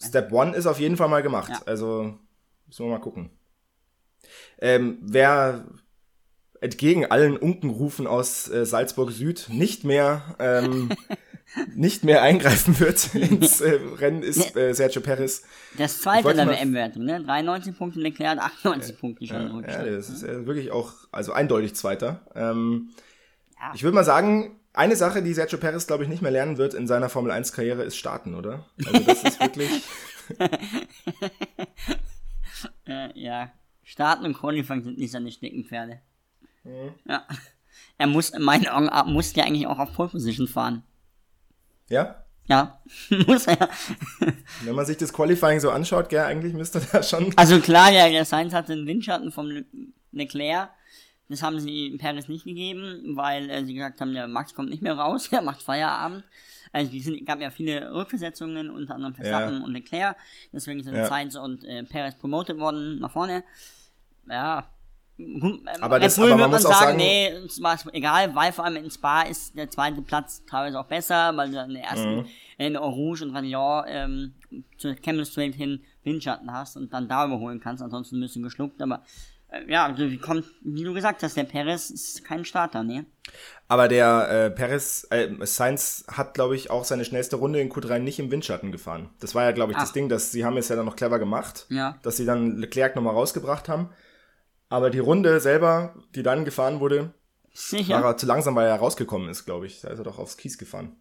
Step 0.00 0.32
One 0.32 0.56
ist 0.56 0.66
auf 0.66 0.80
jeden 0.80 0.96
Fall 0.96 1.08
mal 1.08 1.22
gemacht. 1.22 1.50
Ja. 1.50 1.62
Also 1.66 2.18
müssen 2.66 2.86
wir 2.86 2.90
mal 2.90 3.00
gucken. 3.00 3.30
Ähm, 4.60 4.98
wer 5.02 5.66
entgegen 6.60 7.06
allen 7.06 7.36
Unkenrufen 7.36 8.06
aus 8.06 8.48
äh, 8.48 8.64
Salzburg 8.64 9.10
Süd 9.10 9.48
nicht 9.50 9.84
mehr 9.84 10.36
ähm, 10.38 10.90
nicht 11.74 12.04
mehr 12.04 12.22
eingreifen 12.22 12.78
wird 12.80 13.14
ins 13.14 13.60
äh, 13.60 13.78
Rennen 13.98 14.22
ist 14.22 14.56
äh, 14.56 14.72
Sergio 14.74 15.00
Perez. 15.02 15.42
Das 15.78 16.00
zweite 16.00 16.34
der 16.34 16.48
WM-Wertung, 16.48 17.04
ne? 17.04 17.22
93 17.22 17.76
Punkte 17.76 18.00
Leclerc, 18.00 18.38
98 18.38 18.98
Punkte 18.98 19.26
schon. 19.26 19.64
Ja, 19.68 19.84
das 19.84 20.08
ist 20.08 20.22
äh, 20.22 20.46
wirklich 20.46 20.70
auch, 20.70 20.92
also 21.10 21.32
eindeutig 21.32 21.74
Zweiter. 21.74 22.20
Ähm, 22.34 22.90
Ja. 23.60 23.72
Ich 23.74 23.82
würde 23.82 23.94
mal 23.94 24.04
sagen, 24.04 24.58
eine 24.72 24.96
Sache, 24.96 25.22
die 25.22 25.34
Sergio 25.34 25.58
Perez, 25.58 25.86
glaube 25.86 26.02
ich, 26.04 26.08
nicht 26.08 26.22
mehr 26.22 26.30
lernen 26.32 26.56
wird 26.58 26.74
in 26.74 26.86
seiner 26.86 27.08
Formel 27.10 27.30
1-Karriere, 27.32 27.82
ist 27.82 27.96
starten, 27.96 28.34
oder? 28.34 28.64
Also 28.86 29.00
das 29.00 29.22
ist 29.22 29.40
wirklich, 29.40 29.82
Äh, 32.86 33.18
ja. 33.20 33.50
Starten 33.84 34.24
und 34.24 34.34
Qualifying 34.34 34.82
sind 34.82 34.98
nicht 34.98 35.10
seine 35.10 35.30
Steckenpferde. 35.30 36.00
Mhm. 36.64 36.94
Ja. 37.06 37.26
Er 37.98 38.06
muss, 38.06 38.30
in 38.30 38.42
meinen 38.42 38.68
Augen, 38.68 38.88
äh, 38.88 39.04
muss 39.10 39.34
ja 39.34 39.44
eigentlich 39.44 39.66
auch 39.66 39.78
auf 39.78 39.92
Pole 39.94 40.08
Position 40.08 40.46
fahren. 40.48 40.82
Ja, 41.92 42.24
Ja, 42.48 42.80
muss 43.26 43.46
er. 43.46 43.68
wenn 44.64 44.74
man 44.74 44.84
sich 44.86 44.96
das 44.96 45.12
Qualifying 45.12 45.60
so 45.60 45.70
anschaut, 45.70 46.08
gell, 46.08 46.24
eigentlich 46.24 46.54
müsste 46.54 46.80
da 46.92 47.02
schon, 47.02 47.32
Also 47.36 47.60
klar, 47.60 47.90
ja, 47.92 48.08
der 48.08 48.24
Sainz 48.24 48.52
hatte 48.52 48.74
den 48.74 48.86
Windschatten 48.86 49.30
vom 49.30 49.46
Le 49.50 49.64
Leclerc. 50.12 50.70
Das 51.28 51.42
haben 51.42 51.58
sie 51.60 51.96
Perez 51.98 52.28
nicht 52.28 52.44
gegeben, 52.44 53.14
weil 53.16 53.48
äh, 53.48 53.64
sie 53.64 53.72
gesagt 53.74 54.00
haben, 54.02 54.12
der 54.12 54.26
Max 54.28 54.52
kommt 54.54 54.68
nicht 54.68 54.82
mehr 54.82 54.94
raus, 54.98 55.28
er 55.32 55.40
macht 55.42 55.62
Feierabend. 55.62 56.24
Also 56.72 56.90
die 56.90 57.00
sind, 57.00 57.24
gab 57.26 57.40
ja 57.40 57.50
viele 57.50 57.92
Rückversetzungen, 57.94 58.70
unter 58.70 58.94
anderem 58.96 59.14
Verstappen 59.14 59.58
Ja. 59.58 59.64
und 59.64 59.72
Leclerc. 59.72 60.16
Deswegen 60.52 60.82
sind 60.82 60.94
Ja. 60.96 61.06
Sainz 61.06 61.36
und 61.36 61.64
äh, 61.64 61.84
Perez 61.84 62.16
promoted 62.16 62.58
worden 62.58 62.98
nach 62.98 63.12
vorne. 63.12 63.44
ja. 64.28 64.66
Gut, 65.18 65.60
ähm, 65.60 65.68
Aber 65.82 65.96
Red 65.96 66.04
das- 66.04 66.16
Bull 66.16 66.32
aber 66.32 66.40
man 66.40 66.50
muss 66.50 66.62
man 66.64 66.72
auch 66.72 66.76
sagen, 66.78 66.86
sagen- 66.92 66.96
nee, 66.98 67.28
es 67.46 67.62
war 67.62 67.78
egal, 67.92 68.34
weil 68.34 68.52
vor 68.52 68.64
allem 68.64 68.82
in 68.84 68.90
Spa 68.90 69.22
ist 69.22 69.56
der 69.56 69.70
zweite 69.70 70.02
Platz 70.02 70.42
teilweise 70.48 70.80
auch 70.80 70.86
besser, 70.86 71.36
weil 71.36 71.48
du 71.50 71.54
dann 71.56 71.68
in 71.70 71.76
der 71.76 71.84
ersten, 71.84 72.16
Mhm. 72.16 72.26
in 72.58 72.76
Rouge 72.76 73.22
und 73.24 73.34
Radion 73.36 73.84
ähm, 73.86 74.34
zur 74.78 74.94
Camel 74.94 75.24
Straight 75.26 75.54
hin 75.54 75.80
Windschatten 76.02 76.50
hast 76.52 76.76
und 76.76 76.92
dann 76.92 77.08
da 77.08 77.26
überholen 77.26 77.60
kannst, 77.60 77.82
ansonsten 77.82 78.18
bist 78.20 78.34
du 78.36 78.42
geschluckt, 78.42 78.80
aber 78.82 79.02
äh, 79.50 79.70
ja, 79.70 79.84
also 79.86 80.10
wie 80.10 80.16
kommt, 80.16 80.46
wie 80.62 80.82
du 80.82 80.94
gesagt 80.94 81.22
hast, 81.22 81.36
der 81.36 81.44
Perez 81.44 81.90
ist 81.90 82.24
kein 82.24 82.44
Starter, 82.46 82.82
ne? 82.82 83.04
Aber 83.68 83.86
der 83.88 84.28
äh, 84.46 84.50
Perez, 84.50 85.06
äh, 85.10 85.28
Sainz 85.42 86.04
hat, 86.10 86.32
glaube 86.34 86.56
ich, 86.56 86.70
auch 86.70 86.84
seine 86.84 87.04
schnellste 87.04 87.36
Runde 87.36 87.60
in 87.60 87.70
Q3 87.70 87.98
nicht 87.98 88.18
im 88.18 88.30
Windschatten 88.30 88.72
gefahren. 88.72 89.10
Das 89.20 89.34
war 89.34 89.44
ja, 89.44 89.52
glaube 89.52 89.72
ich, 89.72 89.78
das 89.78 89.90
Ach. 89.90 89.92
Ding, 89.92 90.08
dass 90.08 90.32
sie 90.32 90.44
haben 90.44 90.56
es 90.56 90.68
ja 90.70 90.76
dann 90.76 90.86
noch 90.86 90.96
clever 90.96 91.18
gemacht, 91.18 91.66
Ja. 91.68 91.98
dass 92.02 92.16
sie 92.16 92.24
dann 92.24 92.56
Leclerc 92.56 92.96
nochmal 92.96 93.14
rausgebracht 93.14 93.68
haben. 93.68 93.90
Aber 94.72 94.88
die 94.88 95.00
Runde 95.00 95.38
selber, 95.40 95.94
die 96.14 96.22
dann 96.22 96.46
gefahren 96.46 96.80
wurde, 96.80 97.12
Sicher. 97.52 97.96
war 97.96 98.04
er 98.04 98.16
zu 98.16 98.24
langsam, 98.24 98.54
weil 98.56 98.66
er 98.66 98.76
rausgekommen 98.76 99.28
ist, 99.28 99.44
glaube 99.44 99.66
ich. 99.66 99.82
Da 99.82 99.88
ist 99.88 99.98
er 99.98 100.04
doch 100.04 100.18
aufs 100.18 100.38
Kies 100.38 100.56
gefahren. 100.56 100.96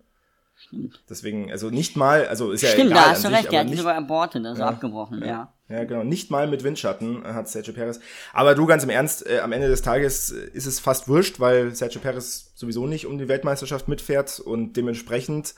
Deswegen, 1.10 1.50
also 1.50 1.70
nicht 1.70 1.96
mal, 1.96 2.28
also 2.28 2.52
ist 2.52 2.62
ja 2.62 2.70
Stimmt, 2.70 2.92
egal 2.92 3.04
da 3.04 3.10
hast 3.12 3.24
du 3.24 3.30
recht, 3.30 3.52
der 3.52 3.62
hat 3.62 3.68
nicht, 3.68 3.80
sogar 3.80 3.96
abortet, 3.96 4.46
also 4.46 4.62
abgebrochen, 4.62 5.24
ja. 5.26 5.54
Ja, 5.70 5.86
genau. 5.86 6.04
Nicht 6.04 6.30
mal 6.30 6.48
mit 6.48 6.66
Windschatten 6.66 7.24
hat 7.24 7.48
Sergio 7.48 7.74
Perez. 7.74 8.02
Aber 8.34 8.56
du, 8.56 8.66
ganz 8.66 8.84
im 8.84 8.90
Ernst, 8.90 9.26
äh, 9.26 9.40
am 9.40 9.54
Ende 9.54 9.70
des 9.70 9.82
Tages 9.82 10.32
äh, 10.32 10.50
ist 10.54 10.66
es 10.66 10.82
fast 10.82 11.08
wurscht, 11.08 11.40
weil 11.40 11.74
Sergio 11.74 12.02
Perez 12.02 12.52
sowieso 12.56 12.88
nicht 12.88 13.06
um 13.06 13.18
die 13.18 13.30
Weltmeisterschaft 13.30 13.88
mitfährt 13.88 14.42
und 14.42 14.74
dementsprechend 14.74 15.56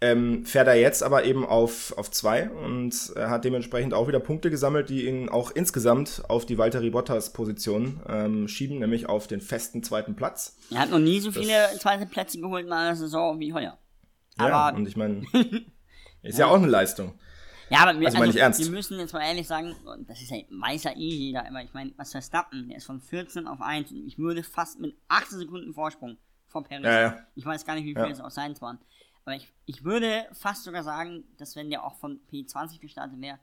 ähm, 0.00 0.44
fährt 0.44 0.66
er 0.68 0.74
jetzt 0.74 1.02
aber 1.02 1.24
eben 1.24 1.46
auf, 1.46 1.96
auf 1.96 2.10
zwei 2.10 2.50
und 2.50 3.12
er 3.16 3.30
hat 3.30 3.44
dementsprechend 3.44 3.94
auch 3.94 4.06
wieder 4.08 4.20
Punkte 4.20 4.50
gesammelt, 4.50 4.90
die 4.90 5.06
ihn 5.06 5.28
auch 5.28 5.50
insgesamt 5.52 6.22
auf 6.28 6.44
die 6.44 6.58
Valtteri 6.58 6.90
Bottas 6.90 7.32
Position 7.32 8.00
ähm, 8.08 8.48
schieben, 8.48 8.78
nämlich 8.78 9.08
auf 9.08 9.26
den 9.26 9.40
festen 9.40 9.82
zweiten 9.82 10.14
Platz. 10.16 10.56
Er 10.70 10.80
hat 10.80 10.90
noch 10.90 10.98
nie 10.98 11.20
so 11.20 11.30
viele 11.32 11.68
zweite 11.78 12.06
Plätze 12.06 12.38
geholt 12.40 12.66
in 12.66 12.72
einer 12.72 12.96
Saison 12.96 13.38
wie 13.40 13.52
heuer. 13.54 13.78
Ja, 14.38 14.48
Aber 14.48 14.76
und 14.76 14.86
ich 14.88 14.96
meine, 14.96 15.22
ist 16.22 16.38
ja 16.38 16.46
auch 16.46 16.56
eine 16.56 16.66
Leistung. 16.66 17.14
Ja, 17.70 17.78
aber 17.78 17.98
wir, 17.98 18.08
Also 18.14 18.38
ernst. 18.38 18.60
wir 18.62 18.70
müssen 18.70 18.98
jetzt 18.98 19.14
mal 19.14 19.22
ehrlich 19.26 19.46
sagen, 19.46 19.74
das 20.06 20.20
ist 20.20 20.30
ja, 20.30 20.38
weiß 20.50 20.84
ja 20.84 20.90
eh 20.90 20.96
jeder, 20.96 21.46
aber 21.46 21.62
ich 21.62 21.72
meine, 21.72 21.92
was 21.96 22.12
Verstappen, 22.12 22.68
der 22.68 22.76
ist 22.76 22.84
von 22.84 23.00
14 23.00 23.46
auf 23.46 23.60
1 23.62 23.90
und 23.90 24.06
ich 24.06 24.18
würde 24.18 24.42
fast 24.42 24.80
mit 24.80 24.94
18 25.08 25.38
Sekunden 25.38 25.72
Vorsprung 25.72 26.18
vor 26.48 26.62
Perez. 26.62 26.84
Ja, 26.84 27.00
ja. 27.00 27.16
Ich 27.34 27.46
weiß 27.46 27.64
gar 27.64 27.74
nicht, 27.74 27.84
wie 27.84 27.94
viel 27.94 28.02
Ja. 28.02 28.10
es 28.10 28.20
aus 28.20 28.34
Seins 28.34 28.60
waren. 28.60 28.78
Aber 29.24 29.36
ich, 29.36 29.52
ich 29.66 29.84
würde 29.84 30.26
fast 30.32 30.64
sogar 30.64 30.82
sagen, 30.82 31.24
dass 31.38 31.56
wenn 31.56 31.70
der 31.70 31.84
auch 31.84 31.96
von 31.96 32.20
P20 32.30 32.80
gestartet 32.80 33.20
wäre, 33.20 33.38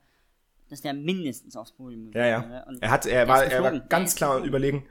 dass 0.68 0.80
der 0.80 0.94
mindestens 0.94 1.56
aufs 1.56 1.72
Podium 1.72 2.10
Ja, 2.14 2.26
ja. 2.26 2.64
Er 2.80 2.90
hat, 2.90 3.04
er 3.06 3.28
war, 3.28 3.44
er 3.44 3.62
war 3.62 3.78
ganz 3.80 4.14
klar 4.14 4.36
geflogen. 4.36 4.48
überlegen. 4.48 4.86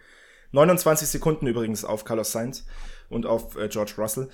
29 0.52 1.08
Sekunden 1.08 1.48
übrigens 1.48 1.86
auf 1.86 2.04
Carlos 2.04 2.32
Sainz 2.32 2.66
und 3.10 3.26
auf 3.26 3.56
äh, 3.56 3.70
George 3.70 3.94
Russell. 3.98 4.30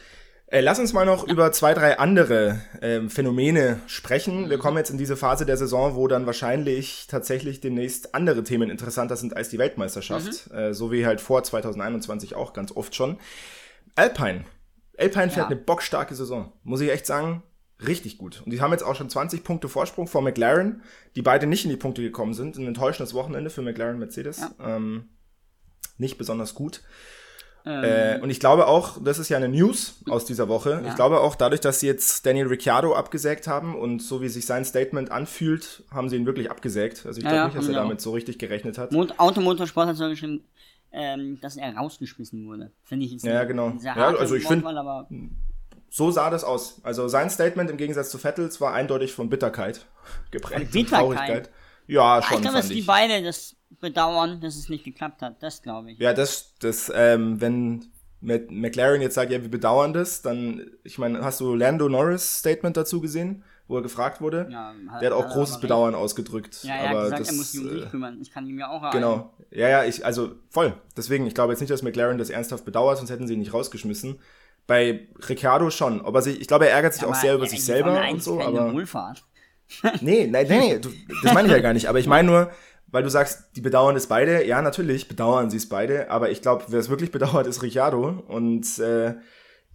Äh, 0.48 0.62
lass 0.62 0.80
uns 0.80 0.94
mal 0.94 1.06
noch 1.06 1.28
über 1.28 1.52
zwei, 1.52 1.74
drei 1.74 2.00
andere 2.00 2.62
ähm, 2.82 3.10
Phänomene 3.10 3.82
sprechen. 3.88 4.46
Mhm. 4.46 4.50
Wir 4.50 4.58
kommen 4.58 4.78
jetzt 4.78 4.90
in 4.90 4.98
diese 4.98 5.18
Phase 5.18 5.46
der 5.46 5.58
Saison, 5.58 5.96
wo 5.96 6.08
dann 6.08 6.26
wahrscheinlich 6.26 7.06
tatsächlich 7.08 7.60
demnächst 7.60 8.16
andere 8.16 8.44
Themen 8.44 8.70
interessanter 8.70 9.18
sind 9.18 9.36
als 9.36 9.50
die 9.50 9.58
Weltmeisterschaft. 9.60 10.50
Mhm. 10.50 10.58
Äh, 10.58 10.74
so 10.74 10.92
wie 10.92 11.06
halt 11.06 11.22
vor 11.22 11.44
2021 11.44 12.36
auch 12.36 12.54
ganz 12.54 12.72
oft 12.72 12.96
schon. 12.96 13.18
Alpine. 13.96 14.46
Alpine 14.98 15.30
fährt 15.30 15.38
Ja. 15.38 15.48
eine 15.48 15.56
bockstarke 15.56 16.16
Saison. 16.16 16.52
Muss 16.64 16.82
ich 16.82 16.92
echt 16.92 17.06
sagen, 17.06 17.44
richtig 17.86 18.18
gut. 18.18 18.42
Und 18.44 18.52
die 18.52 18.62
haben 18.62 18.72
jetzt 18.72 18.84
auch 18.84 18.96
schon 18.96 19.10
20 19.10 19.44
Punkte 19.44 19.70
Vorsprung 19.70 20.08
vor 20.08 20.22
McLaren, 20.22 20.82
die 21.16 21.22
beide 21.22 21.46
nicht 21.48 21.64
in 21.66 21.70
die 21.72 21.78
Punkte 21.78 22.02
gekommen 22.02 22.34
sind. 22.34 22.58
Ein 22.58 22.68
enttäuschendes 22.68 23.14
Wochenende 23.14 23.50
für 23.50 23.62
McLaren 23.62 24.00
Mercedes. 24.00 24.42
Ähm, 24.60 25.10
nicht 25.98 26.18
besonders 26.18 26.56
gut. 26.56 26.82
Ähm, 27.66 27.84
Äh, 27.84 28.20
und 28.22 28.30
ich 28.30 28.40
glaube 28.40 28.66
auch, 28.68 28.98
das 29.04 29.20
ist 29.20 29.28
ja 29.30 29.36
eine 29.38 29.50
News 29.50 30.02
aus 30.10 30.24
dieser 30.26 30.48
Woche. 30.48 30.82
Ja. 30.84 30.88
Ich 30.90 30.96
glaube 30.96 31.20
auch, 31.20 31.36
dadurch, 31.36 31.60
dass 31.60 31.82
sie 31.82 31.88
jetzt 31.88 32.26
Daniel 32.26 32.48
Ricciardo 32.48 32.96
abgesägt 32.96 33.46
haben 33.48 33.76
und 33.78 34.02
so 34.02 34.22
wie 34.22 34.30
sich 34.30 34.46
sein 34.46 34.64
Statement 34.64 35.12
anfühlt, 35.12 35.84
haben 35.92 36.08
sie 36.08 36.16
ihn 36.16 36.26
wirklich 36.26 36.50
abgesägt. 36.50 37.06
Also 37.06 37.18
ich 37.20 37.26
Ja, 37.26 37.32
glaube 37.32 37.38
ja, 37.42 37.46
nicht, 37.48 37.58
dass 37.58 37.68
er 37.68 37.74
damit 37.82 38.00
so 38.00 38.12
richtig 38.12 38.40
gerechnet 38.40 38.78
hat. 38.78 38.94
Mot 38.94 39.16
Automotorsport 39.20 39.88
hat 39.90 39.98
so 39.98 40.08
geschrieben, 40.08 40.46
ähm, 40.98 41.40
dass 41.42 41.56
er 41.58 41.76
rausgeschmissen 41.76 42.46
wurde. 42.48 42.72
Finde 42.84 43.06
ich 43.06 43.12
jetzt 43.14 43.26
Ja, 43.26 43.44
genau. 43.44 43.74
sehr 43.78 43.96
Ja, 43.96 44.16
also 44.16 44.36
ich 44.36 44.46
find- 44.48 44.64
Wortwahl, 44.64 44.78
aber 44.80 45.08
So 45.90 46.12
sah 46.12 46.30
das 46.30 46.44
aus. 46.44 46.82
Also 46.84 47.08
sein 47.08 47.30
Statement 47.30 47.70
im 47.70 47.78
Gegensatz 47.78 48.10
zu 48.10 48.18
Vettels 48.18 48.60
war 48.60 48.74
eindeutig 48.74 49.14
von 49.14 49.30
Bitterkeit 49.30 49.86
geprägt. 50.32 50.62
Von 50.64 50.72
Bitterkeit? 50.72 51.00
Traurigkeit. 51.00 51.50
Ja, 51.88 52.20
ich 52.20 52.26
schon, 52.26 52.42
glaube, 52.42 52.58
dass 52.58 52.68
die 52.68 52.80
ich. 52.80 52.86
beide 52.86 53.24
das 53.24 53.56
bedauern, 53.80 54.42
dass 54.42 54.56
es 54.58 54.68
nicht 54.70 54.84
geklappt 54.84 55.22
hat. 55.22 55.42
Das 55.42 55.62
glaube 55.62 55.92
ich. 55.92 56.00
Ja, 56.00 56.14
das, 56.14 56.56
das, 56.60 56.92
ähm, 56.94 57.40
wenn 57.40 57.86
McLaren 58.20 59.02
jetzt 59.02 59.14
sagt, 59.16 59.32
ja, 59.32 59.42
wir 59.42 59.50
bedauern 59.52 59.94
das, 59.94 60.22
dann, 60.22 60.66
ich 60.84 60.98
meine, 60.98 61.24
hast 61.24 61.40
du 61.40 61.54
Lando 61.54 61.88
Norris 61.88 62.40
Statement 62.40 62.76
dazu 62.76 63.00
gesehen, 63.00 63.44
wo 63.68 63.76
er 63.78 63.82
gefragt 63.82 64.22
wurde? 64.22 64.48
Ja, 64.50 64.74
hat- 64.90 65.02
Der 65.02 65.10
hat 65.10 65.18
auch 65.18 65.24
hat 65.26 65.32
er 65.32 65.34
großes 65.36 65.60
Bedauern 65.60 65.96
ausgedrückt. 65.96 66.64
Ja, 66.64 66.76
er 66.76 66.90
aber 66.90 66.98
hat 67.00 67.04
gesagt, 67.06 67.20
das, 67.22 67.30
er 67.30 67.34
muss 67.36 67.52
sich 67.52 67.62
um 67.62 67.68
äh, 67.68 67.80
sich 67.82 67.90
kümmern. 67.92 68.18
Ich 68.22 68.32
kann 68.32 68.48
ihm 68.48 68.58
ja 68.60 68.70
auch 68.70 68.92
Genau. 68.92 69.34
Ja, 69.52 69.70
ja, 69.70 69.84
ich, 69.84 70.06
also 70.06 70.32
voll. 70.50 70.74
Deswegen, 70.96 71.26
ich 71.28 71.34
glaube 71.36 71.54
jetzt 71.54 71.60
nicht, 71.60 71.70
dass 71.72 71.84
McLaren 71.84 72.18
das 72.18 72.30
ernsthaft 72.30 72.66
bedauert, 72.66 72.98
sonst 72.98 73.10
hätten 73.10 73.28
sie 73.28 73.34
ihn 73.34 73.40
nicht 73.40 73.54
rausgeschmissen. 73.54 74.20
Bei 74.68 75.08
Ricciardo 75.30 75.70
schon. 75.70 76.04
Aber 76.06 76.22
sich, 76.22 76.42
ich 76.42 76.48
glaube, 76.48 76.68
er 76.68 76.74
ärgert 76.74 76.94
sich 76.94 77.06
auch 77.06 77.16
sehr 77.16 77.36
über 77.36 77.46
sich 77.48 77.64
selber 77.64 78.02
und 78.12 78.22
so, 78.22 78.42
aber. 78.42 78.74
Wohlfahrt. 78.74 79.24
Nee, 80.02 80.28
nein, 80.28 80.48
nee, 80.48 80.60
nee, 80.60 80.80
du, 80.80 80.90
das 81.24 81.34
meine 81.34 81.48
ich 81.50 81.54
ja 81.54 81.60
gar 81.60 81.74
nicht. 81.74 81.90
Aber 81.90 82.00
ich 82.00 82.08
meine 82.08 82.26
nur, 82.26 82.52
weil 82.88 83.04
du 83.04 83.10
sagst, 83.10 83.50
die 83.58 83.62
bedauern 83.62 83.98
es 83.98 84.08
beide. 84.08 84.46
Ja, 84.46 84.62
natürlich 84.62 85.10
bedauern 85.10 85.50
sie 85.50 85.58
es 85.58 85.68
beide. 85.68 86.10
Aber 86.10 86.30
ich 86.32 86.42
glaube, 86.42 86.64
wer 86.70 86.80
es 86.80 86.90
wirklich 86.90 87.12
bedauert, 87.12 87.48
ist 87.48 87.62
Ricciardo. 87.62 88.24
Und 88.28 88.80
äh, 88.80 89.16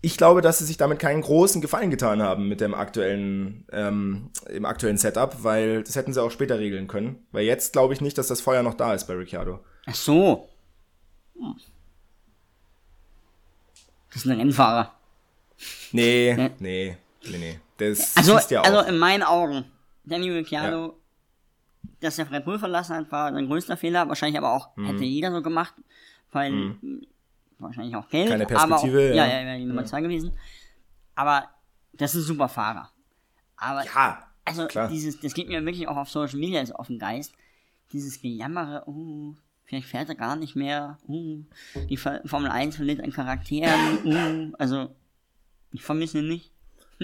ich 0.05 0.17
glaube, 0.17 0.41
dass 0.43 0.59
sie 0.59 0.65
sich 0.65 0.77
damit 0.77 0.99
keinen 0.99 1.23
großen 1.23 1.61
Gefallen 1.63 1.91
getan 1.91 2.21
haben 2.23 2.49
mit 2.49 2.61
dem 2.61 2.75
aktuellen, 2.75 3.65
ähm, 3.73 4.31
im 4.51 4.65
aktuellen 4.65 4.99
Setup, 4.99 5.43
weil 5.45 5.83
das 5.85 5.95
hätten 5.97 6.13
sie 6.13 6.21
auch 6.23 6.31
später 6.31 6.59
regeln 6.59 6.89
können. 6.89 7.25
Weil 7.33 7.45
jetzt 7.45 7.73
glaube 7.73 7.95
ich 7.95 8.01
nicht, 8.01 8.19
dass 8.19 8.27
das 8.27 8.41
Feuer 8.41 8.63
noch 8.63 8.75
da 8.75 8.95
ist 8.95 9.07
bei 9.07 9.15
Ricciardo. 9.15 9.61
Ach 9.87 9.95
so. 9.95 10.49
Hm. 11.39 11.55
Das 14.13 14.25
ist 14.25 14.27
ein 14.31 14.39
Rennfahrer. 14.39 14.93
Nee, 15.93 16.31
Ja. 16.31 16.51
nee, 16.59 16.97
nee, 17.25 17.39
nee. 17.39 17.61
Das 17.79 18.17
Also, 18.17 18.35
schießt 18.37 18.51
ja 18.51 18.61
auch. 18.61 18.65
also 18.65 18.81
in 18.89 18.99
meinen 18.99 19.23
Augen, 19.23 19.65
Daniel 20.05 20.35
Ricciardo, 20.39 20.99
dass 22.01 22.19
er 22.19 22.31
Red 22.31 22.45
Bull 22.45 22.59
verlassen 22.59 22.97
hat, 22.97 23.11
war 23.13 23.33
sein 23.33 23.47
größter 23.47 23.77
Fehler. 23.77 24.09
Wahrscheinlich 24.09 24.39
aber 24.39 24.53
auch, 24.53 24.77
Mhm. 24.77 24.87
hätte 24.87 25.05
jeder 25.05 25.31
so 25.33 25.43
gemacht, 25.43 25.75
weil 26.33 26.51
mh, 26.53 26.75
wahrscheinlich 27.63 27.97
auch 27.97 28.09
Geld. 28.09 28.29
Keine 28.29 28.45
aber 28.45 28.55
auch, 28.55 28.69
Perspektive, 28.69 29.09
ja, 29.09 29.27
ja. 29.27 29.41
ja, 29.41 29.47
wäre 29.47 29.59
die 29.59 29.65
Nummer 29.65 29.85
zwei 29.85 30.01
gewesen. 30.01 30.33
Aber 31.15 31.49
das 31.93 32.15
ist 32.15 32.25
ein 32.25 32.27
super 32.27 32.49
Fahrer. 32.49 32.91
Aber 33.57 33.85
ja, 33.85 34.27
also 34.45 34.67
klar. 34.67 34.89
dieses, 34.89 35.21
das 35.21 35.35
geht 35.35 35.49
mir 35.49 35.65
wirklich 35.65 35.89
auch 35.89 35.97
auf 35.97 36.09
Social 36.09 36.39
Media 36.39 36.65
so 36.67 36.75
auf 36.75 36.89
den 36.89 36.99
Geist. 36.99 37.33
Dieses 37.93 38.21
Gejammere, 38.21 38.85
uh, 38.87 39.35
vielleicht 39.65 39.87
fährt 39.87 40.09
er 40.09 40.15
gar 40.15 40.37
nicht 40.37 40.57
mehr, 40.57 40.99
uh, 41.07 41.45
die 41.89 41.97
Formel 41.97 42.51
1 42.51 42.77
verliert 42.77 43.01
an 43.01 43.13
Charakteren, 43.13 43.99
uh, 44.05 44.53
also 44.59 44.89
ich 45.71 45.83
vermisse 45.83 46.19
ihn 46.19 46.29
nicht. 46.29 46.51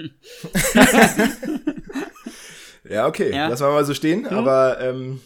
ja, 2.89 3.07
okay, 3.07 3.35
Ja. 3.35 3.49
lassen 3.49 3.65
wir 3.65 3.73
mal 3.73 3.85
so 3.85 3.95
stehen. 3.95 4.27
Aber 4.27 4.81
ähm, 4.81 5.21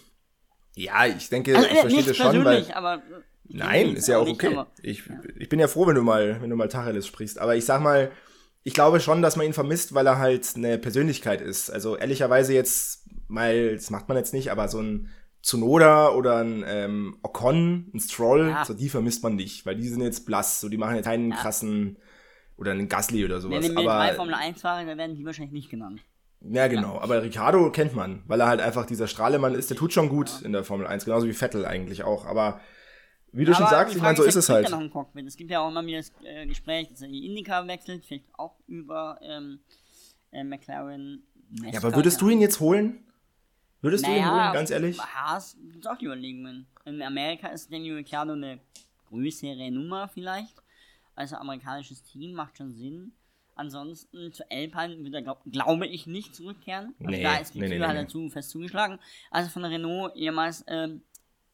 ja, 0.75 1.07
ich 1.07 1.29
denke, 1.29 1.55
Also 1.57 1.69
ich 1.69 1.75
äh, 1.75 1.81
verstehe 1.81 2.03
das 2.05 2.17
schon, 2.17 2.27
weil 2.27 2.43
persönlich, 2.43 2.75
aber 2.77 2.97
äh, 2.97 3.01
Nein, 3.53 3.97
ist 3.97 4.09
ja 4.09 4.19
auch 4.19 4.29
okay. 4.29 4.57
Ich, 4.83 5.03
ich 5.37 5.49
bin 5.49 5.61
ja 5.61 5.69
froh, 5.69 5.87
wenn 5.87 5.95
du 5.95 6.03
mal, 6.03 6.41
wenn 6.41 6.51
du 6.51 6.57
mal 6.57 6.69
Tacheles 6.69 7.07
sprichst. 7.07 7.39
Aber 7.39 7.55
ich 7.57 7.65
sag 7.65 7.81
mal, 7.83 8.11
ich 8.65 8.75
glaube 8.75 9.01
schon, 9.01 9.23
dass 9.23 9.37
man 9.37 9.47
ihn 9.47 9.53
vermisst, 9.53 9.95
weil 9.95 10.07
er 10.07 10.19
halt 10.19 10.47
eine 10.57 10.79
Persönlichkeit 10.79 11.41
ist. 11.41 11.71
Also 11.71 11.97
ehrlicherweise 11.97 12.55
jetzt 12.55 13.07
mal, 13.29 13.75
das 13.75 13.91
macht 13.91 14.09
man 14.09 14.17
jetzt 14.17 14.33
nicht, 14.33 14.51
aber 14.51 14.69
so 14.69 14.81
ein 14.81 15.09
Tsunoda 15.43 16.11
oder 16.11 16.37
ein 16.39 16.65
ähm, 16.67 17.17
Ocon, 17.23 17.91
ein 17.93 18.01
Stroll, 18.01 18.49
Ja. 18.51 18.65
so 18.65 18.75
die 18.75 18.89
vermisst 18.89 19.23
man 19.25 19.35
nicht, 19.35 19.67
weil 19.67 19.75
die 19.77 19.89
sind 19.89 20.01
jetzt 20.01 20.25
blass, 20.25 20.61
so 20.61 20.69
die 20.69 20.77
machen 20.79 20.95
jetzt 20.97 21.07
keinen 21.07 21.33
krassen 21.33 21.99
oder 22.57 22.71
einen 22.71 22.89
Gasly 22.89 23.25
oder 23.25 23.43
Wenn 23.43 23.61
sowas. 23.63 23.69
wir 23.69 23.75
drei 23.75 24.15
Formel 24.15 24.35
1 24.35 24.61
fahren, 24.61 24.87
dann 24.87 24.97
werden 24.99 25.17
die 25.17 25.25
wahrscheinlich 25.25 25.53
nicht 25.53 25.69
genannt. 25.69 26.01
ja, 26.41 26.69
genau. 26.69 27.01
Aber 27.01 27.23
Ricardo 27.25 27.73
kennt 27.73 27.95
man, 27.97 28.23
weil 28.29 28.41
er 28.41 28.47
halt 28.47 28.61
einfach 28.61 28.87
dieser 28.87 29.09
Strahlemann 29.09 29.55
ist. 29.57 29.69
Der 29.71 29.77
tut 29.77 29.93
schon 29.93 30.09
gut 30.09 30.43
in 30.43 30.53
der 30.53 30.63
Formel 30.63 30.87
1, 30.87 31.05
genauso 31.07 31.27
wie 31.27 31.33
Vettel 31.33 31.67
eigentlich 31.67 32.05
auch. 32.05 32.25
Aber 32.25 32.61
wie 33.33 33.45
du 33.45 33.55
schon 33.55 33.65
Aber 33.65 33.71
sagst, 33.71 33.95
die 33.95 33.97
ich 33.99 34.03
meine, 34.03 34.17
so 34.17 34.25
ist 34.25 34.37
es 34.37 34.49
halt. 34.49 34.71
noch 34.71 34.91
Cockpit? 34.91 35.27
Es 35.27 35.37
gibt 35.37 35.51
ja 35.51 35.61
auch 35.61 35.69
immer 35.71 35.85
wieder 35.87 35.99
das 35.99 36.13
äh, 36.25 36.47
Gespräch, 36.47 36.89
dass 36.89 37.03
er 37.03 37.09
die 37.09 37.27
Indica 37.27 37.67
wechselt, 37.67 38.05
vielleicht 38.05 38.27
auch 38.39 38.57
über 38.67 39.19
ähm, 39.23 39.61
äh, 40.31 40.45
McLaren. 40.45 41.23
Ja, 41.71 41.79
aber 41.79 41.95
würdest 41.95 42.21
du 42.21 42.29
ihn 42.29 42.41
jetzt 42.41 42.61
holen? 42.61 43.05
Würdest 43.81 44.07
du 44.07 44.11
ihn 44.11 44.19
Naja, 44.19 44.45
holen, 44.45 44.53
ganz 44.55 44.71
ehrlich? 44.71 44.99
Haas 45.01 45.57
gibt's 45.73 45.87
auch 45.87 45.99
die 45.99 46.07
Überlegungen. 46.07 46.67
In 46.85 47.03
Amerika 47.03 47.49
ist 47.49 47.73
Daniel 47.73 47.97
Ricciardo 47.97 48.33
eine 48.33 48.61
größere 49.09 49.71
Nummer 49.71 50.09
vielleicht. 50.09 50.55
Also 51.15 51.37
amerikanisches 51.37 52.03
Team 52.03 52.33
macht 52.33 52.57
schon 52.57 52.73
Sinn. 52.73 53.13
Ansonsten 53.55 54.33
zu 54.33 54.51
Alpine 54.51 55.05
wird 55.05 55.15
er, 55.15 55.23
glaub, 55.23 55.43
glaube 55.51 55.87
ich, 55.87 56.07
nicht 56.07 56.35
zurückkehren. 56.35 56.95
Also 57.01 57.11
Nee, 57.11 57.23
da 57.23 57.37
ist 57.37 57.55
die 57.55 57.61
nee, 57.61 57.69
Tür 57.69 57.79
nee, 57.79 57.85
hat 57.85 57.95
nee, 57.95 58.01
er 58.01 58.09
zu 58.09 58.31
fest 58.31 58.51
zugeschlagen. 58.51 58.99
Also 59.31 59.51
von 59.51 59.65
Renault 59.65 60.17
ehemals 60.17 60.65
ähm, 60.69 61.03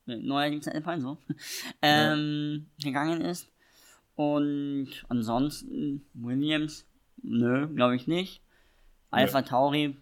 neuerdings 0.08 0.64
der 0.64 0.82
Fall 0.82 1.00
so, 1.00 1.18
ähm, 1.82 2.66
gegangen 2.82 3.20
ist. 3.20 3.48
Und 4.16 4.88
ansonsten 5.08 6.04
Williams, 6.14 6.84
nö, 7.22 7.68
glaube 7.68 7.94
ich 7.96 8.06
nicht. 8.08 8.42
Alpha 9.10 9.42
Tauri, 9.42 9.96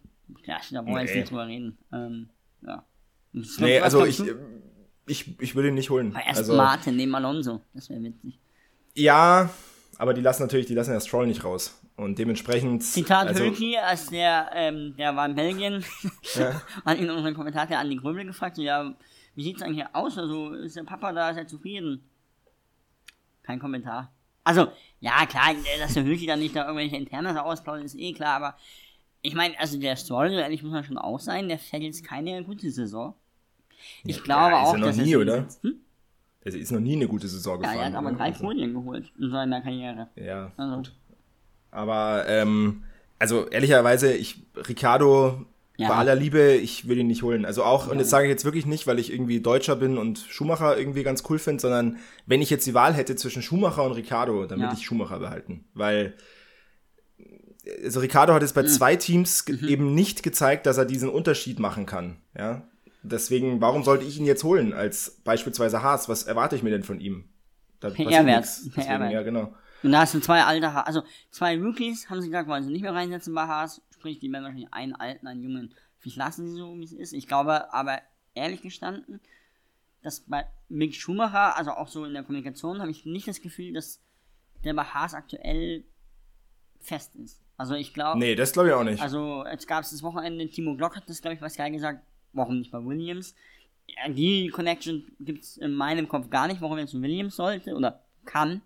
ja, 0.44 0.58
da 0.70 0.84
wollen 0.84 0.94
wir 0.96 1.02
jetzt 1.02 1.14
nicht 1.14 1.30
drüber 1.30 1.46
reden. 1.46 1.76
Ähm, 1.92 2.28
ja. 2.62 2.84
Was- 3.32 3.58
Nee, 3.60 3.78
also 3.80 4.04
ich, 4.06 4.22
ich, 5.06 5.40
ich 5.40 5.54
würde 5.54 5.68
ihn 5.68 5.74
nicht 5.74 5.90
holen. 5.90 6.12
Aber 6.16 6.24
erst 6.26 6.38
Also, 6.38 6.56
Martin 6.56 6.96
neben 6.96 7.14
Alonso, 7.14 7.60
das 7.74 7.90
wäre 7.90 8.02
witzig. 8.02 8.38
ja, 8.94 9.50
aber 9.98 10.12
die 10.14 10.20
lassen 10.22 10.42
natürlich, 10.42 10.66
die 10.66 10.74
lassen 10.74 10.92
ja 10.92 11.00
Stroll 11.00 11.26
nicht 11.26 11.44
raus. 11.44 11.78
Und 11.96 12.18
dementsprechend. 12.18 12.82
Zitat 12.82 13.28
also, 13.28 13.44
Hülki, 13.44 13.76
als 13.78 14.06
der, 14.06 14.50
ähm, 14.54 14.94
der 14.98 15.16
war 15.16 15.24
in 15.26 15.34
Belgien, 15.34 15.84
Ja. 16.34 16.60
hat 16.84 16.98
ihn 16.98 17.08
unseren 17.10 17.34
Kommentator 17.34 17.78
an 17.78 17.88
die 17.88 17.96
Gröbel 17.96 18.24
gefragt, 18.26 18.56
so, 18.56 18.62
ja, 18.62 18.94
wie 19.36 19.42
sieht's 19.44 19.62
eigentlich 19.62 19.86
aus? 19.92 20.18
Also, 20.18 20.52
ist 20.54 20.76
der 20.76 20.82
Papa 20.84 21.12
da 21.12 21.32
sehr 21.32 21.46
zufrieden? 21.46 22.02
Kein 23.42 23.60
Kommentar. 23.60 24.10
Also, 24.44 24.68
ja, 25.00 25.24
klar, 25.26 25.54
dass 25.78 25.94
der 25.94 26.04
Hülki 26.04 26.26
dann 26.26 26.38
nicht 26.40 26.54
da 26.56 26.62
irgendwelche 26.66 26.96
Internas 26.96 27.36
ausplaudert, 27.36 27.84
ist 27.84 27.96
eh 27.98 28.12
klar, 28.12 28.36
aber 28.36 28.56
ich 29.22 29.34
meine, 29.34 29.58
also 29.58 29.78
der 29.78 29.96
Stroll, 29.96 30.30
so 30.30 30.36
ehrlich 30.36 30.62
muss 30.62 30.72
man 30.72 30.84
schon 30.84 30.98
auch 30.98 31.18
sein, 31.20 31.48
der 31.48 31.58
fährt 31.58 31.82
jetzt 31.82 32.04
keine 32.04 32.44
gute 32.44 32.70
Saison. 32.70 33.14
Ich 34.04 34.22
glaube 34.22 34.52
ja, 34.52 34.62
ist 34.62 34.68
auch, 34.68 34.72
er 34.74 34.78
noch 34.78 34.86
dass 34.86 34.96
nie, 34.96 35.12
er 35.14 35.20
oder? 35.20 35.48
Hm? 35.62 35.74
Der 36.44 36.54
ist 36.54 36.70
noch 36.70 36.80
nie 36.80 36.94
eine 36.94 37.08
gute 37.08 37.26
Saison 37.26 37.54
Ja, 37.60 37.70
gefahren. 37.70 37.78
er 37.78 37.86
hat 37.86 37.94
aber 37.96 38.08
oder? 38.08 38.16
drei 38.18 38.26
Also, 38.28 38.38
Folien 38.44 38.72
geholt 38.72 39.12
in 39.18 39.30
seiner 39.30 39.60
Karriere. 39.60 40.08
Ja, 40.16 40.52
Also, 40.56 40.76
gut. 40.76 40.92
Aber, 41.72 42.24
ähm, 42.28 42.84
also 43.18 43.48
ehrlicherweise, 43.48 44.14
ich, 44.14 44.42
Ricardo, 44.56 45.44
Ja. 45.78 45.88
bei 45.88 45.94
aller 45.96 46.14
Liebe, 46.14 46.54
ich 46.54 46.88
will 46.88 46.98
ihn 46.98 47.06
nicht 47.06 47.22
holen. 47.22 47.44
Also 47.44 47.62
auch, 47.62 47.86
und 47.88 47.98
das 47.98 48.08
sage 48.08 48.26
ich 48.26 48.30
jetzt 48.30 48.44
wirklich 48.46 48.64
nicht, 48.66 48.86
weil 48.86 48.98
ich 48.98 49.12
irgendwie 49.12 49.40
Deutscher 49.40 49.76
bin 49.76 49.98
und 49.98 50.18
Schumacher 50.28 50.78
irgendwie 50.78 51.02
ganz 51.02 51.22
cool 51.28 51.38
finde, 51.38 51.60
sondern 51.60 51.98
wenn 52.24 52.40
ich 52.40 52.48
jetzt 52.50 52.66
die 52.66 52.72
Wahl 52.74 52.94
hätte 52.94 53.14
zwischen 53.16 53.42
Schumacher 53.42 53.84
und 53.84 53.92
Ricardo, 53.92 54.46
dann 54.46 54.58
Ja. 54.60 54.66
würde 54.66 54.76
ich 54.78 54.86
Schumacher 54.86 55.18
behalten. 55.18 55.64
Weil, 55.74 56.14
also 57.84 58.00
Ricardo 58.00 58.32
hat 58.32 58.42
es 58.42 58.52
Mhm. 58.52 58.54
bei 58.54 58.64
zwei 58.64 58.96
Teams 58.96 59.44
ge- 59.44 59.66
eben 59.68 59.94
nicht 59.94 60.22
gezeigt, 60.22 60.66
dass 60.66 60.78
er 60.78 60.84
diesen 60.84 61.08
Unterschied 61.08 61.58
machen 61.58 61.86
kann. 61.86 62.16
Ja. 62.36 62.62
Deswegen, 63.02 63.60
warum 63.60 63.84
sollte 63.84 64.04
ich 64.04 64.18
ihn 64.18 64.24
jetzt 64.26 64.44
holen 64.44 64.72
als 64.72 65.20
beispielsweise 65.24 65.82
Haas? 65.82 66.08
Was 66.08 66.24
erwarte 66.24 66.56
ich 66.56 66.62
mir 66.62 66.70
denn 66.70 66.82
von 66.82 67.00
ihm? 67.00 67.28
Da 67.80 67.90
PR-Wert. 67.90 68.46
Ja, 68.76 69.22
genau. 69.22 69.52
Und 69.82 69.92
da 69.92 70.00
hast 70.00 70.14
du 70.14 70.20
zwei 70.20 70.42
alte 70.42 70.72
Haas, 70.72 70.86
also 70.86 71.02
zwei 71.30 71.56
Rookies, 71.60 72.08
haben 72.08 72.20
sie 72.22 72.28
gesagt, 72.28 72.48
wollen 72.48 72.64
sie 72.64 72.72
nicht 72.72 72.82
mehr 72.82 72.94
reinsetzen 72.94 73.34
bei 73.34 73.42
Haas. 73.46 73.80
Sprich, 73.98 74.18
die 74.18 74.30
werden 74.30 74.44
wahrscheinlich 74.44 74.72
einen 74.72 74.94
alten, 74.94 75.26
einen 75.26 75.42
jungen. 75.42 75.74
Vielleicht 75.98 76.16
lassen 76.18 76.48
sie 76.48 76.56
so, 76.56 76.76
wie 76.78 76.84
es 76.84 76.92
ist. 76.92 77.12
Ich 77.12 77.26
glaube 77.26 77.72
aber, 77.72 78.00
ehrlich 78.34 78.62
gestanden, 78.62 79.20
dass 80.02 80.20
bei 80.20 80.46
Mick 80.68 80.94
Schumacher, 80.94 81.56
also 81.56 81.72
auch 81.72 81.88
so 81.88 82.04
in 82.04 82.12
der 82.14 82.22
Kommunikation, 82.22 82.80
habe 82.80 82.90
ich 82.90 83.04
nicht 83.06 83.26
das 83.26 83.40
Gefühl, 83.40 83.72
dass 83.72 84.00
der 84.64 84.74
bei 84.74 84.84
Haas 84.84 85.14
aktuell 85.14 85.84
fest 86.80 87.14
ist. 87.16 87.40
Also 87.56 87.74
ich 87.74 87.94
glaube, 87.94 88.18
Nee, 88.18 88.34
das 88.34 88.52
glaube 88.52 88.68
ich 88.68 88.74
auch 88.74 88.84
nicht. 88.84 89.02
also 89.02 89.44
jetzt 89.46 89.66
gab 89.66 89.82
es 89.82 89.90
das 89.90 90.02
Wochenende, 90.02 90.48
Timo 90.48 90.76
Glock 90.76 90.94
hat 90.96 91.08
das, 91.08 91.22
glaube 91.22 91.34
ich, 91.34 91.40
was 91.40 91.56
geil 91.56 91.72
gesagt, 91.72 92.04
warum 92.32 92.58
nicht 92.58 92.70
bei 92.70 92.84
Williams? 92.84 93.34
Ja, 93.88 94.08
die 94.12 94.48
Connection 94.48 95.10
gibt 95.20 95.44
es 95.44 95.56
in 95.56 95.72
meinem 95.74 96.06
Kopf 96.08 96.28
gar 96.28 96.48
nicht, 96.48 96.60
warum 96.60 96.78
jetzt 96.78 97.00
Williams 97.00 97.36
sollte 97.36 97.74
oder 97.74 98.02
kann. 98.24 98.60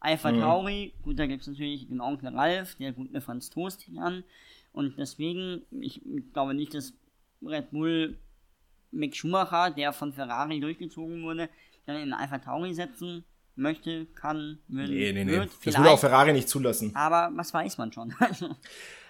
Alpha 0.00 0.32
Tauri, 0.32 0.94
gut, 1.02 1.18
da 1.18 1.26
gibt 1.26 1.42
es 1.42 1.48
natürlich 1.48 1.86
den 1.86 2.00
Onkel 2.00 2.34
Ralf, 2.34 2.76
der 2.76 2.92
gut 2.92 3.12
mit 3.12 3.22
Franz 3.22 3.50
Toast 3.50 3.84
an. 3.98 4.24
Und 4.72 4.98
deswegen, 4.98 5.62
ich 5.80 6.00
glaube 6.32 6.54
nicht, 6.54 6.74
dass 6.74 6.92
Red 7.42 7.70
Bull 7.70 8.18
Mick 8.92 9.16
Schumacher, 9.16 9.70
der 9.70 9.92
von 9.92 10.12
Ferrari 10.12 10.60
durchgezogen 10.60 11.22
wurde, 11.22 11.48
dann 11.86 11.96
in 11.96 12.12
Alpha 12.12 12.38
Tauri 12.38 12.74
setzen 12.74 13.24
möchte, 13.56 14.06
kann, 14.14 14.58
will, 14.68 14.88
Nee, 14.88 15.12
nee, 15.12 15.24
nee. 15.24 15.32
wird. 15.32 15.50
Das 15.64 15.76
würde 15.76 15.90
auch 15.90 15.98
Ferrari 15.98 16.32
nicht 16.32 16.48
zulassen. 16.48 16.94
aber 16.94 17.30
was 17.34 17.52
weiß 17.52 17.78
man 17.78 17.92
schon. 17.92 18.14
Also, 18.20 18.54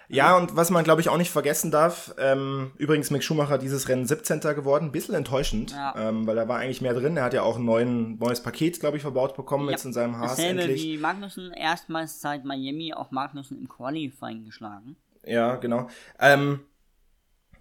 Ja, 0.09 0.37
und 0.37 0.57
was 0.57 0.70
man, 0.70 0.83
glaube 0.83 1.01
ich, 1.03 1.09
auch 1.09 1.18
nicht 1.18 1.31
vergessen 1.31 1.70
darf, 1.70 2.12
ähm, 2.18 2.73
übrigens 2.79 3.11
Mick 3.12 3.23
Schumacher 3.23 3.59
dieses 3.59 3.88
Rennen 3.88 4.07
17. 4.07 4.40
geworden, 4.57 4.90
bisschen 4.90 5.14
enttäuschend, 5.14 5.70
Ja. 5.70 5.94
ähm, 5.96 6.27
weil 6.27 6.35
da 6.35 6.49
war 6.49 6.59
eigentlich 6.59 6.81
mehr 6.81 6.94
drin. 6.94 7.16
Er 7.16 7.23
hat 7.25 7.33
ja 7.35 7.42
auch 7.42 7.59
ein 7.59 7.64
neuen, 7.64 8.18
neues 8.18 8.42
Paket, 8.42 8.81
glaube 8.81 8.96
ich, 8.96 9.03
verbaut 9.03 9.37
bekommen 9.37 9.66
Ja, 9.66 9.73
jetzt 9.73 9.85
in 9.85 9.92
seinem 9.92 10.16
Haas 10.18 10.33
Dasselbe 10.33 10.62
endlich. 10.62 10.83
wie 10.83 10.99
Magnussen, 10.99 11.53
erstmals 11.53 12.20
seit 12.20 12.44
Miami 12.44 12.92
auch 12.92 13.12
Magnussen 13.12 13.57
im 13.61 13.68
Qualifying 13.68 14.44
geschlagen. 14.44 14.96
Ja, 15.24 15.56
genau. 15.56 15.88
Ähm, 16.18 16.61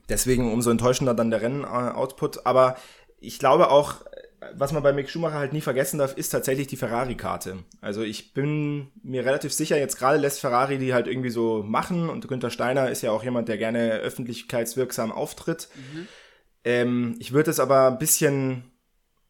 deswegen 0.07 0.51
umso 0.51 0.71
enttäuschender 0.71 1.13
dann 1.13 1.31
der 1.31 1.41
Rennen-Output. 1.41 2.45
Aber 2.45 2.77
ich 3.19 3.39
glaube 3.39 3.69
auch, 3.69 4.05
was 4.55 4.71
man 4.71 4.83
bei 4.83 4.93
Mick 4.93 5.09
Schumacher 5.09 5.37
halt 5.37 5.53
nie 5.53 5.61
vergessen 5.61 5.99
darf, 5.99 6.15
ist 6.15 6.29
tatsächlich 6.29 6.67
die 6.67 6.77
Ferrari-Karte. 6.77 7.63
Also 7.81 8.01
ich 8.01 8.33
bin 8.33 8.87
mir 9.03 9.25
relativ 9.25 9.53
sicher, 9.53 9.77
jetzt 9.77 9.97
gerade 9.97 10.17
lässt 10.17 10.39
Ferrari 10.39 10.77
die 10.77 10.93
halt 10.93 11.07
irgendwie 11.07 11.29
so 11.29 11.63
machen 11.63 12.09
und 12.09 12.27
Günther 12.27 12.49
Steiner 12.49 12.89
ist 12.89 13.01
ja 13.01 13.11
auch 13.11 13.23
jemand, 13.23 13.49
der 13.49 13.57
gerne 13.57 13.93
öffentlichkeitswirksam 13.95 15.11
auftritt. 15.11 15.69
Ähm, 16.63 17.15
ich 17.19 17.33
würde 17.33 17.51
es 17.51 17.59
aber 17.59 17.87
ein 17.87 17.99
bisschen 17.99 18.63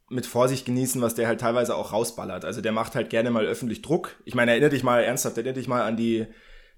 mit 0.10 0.26
Vorsicht 0.26 0.66
genießen, 0.66 1.02
was 1.02 1.16
der 1.16 1.28
halt 1.28 1.40
teilweise 1.40 1.76
auch 1.76 1.94
rausballert. 1.94 2.46
Also 2.46 2.62
der 2.62 2.72
macht 2.72 2.96
halt 2.96 3.10
gerne 3.10 3.32
mal 3.32 3.46
öffentlich 3.46 3.82
Druck. 3.82 4.16
Ich 4.26 4.36
meine, 4.36 4.52
erinnere 4.52 4.72
dich 4.72 4.84
mal 4.84 5.04
ernsthaft, 5.04 5.38
erinnere 5.38 5.56
dich 5.56 5.68
mal 5.68 5.84
an 5.84 5.98
die 5.98 6.28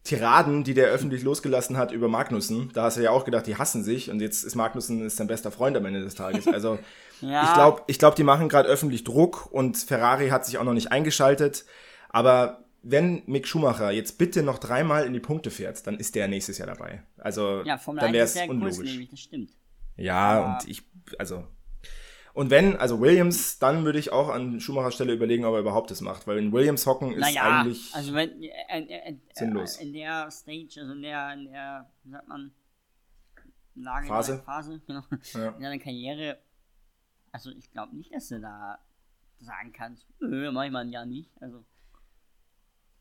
Tiraden, 0.04 0.64
die 0.64 0.74
der 0.74 0.88
öffentlich 0.88 1.24
losgelassen 1.24 1.78
hat 1.78 1.92
über 1.92 2.08
Magnussen. 2.08 2.72
Da 2.74 2.84
hast 2.84 2.98
du 2.98 3.02
ja 3.02 3.12
auch 3.12 3.24
gedacht, 3.24 3.46
die 3.46 3.58
hassen 3.58 3.84
sich 3.84 4.10
und 4.10 4.20
jetzt 4.20 4.44
ist 4.44 4.56
Magnussen 4.56 5.06
ist 5.06 5.18
sein 5.18 5.28
bester 5.28 5.52
Freund 5.52 5.78
am 5.78 5.86
Ende 5.86 6.02
des 6.02 6.16
Tages. 6.16 6.48
Also 6.48 6.80
Ja, 7.22 7.44
ich 7.44 7.54
glaube, 7.54 7.82
ich 7.88 8.00
glaub, 8.00 8.16
die 8.16 8.24
machen 8.24 8.50
gerade 8.50 8.68
öffentlich 8.68 9.04
Druck 9.04 9.52
und 9.52 9.78
Ferrari 9.78 10.30
hat 10.30 10.46
sich 10.46 10.58
auch 10.58 10.64
noch 10.64 10.74
nicht 10.74 10.92
eingeschaltet. 10.92 11.66
Aber 12.10 12.66
wenn 12.82 13.22
Mick 13.28 13.48
Schumacher 13.48 13.92
jetzt 13.92 14.18
bitte 14.18 14.44
noch 14.44 14.58
dreimal 14.58 15.06
in 15.06 15.14
die 15.14 15.20
Punkte 15.20 15.52
fährt, 15.52 15.86
dann 15.86 15.98
ist 15.98 16.16
der 16.16 16.28
nächstes 16.28 16.58
Jahr 16.58 16.68
dabei. 16.68 17.04
Also 17.18 17.62
ja 17.64 17.80
dann 17.86 18.00
1 18.00 18.14
wäre 18.14 18.26
es 18.26 18.50
unlogisch. 18.50 19.08
das 19.12 19.20
stimmt. 19.20 19.52
Ja, 19.98 20.18
Aber- 20.18 20.60
und 20.64 20.70
ich, 20.70 20.84
also. 21.20 21.44
Und 22.34 22.50
wenn, 22.50 22.78
also 22.78 23.00
Williams, 23.02 23.60
dann 23.60 23.84
würde 23.84 24.00
ich 24.00 24.12
auch 24.12 24.30
an 24.30 24.60
Schumachers 24.62 24.96
Stelle 24.96 25.14
überlegen, 25.14 25.44
ob 25.46 25.54
er 25.54 25.60
überhaupt 25.60 25.92
das 25.92 26.00
macht, 26.02 26.28
weil 26.28 26.38
in 26.38 26.52
Williams 26.54 26.86
hocken 26.86 27.12
ist 27.12 27.20
Naja, 27.20 27.60
eigentlich. 27.60 27.94
also 27.94 28.14
wenn, 28.14 28.42
äh, 28.42 28.50
äh, 28.70 29.10
äh, 29.12 29.18
sinnlos. 29.34 29.78
in 29.78 29.92
der 29.94 30.32
Stage, 30.32 30.80
also 30.80 30.94
in 30.94 31.02
der, 31.02 31.34
in 31.34 31.46
der, 31.52 31.92
wie 32.04 32.12
sagt 32.12 32.28
man, 32.28 32.52
Lage, 33.76 34.08
Phase. 34.08 34.40
Phase, 34.46 34.82
genau, 34.88 35.02
Ja. 35.34 35.50
in 35.52 35.62
deiner 35.64 35.80
Karriere, 35.80 36.38
also 37.32 37.52
ich 37.52 37.70
glaube 37.72 37.96
nicht, 37.96 38.14
dass 38.14 38.28
du 38.30 38.40
da 38.40 38.80
sagen 39.40 39.74
kannst, 39.74 40.06
nö, 40.20 40.52
mach 40.52 40.66
ich 40.66 40.72
mal 40.72 40.80
ein 40.86 40.90
Jahr 40.92 41.06
nicht, 41.06 41.32
also 41.42 41.66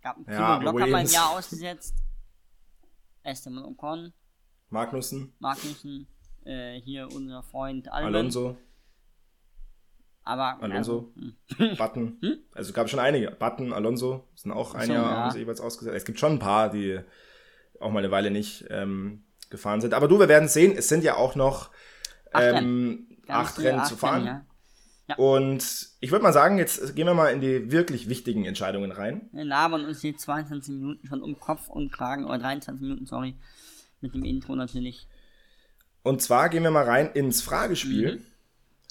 gab 0.03 0.17
Ja, 0.29 0.39
aber 0.41 0.61
Glock 0.63 0.81
hat 0.81 0.89
mal 0.91 0.99
ein 0.99 1.07
Jahr 1.07 1.31
ausgesetzt, 1.31 1.95
Esteban 3.23 3.65
Ocon, 3.65 4.13
Magnussen, 4.71 5.35
Magnussen, 5.41 6.07
äh, 6.45 6.81
hier 6.81 7.09
unser 7.13 7.43
Freund 7.43 7.89
Albon, 7.93 8.15
Alonso, 8.15 8.57
aber 10.25 10.63
Alonso. 10.63 11.13
Also, 11.17 11.65
hm. 11.65 11.77
Button. 11.77 12.19
Also 12.55 12.73
gab 12.73 12.91
schon 12.91 13.01
einige. 13.01 13.31
Button, 13.31 13.73
Alonso 13.73 14.29
sind 14.35 14.53
auch 14.53 14.75
ein 14.75 14.89
so, 14.89 14.93
Jahr 14.93 15.05
ja. 15.05 15.17
haben 15.17 15.31
sie 15.31 15.39
jeweils 15.39 15.61
ausgesetzt. 15.61 15.97
Es 15.97 16.05
gibt 16.05 16.19
schon 16.19 16.33
ein 16.33 16.39
paar, 16.39 16.71
die 16.71 17.01
auch 17.81 17.91
mal 17.91 18.01
eine 18.01 18.11
Weile 18.11 18.31
nicht 18.31 18.67
ähm, 18.69 19.25
gefahren 19.49 19.81
sind. 19.81 19.95
Aber 19.95 20.09
du, 20.09 20.19
wir 20.19 20.29
werden 20.29 20.49
sehen. 20.49 20.75
Es 20.77 20.89
sind 20.89 21.05
ja 21.05 21.17
auch 21.17 21.37
noch 21.37 21.71
Acht 22.33 22.63
ähm, 22.63 23.07
acht 23.29 23.59
Rennen 23.59 23.85
zu 23.85 23.97
fahren. 23.97 24.25
ja. 25.09 25.17
Und 25.17 25.89
ich 26.01 26.13
würde 26.13 26.23
mal 26.23 26.33
sagen, 26.33 26.59
jetzt 26.59 26.95
gehen 26.95 27.07
wir 27.07 27.15
mal 27.15 27.33
in 27.33 27.41
die 27.41 27.73
wirklich 27.73 28.09
wichtigen 28.09 28.45
Entscheidungen 28.45 28.93
rein. 28.93 29.29
Wir 29.33 29.45
labern 29.45 29.85
uns 29.85 30.01
hier 30.01 30.17
22 30.17 30.75
Minuten 30.75 31.07
schon 31.09 31.23
um 31.23 31.41
Kopf 31.41 31.69
und 31.69 31.93
Kragen, 31.93 32.27
oder 32.27 32.39
23 32.39 32.83
Minuten, 32.83 33.07
sorry, 33.07 33.35
mit 34.01 34.15
dem 34.15 34.25
Intro 34.25 34.55
natürlich. 34.55 35.09
Und 36.03 36.23
zwar 36.23 36.49
gehen 36.49 36.63
wir 36.63 36.71
mal 36.71 36.85
rein 36.85 37.11
ins 37.13 37.43
Fragespiel. 37.43 38.17
Mhm. 38.17 38.25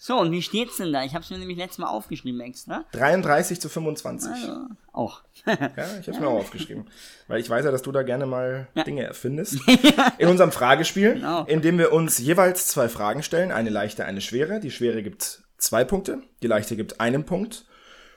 So, 0.02 0.18
und 0.18 0.32
wie 0.32 0.42
steht's 0.42 0.78
denn 0.78 0.94
da? 0.94 1.04
Ich 1.04 1.14
habe 1.14 1.24
es 1.24 1.30
mir 1.30 1.38
nämlich 1.38 1.58
letztes 1.58 1.78
Mal 1.80 1.88
aufgeschrieben 1.90 2.40
extra. 2.42 2.86
33 2.94 3.60
zu 3.60 3.68
25. 3.70 4.32
Also, 4.32 4.56
auch. 4.94 5.22
Ja, 5.46 5.54
ich 5.54 5.60
habe 6.08 6.12
es 6.12 6.20
mir 6.20 6.28
auch 6.28 6.40
aufgeschrieben. 6.40 6.88
Weil 7.28 7.40
ich 7.42 7.50
weiß 7.50 7.66
ja, 7.66 7.72
dass 7.72 7.82
du 7.82 7.92
da 7.92 8.04
gerne 8.04 8.26
mal 8.26 8.68
Ja. 8.76 8.84
Dinge 8.84 9.04
erfindest. 9.04 9.60
In 10.18 10.28
unserem 10.30 10.52
Fragespiel, 10.52 11.14
Genau. 11.16 11.44
in 11.46 11.62
dem 11.62 11.78
wir 11.78 11.92
uns 11.92 12.18
jeweils 12.18 12.68
zwei 12.68 12.88
Fragen 12.90 13.24
stellen. 13.24 13.52
Eine 13.52 13.70
leichte, 13.70 14.06
eine 14.06 14.22
schwere. 14.22 14.60
Die 14.60 14.72
schwere 14.72 15.04
gibt 15.04 15.42
zwei 15.58 15.84
Punkte, 15.84 16.22
die 16.42 16.48
leichte 16.48 16.76
gibt 16.78 17.00
einen 17.02 17.26
Punkt. 17.26 17.66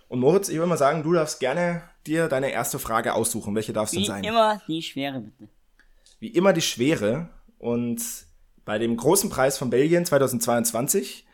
Und 0.08 0.20
Moritz, 0.20 0.48
ich 0.48 0.56
würde 0.56 0.68
mal 0.68 0.76
sagen, 0.76 1.02
du 1.02 1.12
darfst 1.14 1.40
gerne 1.40 1.82
dir 2.06 2.28
deine 2.28 2.52
erste 2.52 2.78
Frage 2.78 3.14
aussuchen. 3.14 3.54
Welche 3.54 3.72
darf 3.72 3.86
es 3.86 3.92
denn 3.92 4.02
Wie 4.02 4.06
sein? 4.06 4.24
immer 4.24 4.60
die 4.68 4.82
Schwere, 4.82 5.20
bitte. 5.20 5.48
Wie 6.20 6.28
immer 6.28 6.52
die 6.52 6.60
schwere. 6.62 7.28
Und 7.58 8.00
bei 8.64 8.78
dem 8.78 8.96
großen 8.96 9.30
Preis 9.30 9.58
von 9.58 9.70
Belgien 9.70 10.04
2022, 10.04 11.26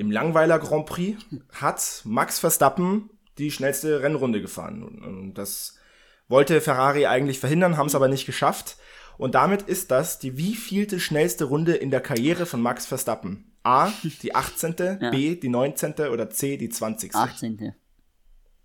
dem 0.00 0.10
Langweiler 0.10 0.58
Grand 0.58 0.86
Prix, 0.86 1.22
hat 1.52 2.02
Max 2.04 2.38
Verstappen 2.38 3.10
die 3.38 3.50
schnellste 3.50 4.02
Rennrunde 4.02 4.40
gefahren. 4.40 4.82
Und 4.82 5.34
das 5.34 5.76
wollte 6.28 6.60
Ferrari 6.60 7.06
eigentlich 7.06 7.38
verhindern, 7.38 7.76
haben 7.76 7.86
es 7.86 7.94
aber 7.94 8.08
nicht 8.08 8.26
geschafft. 8.26 8.76
Und 9.18 9.34
damit 9.34 9.62
ist 9.62 9.90
das 9.90 10.18
die 10.18 10.38
wievielte 10.38 10.98
schnellste 10.98 11.44
Runde 11.44 11.74
in 11.74 11.90
der 11.90 12.00
Karriere 12.00 12.46
von 12.46 12.62
Max 12.62 12.86
Verstappen. 12.86 13.52
A, 13.62 13.92
die 14.22 14.34
18., 14.34 14.74
Ja. 15.00 15.10
B, 15.10 15.36
die 15.36 15.50
19. 15.50 15.92
oder 16.10 16.30
C, 16.30 16.56
die 16.56 16.70
20. 16.70 17.14
18. 17.14 17.74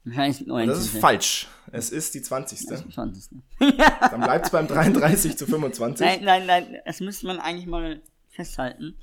Wahrscheinlich 0.06 0.46
19. 0.46 0.70
Das 0.70 0.80
ist 0.80 0.98
falsch. 0.98 1.48
Es 1.72 1.90
ist 1.90 2.14
die 2.14 2.22
20. 2.22 2.60
20. 2.60 3.30
Dann 3.60 4.22
bleibt 4.22 4.46
es 4.46 4.52
beim 4.52 4.68
33 4.68 5.38
zu 5.38 5.46
25. 5.46 6.06
Nein, 6.06 6.24
nein, 6.24 6.46
nein, 6.46 6.78
das 6.86 7.02
müsste 7.02 7.28
man 7.28 7.40
eigentlich 7.40 7.66
mal 7.66 8.02
festhalten. 8.30 8.96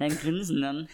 Dein 0.00 0.18
Grinsen 0.18 0.60
dann. 0.60 0.88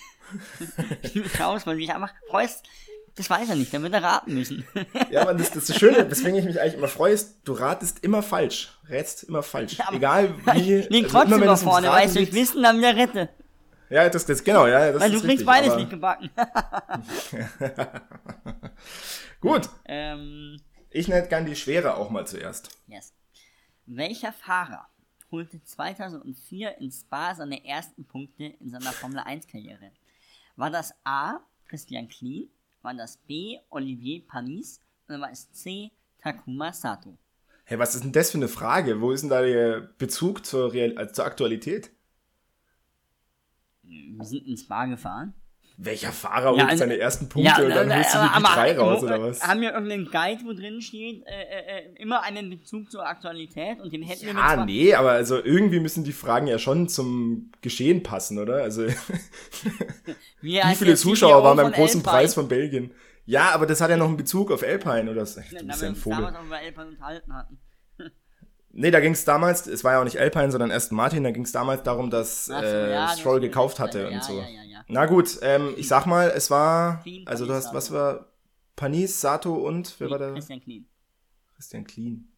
Raus, 1.41 1.67
weil 1.67 1.75
du 1.77 1.81
dich 1.81 1.95
einfach 1.95 2.13
freust. 2.29 2.67
Das 3.15 3.31
weiß 3.31 3.49
er 3.49 3.55
nicht, 3.57 3.73
dann 3.73 3.83
wird 3.83 3.95
er 3.95 4.03
raten 4.03 4.35
müssen. 4.35 4.67
Ja, 5.11 5.23
aber 5.23 5.33
das, 5.33 5.49
das, 5.49 5.57
ist 5.63 5.71
das 5.71 5.77
Schöne, 5.79 6.11
weswegen 6.11 6.37
ich 6.39 6.45
mich 6.45 6.61
eigentlich 6.61 6.75
immer 6.75 6.89
freue, 6.89 7.15
ist, 7.15 7.37
du 7.45 7.53
ratest 7.55 8.01
immer 8.05 8.23
falsch. 8.23 8.77
Rätst 8.91 9.23
immer 9.25 9.43
falsch. 9.43 9.81
aber- 9.81 9.97
Egal 9.97 10.35
wie. 10.55 10.75
Ich 10.81 10.91
lieg 10.91 11.05
also 11.05 11.19
trotzdem 11.19 11.43
immer, 11.43 11.53
es 11.53 11.61
ums 11.61 11.73
vorne, 11.73 11.89
Raten 11.89 12.15
weil 12.15 12.23
ich 12.23 12.33
Wissen 12.35 12.63
dann 12.63 12.77
wieder 12.79 12.95
rette. 12.95 13.29
Ja, 13.89 14.09
das, 14.09 14.27
das 14.27 14.43
genau, 14.45 14.67
ja. 14.67 14.91
Das 14.93 15.01
Weil 15.01 15.11
du 15.13 15.17
ist 15.17 15.23
kriegst 15.23 15.31
richtig, 15.31 15.47
beides 15.47 15.71
aber- 15.71 15.77
nicht 15.81 15.91
gebacken. 15.91 16.31
Gut, 19.41 19.69
ähm, 19.87 20.61
ich 20.91 21.09
nenne 21.09 21.29
gern 21.29 21.47
die 21.47 21.57
Schwere 21.57 21.95
auch 21.97 22.11
mal 22.11 22.27
zuerst. 22.27 22.69
yes. 22.89 23.13
Welcher 23.87 24.33
Fahrer 24.33 24.89
holte 25.31 25.63
2004 25.63 26.79
in 26.79 26.91
Spa 26.91 27.35
seine 27.35 27.65
ersten 27.65 28.05
Punkte 28.05 28.45
in 28.45 28.71
seiner 28.71 28.93
Formel 28.93 29.21
1 29.21 29.47
Karriere? 29.47 29.91
War 30.57 30.71
das 30.71 30.95
A. 31.05 31.41
Christian 31.69 32.09
Klien? 32.09 32.49
War 32.83 32.95
das 32.95 33.17
B. 33.17 33.59
Olivier 33.71 34.23
Panis? 34.27 34.81
Oder 35.09 35.21
war 35.21 35.31
es 35.31 35.51
C. 35.53 35.91
Takuma 36.19 36.73
Sato? 36.73 37.19
Hey, 37.65 37.79
was 37.79 37.95
ist 37.95 38.05
denn 38.05 38.13
das 38.13 38.31
für 38.31 38.39
eine 38.39 38.49
Frage? 38.49 39.01
Wo 39.01 39.11
ist 39.11 39.23
denn 39.23 39.31
da 39.31 39.43
der 39.43 39.81
Bezug 39.99 40.47
zur, 40.47 40.73
Real 40.73 40.97
äh, 40.99 41.13
zur 41.13 41.25
Aktualität? 41.25 41.91
Wir 43.83 44.25
sind 44.25 44.47
ins 44.47 44.63
Spa 44.63 44.87
gefahren. 44.87 45.35
Welcher 45.79 46.11
Fahrer 46.11 46.51
holt 46.51 46.59
Ja, 46.59 46.67
also- 46.69 46.79
seine 46.79 46.99
ersten 46.99 47.29
Punkte 47.29 47.65
und 47.67 47.71
dann 47.71 47.95
holst 47.95 48.15
du 48.15 48.19
die 48.19 48.43
drei 48.43 48.79
raus, 48.79 49.03
oder 49.03 49.21
was? 49.23 49.43
Haben 49.47 49.61
wir 49.61 49.73
irgendeinen 49.75 50.07
Guide, 50.07 50.41
wo 50.47 50.55
drin 50.55 50.81
steht, 50.81 51.23
äh, 51.27 51.31
äh, 51.31 51.79
äh, 51.97 52.03
immer 52.03 52.23
einen 52.23 52.49
Bezug 52.49 52.91
zur 52.91 53.07
Aktualität 53.07 53.81
und 53.81 53.93
den 53.93 54.03
hätten 54.03 54.25
wir 54.25 54.33
mit 54.33 54.43
Ah, 54.43 54.65
nee, 54.65 54.95
aber 54.95 55.11
also 55.11 55.37
irgendwie 55.43 55.81
müssen 55.81 56.03
die 56.03 56.13
Fragen 56.13 56.47
ja 56.47 56.59
schon 56.59 56.89
zum 56.89 57.53
Geschehen 57.61 58.03
passen, 58.03 58.39
oder? 58.39 58.63
Also, 58.63 58.87
Wie, 60.41 60.61
wie 60.63 60.75
viele 60.75 60.95
Zuschauer 60.97 61.43
waren 61.45 61.57
beim 61.57 61.73
großen 61.73 62.01
Alpine. 62.01 62.17
Preis 62.21 62.35
von 62.35 62.49
Belgien? 62.49 62.93
Ja, 63.27 63.51
aber 63.51 63.67
das 63.67 63.81
hat 63.81 63.91
ja 63.91 63.97
noch 63.97 64.07
einen 64.07 64.17
Bezug 64.17 64.51
auf 64.53 64.63
Alpine, 64.63 65.11
oder? 65.11 65.27
so. 65.27 65.41
Du 65.41 65.47
bist 65.67 65.81
wir 65.81 65.89
ja 65.89 65.89
ein 65.93 65.97
Vogel. 65.97 66.19
damals 66.19 66.37
auch 66.37 66.45
über 66.45 66.57
Alpine 66.57 66.87
unterhalten 66.87 67.35
hatten. 67.35 67.59
Nee, 68.79 68.91
da 68.91 69.01
ging 69.01 69.13
es 69.13 69.25
damals, 69.25 69.67
es 69.67 69.85
war 69.85 69.93
ja 69.95 70.01
auch 70.01 70.05
nicht 70.05 70.19
Alpine, 70.21 70.51
sondern 70.51 70.71
Aston 70.71 70.97
Martin, 70.97 71.25
da 71.25 71.31
ging 71.31 71.45
es 71.45 71.53
damals 71.53 71.83
darum, 71.83 72.11
dass 72.11 72.45
so, 72.45 72.53
äh, 72.53 72.91
ja, 72.93 73.07
das 73.07 73.19
Stroll 73.19 73.39
stimmt. 73.39 73.53
gekauft 73.53 73.81
hatte 73.81 74.03
Ja, 74.03 74.09
und 74.17 74.23
so. 74.23 74.35
ja, 74.39 74.47
ja, 74.49 74.63
ja. 74.65 74.85
Na 74.89 75.07
gut, 75.07 75.39
ähm, 75.41 75.73
ich 75.79 75.89
sag 75.89 76.05
mal, 76.05 76.29
es 76.29 76.51
war, 76.51 77.03
Clean, 77.03 77.27
also 77.27 77.47
du 77.47 77.55
hast, 77.55 77.73
was 77.73 77.87
Sato. 77.87 77.97
war, 77.99 78.27
Panis, 78.77 79.19
Sato 79.19 79.55
und, 79.55 79.95
wer 79.99 80.11
war 80.11 80.19
der? 80.19 80.33
Christian 80.35 80.61
Klien. 80.61 80.87
Christian 81.55 81.85
Clean. 81.85 82.29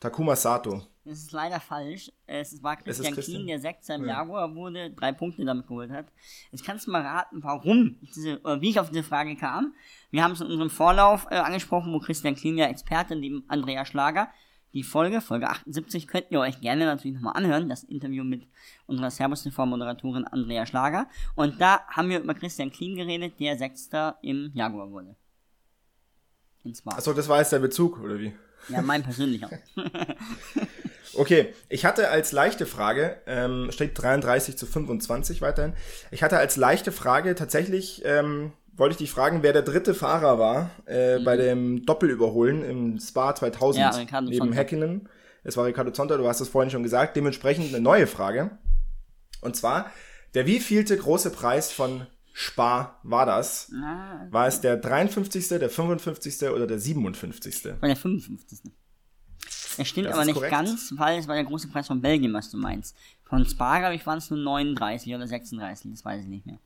Takuma 0.00 0.34
Sato. 0.34 0.82
Das 1.08 1.20
ist 1.20 1.32
leider 1.32 1.58
falsch. 1.58 2.12
Es 2.26 2.62
war 2.62 2.74
ist 2.78 2.84
Christian 2.84 3.14
Christian- 3.14 3.36
Klien, 3.36 3.46
der 3.46 3.60
Sechster 3.60 3.94
im 3.94 4.02
Ja. 4.02 4.18
Jaguar 4.20 4.54
wurde, 4.54 4.90
drei 4.90 5.12
Punkte 5.12 5.44
damit 5.44 5.66
geholt 5.66 5.90
hat. 5.90 6.06
Jetzt 6.52 6.64
kannst 6.64 6.86
du 6.86 6.90
mal 6.90 7.00
raten, 7.00 7.42
warum, 7.42 7.96
ich 8.02 8.10
diese, 8.12 8.38
oder 8.40 8.60
wie 8.60 8.68
ich 8.70 8.78
auf 8.78 8.90
diese 8.90 9.02
Frage 9.02 9.34
kam. 9.36 9.74
Wir 10.10 10.22
haben 10.22 10.32
es 10.32 10.40
in 10.42 10.48
unserem 10.48 10.68
Vorlauf 10.70 11.26
äh, 11.30 11.36
angesprochen, 11.36 11.92
wo 11.94 11.98
Christian 11.98 12.34
Klien 12.34 12.58
ja 12.58 12.66
Experte 12.66 13.16
neben 13.16 13.44
Andrea 13.48 13.86
Schlager. 13.86 14.28
Die 14.74 14.82
Folge, 14.82 15.22
Folge 15.22 15.48
78, 15.48 16.06
könnt 16.06 16.26
ihr 16.28 16.40
euch 16.40 16.60
gerne 16.60 16.84
natürlich 16.84 17.14
nochmal 17.14 17.36
anhören, 17.36 17.70
das 17.70 17.84
Interview 17.84 18.22
mit 18.22 18.46
unserer 18.86 19.10
Servus 19.10 19.42
TV 19.42 19.64
Moderatorin 19.64 20.26
Andrea 20.26 20.66
Schlager. 20.66 21.08
Und 21.36 21.58
da 21.58 21.80
haben 21.88 22.10
wir 22.10 22.20
über 22.20 22.34
Christian 22.34 22.70
Klien 22.70 22.94
geredet, 22.94 23.40
der 23.40 23.56
Sechster 23.56 24.18
im 24.20 24.50
Jaguar 24.52 24.90
wurde. 24.90 25.16
Achso, 26.84 27.14
das 27.14 27.28
war 27.28 27.38
jetzt 27.38 27.52
der 27.52 27.60
Bezug, 27.60 27.98
oder 27.98 28.18
wie? 28.18 28.34
Ja, 28.68 28.82
mein 28.82 29.02
persönlicher. 29.02 29.48
Okay, 31.14 31.54
ich 31.68 31.84
hatte 31.84 32.10
als 32.10 32.32
leichte 32.32 32.66
Frage, 32.66 33.16
ähm, 33.26 33.70
steht 33.72 33.92
33 34.00 34.56
zu 34.56 34.66
25 34.66 35.40
weiterhin. 35.42 35.74
Ich 36.10 36.22
hatte 36.22 36.38
als 36.38 36.56
leichte 36.56 36.92
Frage 36.92 37.34
tatsächlich, 37.34 38.02
ähm, 38.04 38.52
wollte 38.76 38.92
ich 38.92 38.98
dich 38.98 39.10
fragen, 39.10 39.42
wer 39.42 39.52
der 39.52 39.62
dritte 39.62 39.94
Fahrer 39.94 40.38
war 40.38 40.70
äh, 40.86 41.18
bei 41.20 41.36
dem 41.36 41.84
Doppelüberholen 41.84 42.62
im 42.62 43.00
Spa 43.00 43.34
2000 43.34 43.84
Mhm. 43.84 43.90
Ja, 43.92 43.98
Ricardo 43.98 44.28
neben. 44.30 44.52
Häkkinen. 44.52 45.08
Es 45.44 45.56
war 45.56 45.66
Ricardo 45.66 45.90
Zonta, 45.90 46.16
du 46.16 46.26
hast 46.28 46.40
es 46.40 46.48
vorhin 46.48 46.70
schon 46.70 46.82
gesagt. 46.82 47.16
Dementsprechend 47.16 47.68
eine 47.74 47.80
neue 47.82 48.06
Frage. 48.06 48.50
Und 49.40 49.56
zwar, 49.56 49.90
der 50.34 50.46
wievielte 50.46 50.96
große 50.96 51.30
Preis 51.30 51.72
von 51.72 52.06
Spa 52.32 53.00
war 53.02 53.26
das? 53.26 53.72
Ah, 53.82 54.26
War 54.30 54.46
es 54.46 54.60
der 54.60 54.76
53., 54.76 55.48
der 55.48 55.70
55. 55.70 56.50
oder 56.50 56.66
der 56.68 56.78
57.? 56.78 57.64
war 57.80 57.88
der 57.88 57.96
55. 57.96 58.60
Es 59.78 59.88
stimmt 59.88 60.08
Das 60.08 60.14
aber 60.14 60.24
nicht 60.24 60.34
korrekt. 60.34 60.50
ganz, 60.52 60.92
weil 60.96 61.18
es 61.18 61.28
war 61.28 61.34
der 61.34 61.44
große 61.44 61.68
Preis 61.68 61.86
von 61.86 62.00
Belgien, 62.00 62.32
was 62.32 62.50
du 62.50 62.56
meinst. 62.56 62.96
Von 63.24 63.44
Spa, 63.46 63.78
glaube 63.78 63.94
ich, 63.94 64.06
waren 64.06 64.18
es 64.18 64.30
nur 64.30 64.38
39 64.38 65.14
oder 65.14 65.26
36, 65.26 65.90
das 65.90 66.04
weiß 66.04 66.22
ich 66.22 66.28
nicht 66.28 66.46
mehr. 66.46 66.58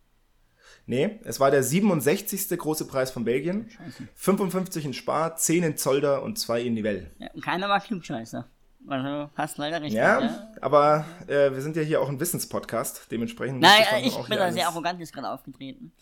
Nee, 0.86 1.20
es 1.24 1.38
war 1.38 1.50
der 1.50 1.62
67. 1.62 2.58
große 2.58 2.86
Preis 2.86 3.10
von 3.10 3.24
Belgien. 3.24 3.70
55 4.14 4.84
in 4.84 4.94
Spa, 4.94 5.36
10 5.36 5.62
in 5.62 5.76
Zolder 5.76 6.22
und 6.22 6.38
2 6.38 6.62
in 6.62 6.74
Nivelle. 6.74 7.10
Ja, 7.18 7.28
und 7.34 7.44
keiner 7.44 7.68
war 7.68 7.80
Klugscheißer. 7.80 8.48
Also 8.88 9.30
passt 9.34 9.58
leider 9.58 9.80
richtig. 9.80 9.96
Ja, 9.96 10.20
Ja, 10.20 10.48
aber 10.60 11.04
äh, 11.28 11.52
wir 11.52 11.60
sind 11.60 11.76
ja 11.76 11.82
hier 11.82 12.00
auch 12.00 12.08
ein 12.08 12.18
Wissenspodcast, 12.18 13.06
dementsprechend 13.12 13.60
Nein, 13.60 13.84
das 13.90 14.02
ich 14.02 14.14
auch 14.14 14.28
bin 14.28 14.38
da 14.38 14.50
sehr 14.50 14.66
arrogant 14.66 14.98
jetzt 14.98 15.12
gerade 15.12 15.30
aufgetreten. 15.30 15.92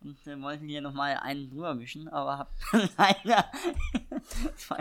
Und 0.00 0.26
äh, 0.26 0.40
wollte 0.42 0.64
hier 0.64 0.80
nochmal 0.80 1.18
einen 1.22 1.48
drüber 1.48 1.78
wischen, 1.78 2.08
aber 2.08 2.38
hab 2.38 2.52
leider. 2.98 3.44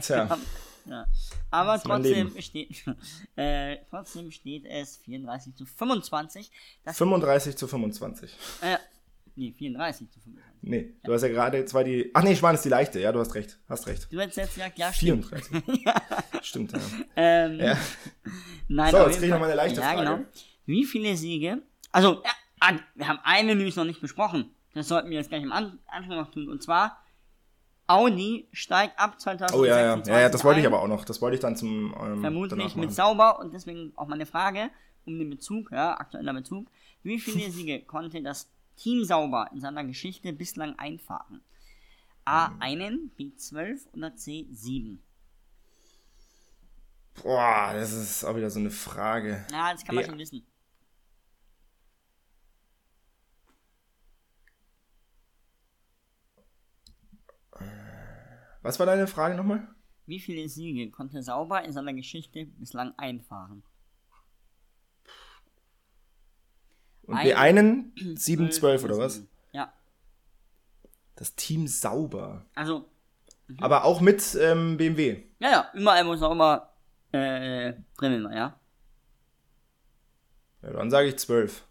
Tja. 0.01 0.23
gehabt. 0.25 0.41
Ja. 0.85 1.05
Aber 1.51 1.79
trotzdem 1.81 2.39
steht, 2.41 2.83
äh, 3.35 3.77
trotzdem 3.89 4.31
steht 4.31 4.65
es 4.65 4.97
34 4.97 5.55
zu 5.55 5.65
25. 5.65 6.51
Das, 6.83 6.97
35 6.97 7.55
zu 7.57 7.67
25. 7.67 8.31
äh, 8.61 8.77
nee, 9.35 9.51
34 9.51 10.09
zu 10.11 10.19
25. 10.19 10.53
Nee, 10.61 10.93
du 11.03 11.13
hast 11.13 11.21
ja 11.23 11.27
gerade 11.29 11.65
zwar 11.65 11.83
die. 11.83 12.09
Ach 12.13 12.23
nee, 12.23 12.35
Schwan 12.35 12.55
ist 12.55 12.63
die 12.65 12.69
leichte, 12.69 12.99
ja, 12.99 13.11
du 13.11 13.19
hast 13.19 13.35
recht. 13.35 13.59
Hast 13.67 13.87
recht. 13.87 14.07
Du 14.11 14.19
hättest 14.19 14.37
jetzt 14.37 14.53
gesagt, 14.55 14.77
ja, 14.77 14.91
stimmt. 14.93 15.25
34. 15.25 15.63
Stimmt, 16.41 16.71
ja. 16.73 16.79
Ähm, 17.15 17.59
ja. 17.59 17.77
Nein, 18.67 18.91
So, 18.91 18.97
jetzt 18.97 19.07
jeden 19.07 19.13
krieg 19.19 19.23
ich 19.23 19.29
noch 19.29 19.29
Fall- 19.29 19.39
mal 19.39 19.45
eine 19.45 19.55
leichte 19.55 19.79
ja, 19.81 19.87
Frage. 19.93 20.09
Genau. 20.17 20.29
Wie 20.65 20.85
viele 20.85 21.15
Siege? 21.15 21.61
Also, 21.91 22.21
ja, 22.23 22.79
wir 22.95 23.07
haben 23.07 23.19
eine 23.23 23.55
nämlich 23.55 23.75
noch 23.75 23.85
nicht 23.85 24.01
besprochen. 24.01 24.53
Das 24.73 24.87
sollten 24.87 25.09
wir 25.09 25.17
jetzt 25.17 25.29
gleich 25.29 25.43
im 25.43 25.51
An 25.51 25.79
Anfang 25.87 26.17
noch 26.17 26.31
tun. 26.31 26.49
Und 26.49 26.63
zwar, 26.63 27.02
Audi 27.93 28.47
steigt 28.51 28.97
ab 28.99 29.19
2026 29.19 29.59
Oh 29.59 29.65
ja, 29.65 29.79
ja. 29.97 30.03
Ja, 30.05 30.19
ja, 30.21 30.29
das 30.29 30.43
wollte 30.43 30.59
ich 30.59 30.65
aber 30.65 30.81
auch 30.81 30.87
noch. 30.87 31.05
Das 31.05 31.21
wollte 31.21 31.35
ich 31.35 31.41
dann 31.41 31.55
zum. 31.55 31.95
Ähm, 32.01 32.21
Vermutlich 32.21 32.75
mit. 32.75 32.91
Sauber 32.91 33.39
und 33.39 33.53
deswegen 33.53 33.93
auch 33.95 34.07
meine 34.07 34.25
Frage 34.25 34.69
um 35.05 35.19
den 35.19 35.29
Bezug, 35.29 35.71
ja, 35.71 35.97
aktueller 35.97 36.33
Bezug. 36.33 36.69
Wie 37.03 37.19
viele 37.19 37.51
Siege 37.51 37.81
konnte 37.81 38.21
das 38.21 38.49
Team 38.77 39.03
Sauber 39.03 39.49
in 39.53 39.59
seiner 39.61 39.83
Geschichte 39.83 40.33
bislang 40.33 40.77
einfahren? 40.79 41.41
A 42.25 42.51
einen, 42.59 43.09
B 43.17 43.35
12 43.35 43.87
oder 43.93 44.15
C 44.15 44.47
7? 44.49 45.03
Boah, 47.21 47.73
das 47.73 47.91
ist 47.93 48.23
auch 48.23 48.35
wieder 48.35 48.49
so 48.49 48.59
eine 48.59 48.71
Frage. 48.71 49.45
Ja, 49.51 49.71
das 49.73 49.83
kann 49.85 49.95
man 49.95 50.03
Ja. 50.03 50.09
schon 50.09 50.19
wissen. 50.19 50.45
Was 58.63 58.79
war 58.79 58.85
deine 58.85 59.07
Frage 59.07 59.35
nochmal? 59.35 59.67
Wie 60.05 60.19
viele 60.19 60.49
Siege 60.49 60.89
konnte 60.91 61.21
Sauber 61.21 61.63
in 61.63 61.71
seiner 61.71 61.93
Geschichte 61.93 62.45
bislang 62.45 62.93
einfahren? 62.97 63.63
Und 67.03 67.17
Ein- 67.17 67.25
die 67.25 67.35
einen 67.35 67.93
7, 68.17 68.51
12 68.51 68.83
oder 68.85 68.97
was? 68.97 69.23
Ja, 69.51 69.71
Das 71.15 71.35
Team 71.35 71.67
Sauber. 71.67 72.45
also, 72.55 72.89
Aber 73.59 73.83
auch 73.83 74.01
mit 74.01 74.35
ähm, 74.39 74.77
BMW. 74.77 75.23
ja, 75.39 75.51
ja, 75.51 75.71
überall, 75.73 76.07
wo 76.07 76.15
Sauber 76.15 76.73
äh, 77.11 77.73
drin 77.97 78.23
war, 78.23 78.33
ja. 78.35 78.59
Ja, 80.61 80.71
dann 80.71 80.89
sage 80.89 81.09
ich 81.09 81.17
12. 81.17 81.67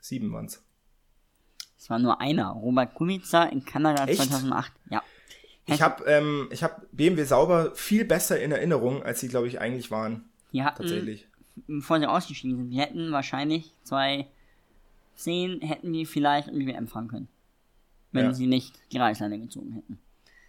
7 0.00 0.30
waren's. 0.32 0.62
Es 1.86 1.90
war 1.90 2.00
nur 2.00 2.20
einer, 2.20 2.48
Robert 2.48 2.94
Kubica 2.94 3.44
in 3.44 3.64
Kanada 3.64 4.06
Echt? 4.06 4.20
2008. 4.20 4.72
Ja. 4.90 5.04
Ich 5.66 5.80
habe 5.80 6.02
ähm, 6.06 6.48
ich 6.50 6.64
hab 6.64 6.84
BMW 6.90 7.22
Sauber 7.22 7.76
viel 7.76 8.04
besser 8.04 8.40
in 8.40 8.50
Erinnerung, 8.50 9.04
als 9.04 9.20
sie, 9.20 9.28
glaube 9.28 9.46
ich, 9.46 9.60
eigentlich 9.60 9.92
waren. 9.92 10.24
Die 10.52 10.64
hatten, 10.64 10.78
Tatsächlich. 10.82 11.28
bevor 11.68 12.00
sie 12.00 12.06
ausgestiegen 12.06 12.56
sind, 12.56 12.70
die 12.70 12.80
hätten 12.80 13.12
wahrscheinlich 13.12 13.72
2010 15.14 15.60
hätten 15.60 15.92
die 15.92 16.06
vielleicht 16.06 16.48
irgendwie 16.48 16.66
WM 16.66 16.88
fahren 16.88 17.06
können. 17.06 17.28
Wenn 18.10 18.24
Ja. 18.26 18.34
sie 18.34 18.48
nicht 18.48 18.74
die 18.90 18.98
Reißleine 18.98 19.38
gezogen 19.38 19.72
hätten. 19.74 19.98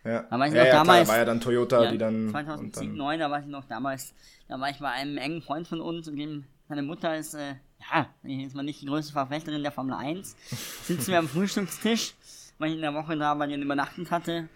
Ja, 0.06 0.26
Aber 0.32 0.40
weiß 0.40 0.54
ich 0.54 0.58
ja, 0.58 0.64
noch, 0.64 0.66
ja 0.68 0.72
klar, 0.72 0.86
damals- 0.86 1.08
da 1.08 1.12
war 1.14 1.20
ja 1.20 1.26
dann 1.26 1.40
Toyota, 1.42 1.84
Ja, 1.84 1.92
die 1.92 1.98
dann. 2.00 2.26
und 2.26 2.32
2007, 2.32 2.64
dann 2.64 2.74
2009, 2.74 3.20
da 3.20 3.30
war 3.30 3.40
ich 3.42 3.46
noch 3.46 3.66
damals, 3.66 4.14
da 4.48 4.60
war 4.60 4.70
ich 4.72 4.80
bei 4.80 4.90
einem 4.90 5.18
engen 5.18 5.42
Freund 5.44 5.68
von 5.68 5.82
uns 5.82 6.08
und 6.08 6.16
dem 6.16 6.46
Meine 6.70 6.82
Mutter 6.84 7.16
ist, 7.16 7.34
äh, 7.36 7.54
ja, 7.92 8.08
jetzt 8.24 8.56
mal 8.56 8.64
nicht 8.64 8.82
die 8.82 8.86
größte 8.86 9.14
Verfechterin 9.14 9.64
der 9.64 9.72
Formel 9.72 9.96
1. 9.96 10.36
Sitzen 10.84 11.12
wir 11.12 11.20
am 11.20 11.28
Frühstückstisch, 11.28 12.14
weil 12.58 12.70
ich 12.70 12.76
in 12.76 12.82
der 12.82 12.94
Woche 12.94 13.18
da 13.18 13.34
bei 13.34 13.48
denen 13.48 13.64
übernachtet 13.64 14.12
hatte. 14.12 14.50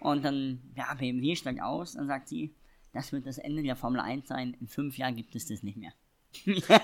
Und 0.00 0.24
dann, 0.24 0.60
ja, 0.76 0.94
BMW 0.94 1.34
steigt 1.34 1.60
aus. 1.62 1.94
Dann 1.94 2.06
sagt 2.06 2.28
sie, 2.28 2.54
das 2.92 3.12
wird 3.12 3.26
das 3.26 3.38
Ende 3.38 3.62
der 3.62 3.76
Formel 3.76 4.00
1 4.00 4.28
sein. 4.28 4.56
In 4.60 4.68
fünf 4.68 4.96
Jahren 4.98 5.16
gibt 5.16 5.34
es 5.34 5.46
das 5.46 5.62
nicht 5.62 5.76
mehr. 5.76 5.92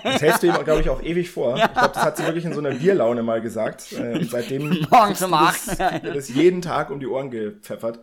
Das 0.03 0.21
hältst 0.21 0.43
du 0.43 0.47
ihm, 0.47 0.63
glaube 0.63 0.81
ich, 0.81 0.89
auch 0.89 1.01
ewig 1.01 1.29
vor. 1.29 1.55
Ich 1.55 1.61
glaube, 1.73 1.93
das 1.93 2.03
hat 2.03 2.17
sie 2.17 2.23
wirklich 2.23 2.45
in 2.45 2.53
so 2.53 2.59
einer 2.59 2.71
Bierlaune 2.71 3.21
mal 3.21 3.41
gesagt. 3.41 3.91
Äh, 3.93 4.23
seitdem 4.29 4.85
Morgens 4.89 5.21
um 5.21 5.31
das, 5.31 5.79
acht. 5.79 6.03
wird 6.03 6.15
das 6.15 6.29
jeden 6.29 6.61
Tag 6.61 6.89
um 6.89 6.99
die 6.99 7.07
Ohren 7.07 7.29
gepfeffert. 7.29 7.99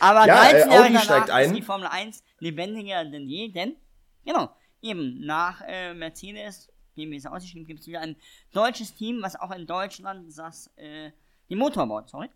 Aber 0.00 0.26
Ja, 0.26 0.40
13 0.40 0.56
äh, 0.56 0.60
Jahre 0.60 0.70
Audi 0.70 0.88
danach 0.88 1.04
steigt 1.04 1.30
ein. 1.30 1.46
ist 1.50 1.56
die 1.56 1.62
Formel 1.62 1.88
1 1.88 2.22
lebendiger 2.38 3.04
denn 3.04 3.28
je, 3.28 3.48
denn, 3.48 3.76
genau, 4.24 4.50
eben 4.80 5.20
nach 5.26 5.60
äh, 5.66 5.92
Mercedes, 5.92 6.70
BMW 6.98 7.16
ist 7.16 7.26
ausgeschrieben, 7.26 7.66
gibt 7.66 7.80
es 7.80 7.86
wieder 7.86 8.00
ein 8.00 8.16
deutsches 8.52 8.94
Team, 8.94 9.22
was 9.22 9.34
auch 9.40 9.50
in 9.52 9.66
Deutschland 9.66 10.26
das, 10.36 10.70
äh, 10.76 11.10
den 11.48 11.58
Motor 11.58 11.86
baut, 11.86 12.10
sorry. 12.10 12.28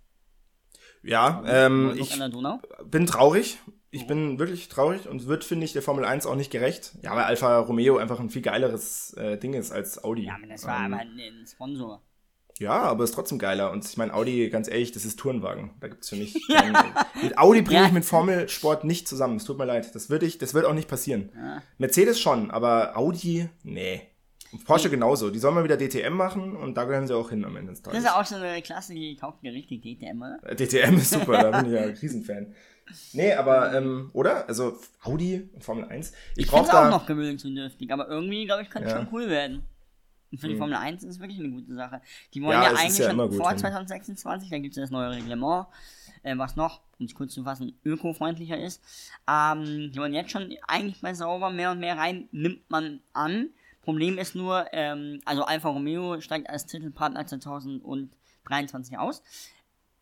Ja, 1.03 1.43
ähm, 1.47 1.95
ich 1.99 2.19
bin 2.85 3.07
traurig. 3.07 3.59
Ich 3.95 4.07
bin 4.07 4.39
wirklich 4.39 4.69
traurig 4.71 5.07
und 5.07 5.27
wird, 5.27 5.45
finde 5.45 5.67
ich, 5.67 5.75
der 5.75 5.83
Formel 5.83 6.07
1 6.07 6.25
auch 6.25 6.35
nicht 6.35 6.51
gerecht. 6.51 6.97
Ja, 7.03 7.15
weil 7.15 7.25
Alfa 7.25 7.59
Romeo 7.59 7.99
einfach 7.99 8.19
ein 8.21 8.31
viel 8.31 8.41
geileres 8.41 9.13
äh, 9.19 9.37
Ding 9.37 9.53
ist 9.53 9.71
als 9.71 10.03
Audi. 10.03 10.25
Ja, 10.25 10.37
aber 10.37 10.47
das 10.47 10.65
war 10.67 10.79
Ähm, 10.87 10.95
aber 10.95 11.03
ein, 11.03 11.19
ein 11.21 11.47
Sponsor. 11.47 12.01
Ja, 12.59 12.81
aber 12.83 13.05
ist 13.05 13.13
trotzdem 13.13 13.39
geiler. 13.39 13.71
Und 13.71 13.85
ich 13.85 13.97
meine, 13.99 14.15
Audi, 14.15 14.49
ganz 14.49 14.69
ehrlich, 14.69 14.93
das 14.93 15.05
ist 15.05 15.19
Tourenwagen. 15.19 15.73
Da 15.81 15.89
gibt's 15.89 16.09
für 16.09 16.17
mich. 16.17 16.35
keinen- 16.49 16.75
mit 17.23 17.37
Audi 17.37 17.61
bringe 17.61 17.81
Ja. 17.81 17.87
ich 17.87 17.93
mit 17.93 18.05
Formelsport 18.07 18.85
nicht 18.85 19.07
zusammen. 19.09 19.37
Es 19.37 19.45
tut 19.45 19.59
mir 19.59 19.67
leid. 19.67 19.95
Das 19.95 20.09
würde 20.09 20.25
ich, 20.25 20.39
das 20.39 20.55
wird 20.55 20.65
auch 20.65 20.73
nicht 20.75 20.89
passieren. 20.89 21.31
Ja. 21.35 21.63
Mercedes 21.77 22.19
schon, 22.19 22.51
aber 22.51 22.97
Audi, 22.97 23.49
nee. 23.63 24.09
Und 24.53 24.65
Porsche 24.65 24.91
genauso. 24.91 25.31
Die 25.31 25.39
sollen 25.39 25.55
mal 25.55 25.65
wieder 25.65 25.77
DTM 25.79 26.13
machen 26.15 26.55
und 26.57 26.75
da 26.77 26.85
gehören 26.85 27.07
sie 27.07 27.17
auch 27.17 27.31
hin 27.31 27.45
am 27.45 27.57
Ende 27.57 27.73
des 27.73 27.81
Das 27.83 27.93
Tages. 27.93 27.99
ist 28.01 28.05
ja 28.15 28.21
auch 28.21 28.25
so 28.27 28.37
eine 28.37 28.61
Klasse, 28.63 28.93
die 28.95 29.17
taugt 29.17 29.43
mir 29.43 29.53
richtig 29.53 29.83
DTM, 29.83 30.21
oder? 30.21 30.39
Äh, 30.45 30.55
DTM 30.57 30.97
ist 30.97 31.11
super, 31.11 31.33
da 31.51 31.51
bin 31.63 31.73
ich 31.73 31.79
ja 31.81 31.83
ein 31.87 31.91
Riesenfan. 31.97 32.55
Nee, 33.15 33.33
aber, 33.33 33.73
ähm, 33.75 34.11
oder? 34.13 34.47
Also 34.49 34.77
Audi 35.03 35.49
und 35.55 35.65
Formel 35.65 35.85
1. 35.87 36.13
Ich 36.37 36.45
Ich 36.45 36.51
brauche 36.51 36.65
finde 36.65 36.79
auch 36.79 36.83
da. 36.85 36.91
noch 36.91 37.07
gewöhnungsbedürftig, 37.07 37.91
aber 37.93 38.09
irgendwie, 38.09 38.45
glaube 38.45 38.63
ich, 38.63 38.71
könnte 38.71 38.89
es 38.89 38.93
Ja. 38.95 38.99
schon 38.99 39.09
cool 39.13 39.29
werden. 39.29 39.63
Und 40.31 40.39
für 40.39 40.49
die 40.49 40.57
Formel 40.57 40.75
1 40.77 41.03
ist 41.05 41.11
es 41.17 41.21
wirklich 41.21 41.39
eine 41.41 41.51
gute 41.51 41.75
Sache. 41.75 42.01
Die 42.35 42.43
wollen 42.43 42.53
Ja, 42.61 42.73
ja, 42.73 42.79
eigentlich 42.79 42.99
ja 42.99 43.05
schon 43.05 43.13
immer 43.15 43.29
gut, 43.29 43.37
vor 43.37 43.51
ja. 43.51 43.57
2026, 43.57 44.51
da 44.51 44.59
gibt 44.59 44.73
es 44.73 44.77
ja 44.77 44.83
das 44.83 44.91
neue 44.91 45.11
Reglement, 45.11 45.67
äh, 46.23 46.37
was 46.37 46.57
noch, 46.57 46.81
um 46.99 47.07
es 47.07 47.15
kurz 47.15 47.33
zu 47.35 47.45
fassen, 47.45 47.73
ökofreundlicher 47.85 48.59
ist. 48.59 48.83
Ähm, 49.31 49.91
die 49.93 49.97
wollen 49.99 50.15
jetzt 50.15 50.31
schon 50.31 50.55
eigentlich 50.67 51.01
bei 51.01 51.15
Sauber 51.15 51.51
mehr 51.51 51.71
und 51.71 51.81
mehr 51.81 51.97
rein, 51.99 52.29
nimmt 52.33 52.69
man 52.71 53.01
an. 53.13 53.51
Problem 53.83 54.17
ist 54.17 54.35
nur, 54.35 54.67
ähm, 54.73 55.21
also 55.25 55.45
Alfa 55.45 55.69
Romeo 55.69 56.21
steigt 56.21 56.49
als 56.49 56.67
Titelpartner 56.67 57.27
2023 57.27 58.97
aus. 58.97 59.23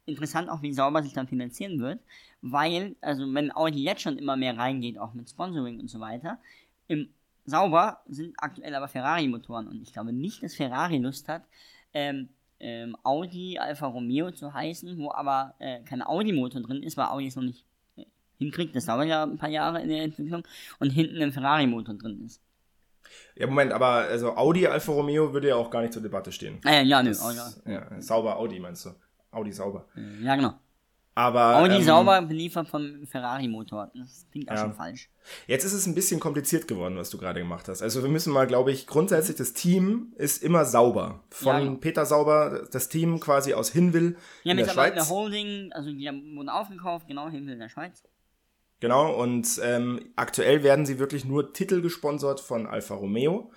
Interessant 0.05 0.51
auch, 0.51 0.63
wie 0.63 0.73
sauber 0.73 1.03
sich 1.03 1.15
dann 1.15 1.29
finanzieren 1.29 1.81
wird, 1.81 2.01
weil, 2.43 2.97
also 3.01 3.33
wenn 3.33 3.55
Audi 3.55 3.83
jetzt 3.83 4.03
schon 4.03 4.19
immer 4.19 4.37
mehr 4.37 4.57
reingeht, 4.57 4.99
auch 4.99 5.15
mit 5.15 5.31
Sponsoring 5.31 5.81
und 5.81 5.89
so 5.89 6.01
weiter, 6.01 6.39
im 6.89 7.09
Sauber 7.47 8.03
sind 8.07 8.35
aktuell 8.39 8.75
aber 8.75 8.89
Ferrari-Motoren 8.89 9.67
und 9.67 9.83
ich 9.83 9.93
glaube 9.93 10.13
nicht, 10.13 10.43
dass 10.43 10.55
Ferrari 10.55 10.99
Lust 10.99 11.29
hat, 11.29 11.43
ähm, 11.95 12.29
ähm, 12.59 12.97
Audi 13.03 13.59
Alfa 13.59 13.87
Romeo 13.87 14.31
zu 14.31 14.53
heißen, 14.53 14.99
wo 14.99 15.11
aber 15.11 15.55
äh, 15.59 15.81
kein 15.85 16.03
Audi-Motor 16.03 16.61
drin 16.61 16.83
ist, 16.83 16.99
weil 16.99 17.07
Audi 17.07 17.27
es 17.29 17.37
noch 17.37 17.43
nicht 17.43 17.65
äh, 17.97 18.05
hinkriegt, 18.39 18.77
das 18.77 18.85
dauert 18.85 19.09
ja 19.09 19.23
ein 19.23 19.39
paar 19.39 19.49
Jahre 19.49 19.81
in 19.81 19.89
der 19.89 20.03
Entwicklung, 20.03 20.43
und 20.79 20.91
hinten 20.91 21.23
ein 21.23 21.33
Ferrari-Motor 21.33 21.95
drin 21.95 22.23
ist. 22.27 22.43
Ja, 23.37 23.47
Moment, 23.47 23.73
aber 23.73 23.87
also 23.87 24.37
Audi 24.37 24.67
Alfa 24.67 24.93
Romeo 24.93 25.33
würde 25.33 25.49
ja 25.49 25.57
auch 25.57 25.71
gar 25.71 25.81
nicht 25.83 25.93
zur 25.93 26.03
Debatte 26.03 26.33
stehen. 26.33 26.61
Äh, 26.65 26.85
ja, 26.85 27.03
nö, 27.03 27.13
oh, 27.23 27.31
ja. 27.31 27.73
Ja, 27.73 28.01
sauber 28.01 28.37
Audi 28.37 28.61
meinst 28.61 28.85
du? 28.87 28.91
Audi 29.31 29.53
sauber. 29.53 29.87
Äh, 29.97 30.25
ja, 30.25 30.37
genau. 30.37 30.55
Aber 31.15 31.57
Audi 31.57 31.75
ähm, 31.75 31.83
sauber 31.83 32.23
beliefert 32.23 32.69
vom 32.69 33.05
Ferrari-Motor. 33.07 33.91
Das 33.95 34.27
klingt 34.31 34.49
auch 34.51 34.55
Ja. 34.55 34.61
schon 34.63 34.75
falsch. 34.75 35.11
Jetzt 35.47 35.65
ist 35.65 35.73
es 35.75 35.87
ein 35.87 35.95
bisschen 35.95 36.19
kompliziert 36.21 36.67
geworden, 36.69 36.97
was 36.97 37.11
du 37.11 37.19
gerade 37.19 37.41
gemacht 37.41 37.69
hast. 37.69 37.83
Also 37.83 38.03
wir 38.03 38.09
müssen 38.09 38.33
mal, 38.33 38.47
glaube 38.47 38.71
ich, 38.73 38.87
grundsätzlich 38.87 39.37
das 39.37 39.53
Team 39.53 40.15
ist 40.17 40.43
immer 40.43 40.65
sauber. 40.65 41.23
Von 41.31 41.53
Ja, 41.53 41.59
genau. 41.61 41.75
Peter 41.79 42.07
Sauber, 42.07 42.67
das 42.71 42.89
Team 42.89 43.19
quasi 43.21 43.53
aus 43.55 43.71
Hinwil 43.71 44.17
Ja, 44.45 44.53
in 44.53 44.57
der 44.57 44.67
mittlerweile 44.67 44.95
Schweiz. 44.95 45.09
eine 45.11 45.17
Holding, 45.17 45.73
also 45.73 45.91
die 45.91 46.07
wurden 46.07 46.49
aufgekauft, 46.49 47.07
genau, 47.09 47.29
Himmel 47.29 47.55
in 47.55 47.61
der 47.61 47.69
Schweiz. 47.69 48.03
Genau, 48.81 49.13
und 49.15 49.61
ähm, 49.63 50.01
aktuell 50.17 50.63
werden 50.63 50.87
sie 50.87 50.99
wirklich 50.99 51.25
nur 51.25 51.53
Titel 51.53 51.83
gesponsert 51.83 52.41
von 52.41 52.67
Alfa 52.67 52.95
Romeo, 52.95 53.51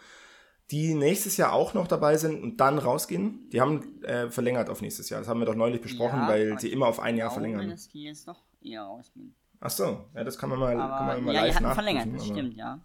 die 0.72 0.94
nächstes 0.94 1.38
Jahr 1.38 1.54
auch 1.54 1.74
noch 1.74 1.88
dabei 1.88 2.18
sind 2.18 2.44
und 2.44 2.58
dann 2.58 2.78
rausgehen. 2.78 3.50
Die 3.52 3.62
haben 3.62 4.04
äh, 4.04 4.30
verlängert 4.30 4.70
auf 4.70 4.82
nächstes 4.82 5.10
Jahr. 5.10 5.22
Das 5.22 5.30
haben 5.30 5.40
wir 5.40 5.46
doch 5.46 5.56
neulich 5.56 5.82
besprochen, 5.82 6.20
Ja, 6.22 6.28
weil 6.28 6.52
aber 6.52 6.60
sie 6.60 6.72
immer 6.72 6.88
auf 6.88 7.00
ein 7.00 7.16
Jahr 7.18 7.32
verlängern. 7.32 7.70
dass 7.70 7.88
die 7.90 8.04
jetzt 8.04 8.28
doch 8.28 8.42
eher 8.62 8.84
rausgehen. 8.84 9.34
Ach 9.62 9.70
so, 9.70 10.06
ja, 10.14 10.24
das 10.26 10.38
kann 10.38 10.50
man 10.50 10.60
mal, 10.60 10.76
kann 10.76 10.82
Aber 10.92 11.06
man 11.06 11.24
mal 11.24 11.34
ja, 11.34 11.42
die 11.42 11.48
live 11.48 11.56
hatten 11.56 11.64
nachprüfen, 11.64 11.84
verlängert, 11.86 12.16
das 12.16 12.24
aber- 12.30 12.34
stimmt, 12.40 12.56
ja. 12.58 12.80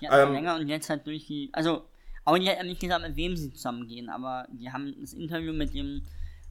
Die 0.00 0.08
hatten 0.08 0.20
Ähm, 0.20 0.26
verlängert 0.28 0.60
und 0.60 0.68
jetzt 0.68 0.90
halt 0.90 1.06
durch 1.06 1.26
die, 1.26 1.48
also 1.52 1.84
Audi 2.26 2.44
hat 2.44 2.58
ja 2.58 2.64
nicht 2.64 2.80
gesagt, 2.80 3.02
mit 3.02 3.16
wem 3.16 3.34
sie 3.36 3.50
zusammengehen, 3.50 4.10
aber 4.10 4.46
die 4.52 4.70
haben 4.70 4.94
das 5.00 5.14
Interview 5.14 5.54
mit 5.54 5.72
dem 5.72 6.02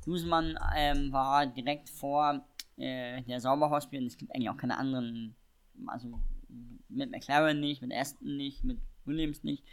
Dusemann 0.04 0.58
ähm, 0.76 1.12
war 1.12 1.46
direkt 1.46 1.90
vor 1.90 2.44
äh, 2.78 3.22
der 3.24 3.42
Sauberhospital 3.42 4.02
und 4.02 4.08
es 4.08 4.18
gibt 4.18 4.34
eigentlich 4.34 4.50
auch 4.50 4.58
keine 4.58 4.78
anderen, 4.78 5.36
also 5.88 6.20
mit 6.90 7.12
McLaren 7.12 7.60
nicht, 7.60 7.82
mit 7.82 7.94
Aston 7.94 8.38
nicht, 8.38 8.64
mit 8.64 8.80
Williams 9.06 9.44
nicht. 9.44 9.64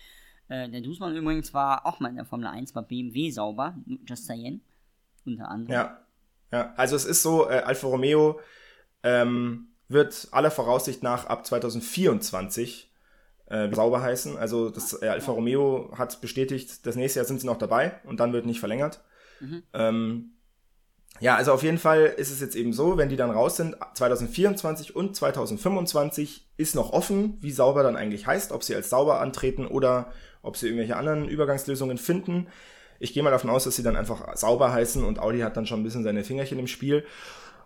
Äh, 0.49 0.69
der 0.71 0.81
Dusemann 0.81 1.17
übrigens 1.17 1.55
war 1.55 1.87
auch 1.87 2.01
mal 2.01 2.09
in 2.09 2.17
der 2.17 2.25
Formel 2.25 2.47
1, 2.47 2.75
war 2.75 2.83
BMW 2.83 3.31
sauber, 3.31 3.77
just 4.07 4.27
saying, 4.27 4.61
unter 5.25 5.49
anderem. 5.49 5.73
Ja, 5.73 6.07
ja. 6.53 6.75
Also 6.77 6.97
es 6.97 7.05
ist 7.05 7.23
so, 7.23 7.49
äh, 7.49 7.63
Alfa 7.65 7.87
Romeo 7.87 8.41
ähm, 9.03 9.69
wird 9.89 10.29
aller 10.33 10.51
Voraussicht 10.51 11.03
nach 11.03 11.27
ab 11.27 11.47
2024 11.47 12.91
äh, 13.47 13.75
sauber 13.75 14.03
heißen. 14.03 14.37
Also 14.37 14.71
das 14.71 15.01
äh, 15.03 15.09
Alfa 15.09 15.33
Romeo 15.33 15.93
hat 15.97 16.21
bestätigt, 16.21 16.87
das 16.87 16.97
nächste 16.97 17.21
Jahr 17.21 17.27
sind 17.27 17.41
sie 17.41 17.47
noch 17.47 17.59
dabei 17.59 18.01
und 18.05 18.21
dann 18.21 18.33
wird 18.33 18.47
nicht 18.47 18.61
verlängert. 18.61 19.03
Ähm, 19.73 20.34
ja, 21.21 21.37
also 21.37 21.53
auf 21.53 21.63
jeden 21.63 21.79
Fall 21.79 22.07
ist 22.17 22.31
es 22.31 22.41
jetzt 22.41 22.57
eben 22.57 22.73
so, 22.73 22.97
wenn 22.97 23.09
die 23.09 23.17
dann 23.17 23.31
raus 23.31 23.57
sind, 23.57 23.77
2024 23.95 24.97
und 24.97 25.15
2025 25.15 26.47
ist 26.57 26.75
noch 26.75 26.93
offen, 26.93 27.39
wie 27.41 27.53
sauber 27.53 27.83
dann 27.83 27.97
eigentlich 27.97 28.27
heißt, 28.27 28.51
ob 28.51 28.65
sie 28.65 28.75
als 28.75 28.91
sauber 28.91 29.21
antreten 29.21 29.67
oder 29.67 30.13
ob 30.43 30.57
sie 30.57 30.67
irgendwelche 30.67 30.97
anderen 30.97 31.29
Übergangslösungen 31.29 31.99
finden. 31.99 32.49
Ich 32.99 33.13
gehe 33.13 33.23
mal 33.23 33.31
davon 33.31 33.51
aus, 33.51 33.65
dass 33.65 33.77
sie 33.77 33.83
dann 33.83 33.97
einfach 33.97 34.37
sauber 34.37 34.73
heißen 34.73 35.05
und 35.05 35.19
Audi 35.19 35.41
hat 35.41 35.57
dann 35.57 35.67
schon 35.67 35.81
ein 35.81 35.85
bisschen 35.85 36.05
seine 36.05 36.25
Fingerchen 36.25 36.59
im 36.59 36.67
Spiel. 36.67 37.05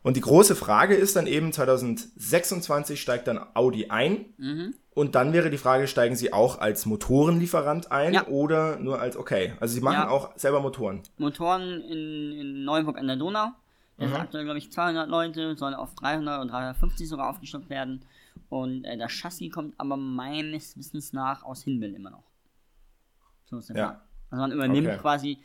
Und 0.02 0.16
die 0.16 0.20
große 0.20 0.54
Frage 0.56 0.94
ist 0.94 1.16
dann 1.16 1.26
eben, 1.26 1.52
2026 1.52 3.00
steigt 3.00 3.26
dann 3.28 3.38
Audi 3.54 3.88
ein. 3.90 4.74
Und 4.94 5.14
dann 5.14 5.32
wäre 5.32 5.50
die 5.50 5.58
Frage, 5.58 5.86
steigen 5.86 6.16
sie 6.16 6.32
auch 6.32 6.58
als 6.58 6.86
Motorenlieferant 6.86 7.92
ein 7.92 8.14
Ja. 8.14 8.26
oder 8.26 8.78
nur 8.78 9.00
als 9.00 9.16
okay? 9.16 9.52
Also 9.60 9.74
sie 9.74 9.80
machen 9.80 9.94
Ja. 9.94 10.08
auch 10.08 10.36
selber 10.36 10.60
Motoren. 10.60 11.02
Motoren 11.18 11.80
in, 11.82 12.32
in 12.32 12.64
Neuburg 12.64 12.98
an 12.98 13.06
der 13.06 13.16
Donau. 13.16 13.48
Das 13.96 14.10
sind 14.10 14.20
aktuell, 14.20 14.44
glaube 14.44 14.58
ich, 14.58 14.70
200 14.70 15.08
Leute, 15.08 15.56
sollen 15.56 15.74
auf 15.74 15.94
300 15.96 16.40
und 16.40 16.48
350 16.48 17.08
sogar 17.08 17.28
aufgestockt 17.30 17.68
werden. 17.68 18.04
Und 18.48 18.84
äh, 18.84 18.96
das 18.96 19.10
Chassis 19.12 19.50
kommt 19.52 19.74
aber 19.78 19.96
meines 19.96 20.76
Wissens 20.78 21.12
nach 21.12 21.42
aus 21.42 21.64
Hinwil 21.64 21.94
immer 21.94 22.10
noch. 22.10 22.22
So 23.46 23.58
ist 23.58 23.68
der 23.70 23.76
Ja. 23.76 23.86
Plan. 23.88 24.00
Also 24.30 24.42
man 24.42 24.52
übernimmt 24.52 24.86
Okay. 24.88 24.98
quasi, 24.98 25.38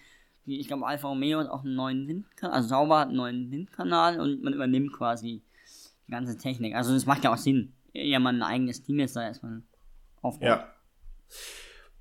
die, 0.46 0.60
ich 0.60 0.68
glaube, 0.68 0.86
Alfa 0.86 1.08
Romeo 1.08 1.40
hat 1.40 1.50
auch 1.50 1.64
einen 1.64 1.76
neuen 1.76 2.08
Windkanal, 2.08 2.56
also 2.56 2.70
sauber 2.70 3.00
hat 3.00 3.08
einen 3.10 3.18
neuen 3.18 3.52
Windkanal 3.52 4.20
und 4.20 4.44
man 4.44 4.54
übernimmt 4.54 4.94
quasi 4.94 5.42
die 6.08 6.12
ganze 6.12 6.38
Technik. 6.38 6.76
Also 6.76 6.94
das 6.94 7.06
macht 7.06 7.24
ja 7.24 7.34
auch 7.34 7.38
Sinn. 7.38 7.74
Ja, 7.94 8.20
man 8.20 8.38
ein 8.38 8.44
eigenes 8.44 8.82
Team 8.84 9.00
jetzt 9.00 9.16
da 9.16 9.22
erstmal 9.24 9.62
aufbaut. 10.22 10.44
Ja. 10.48 10.68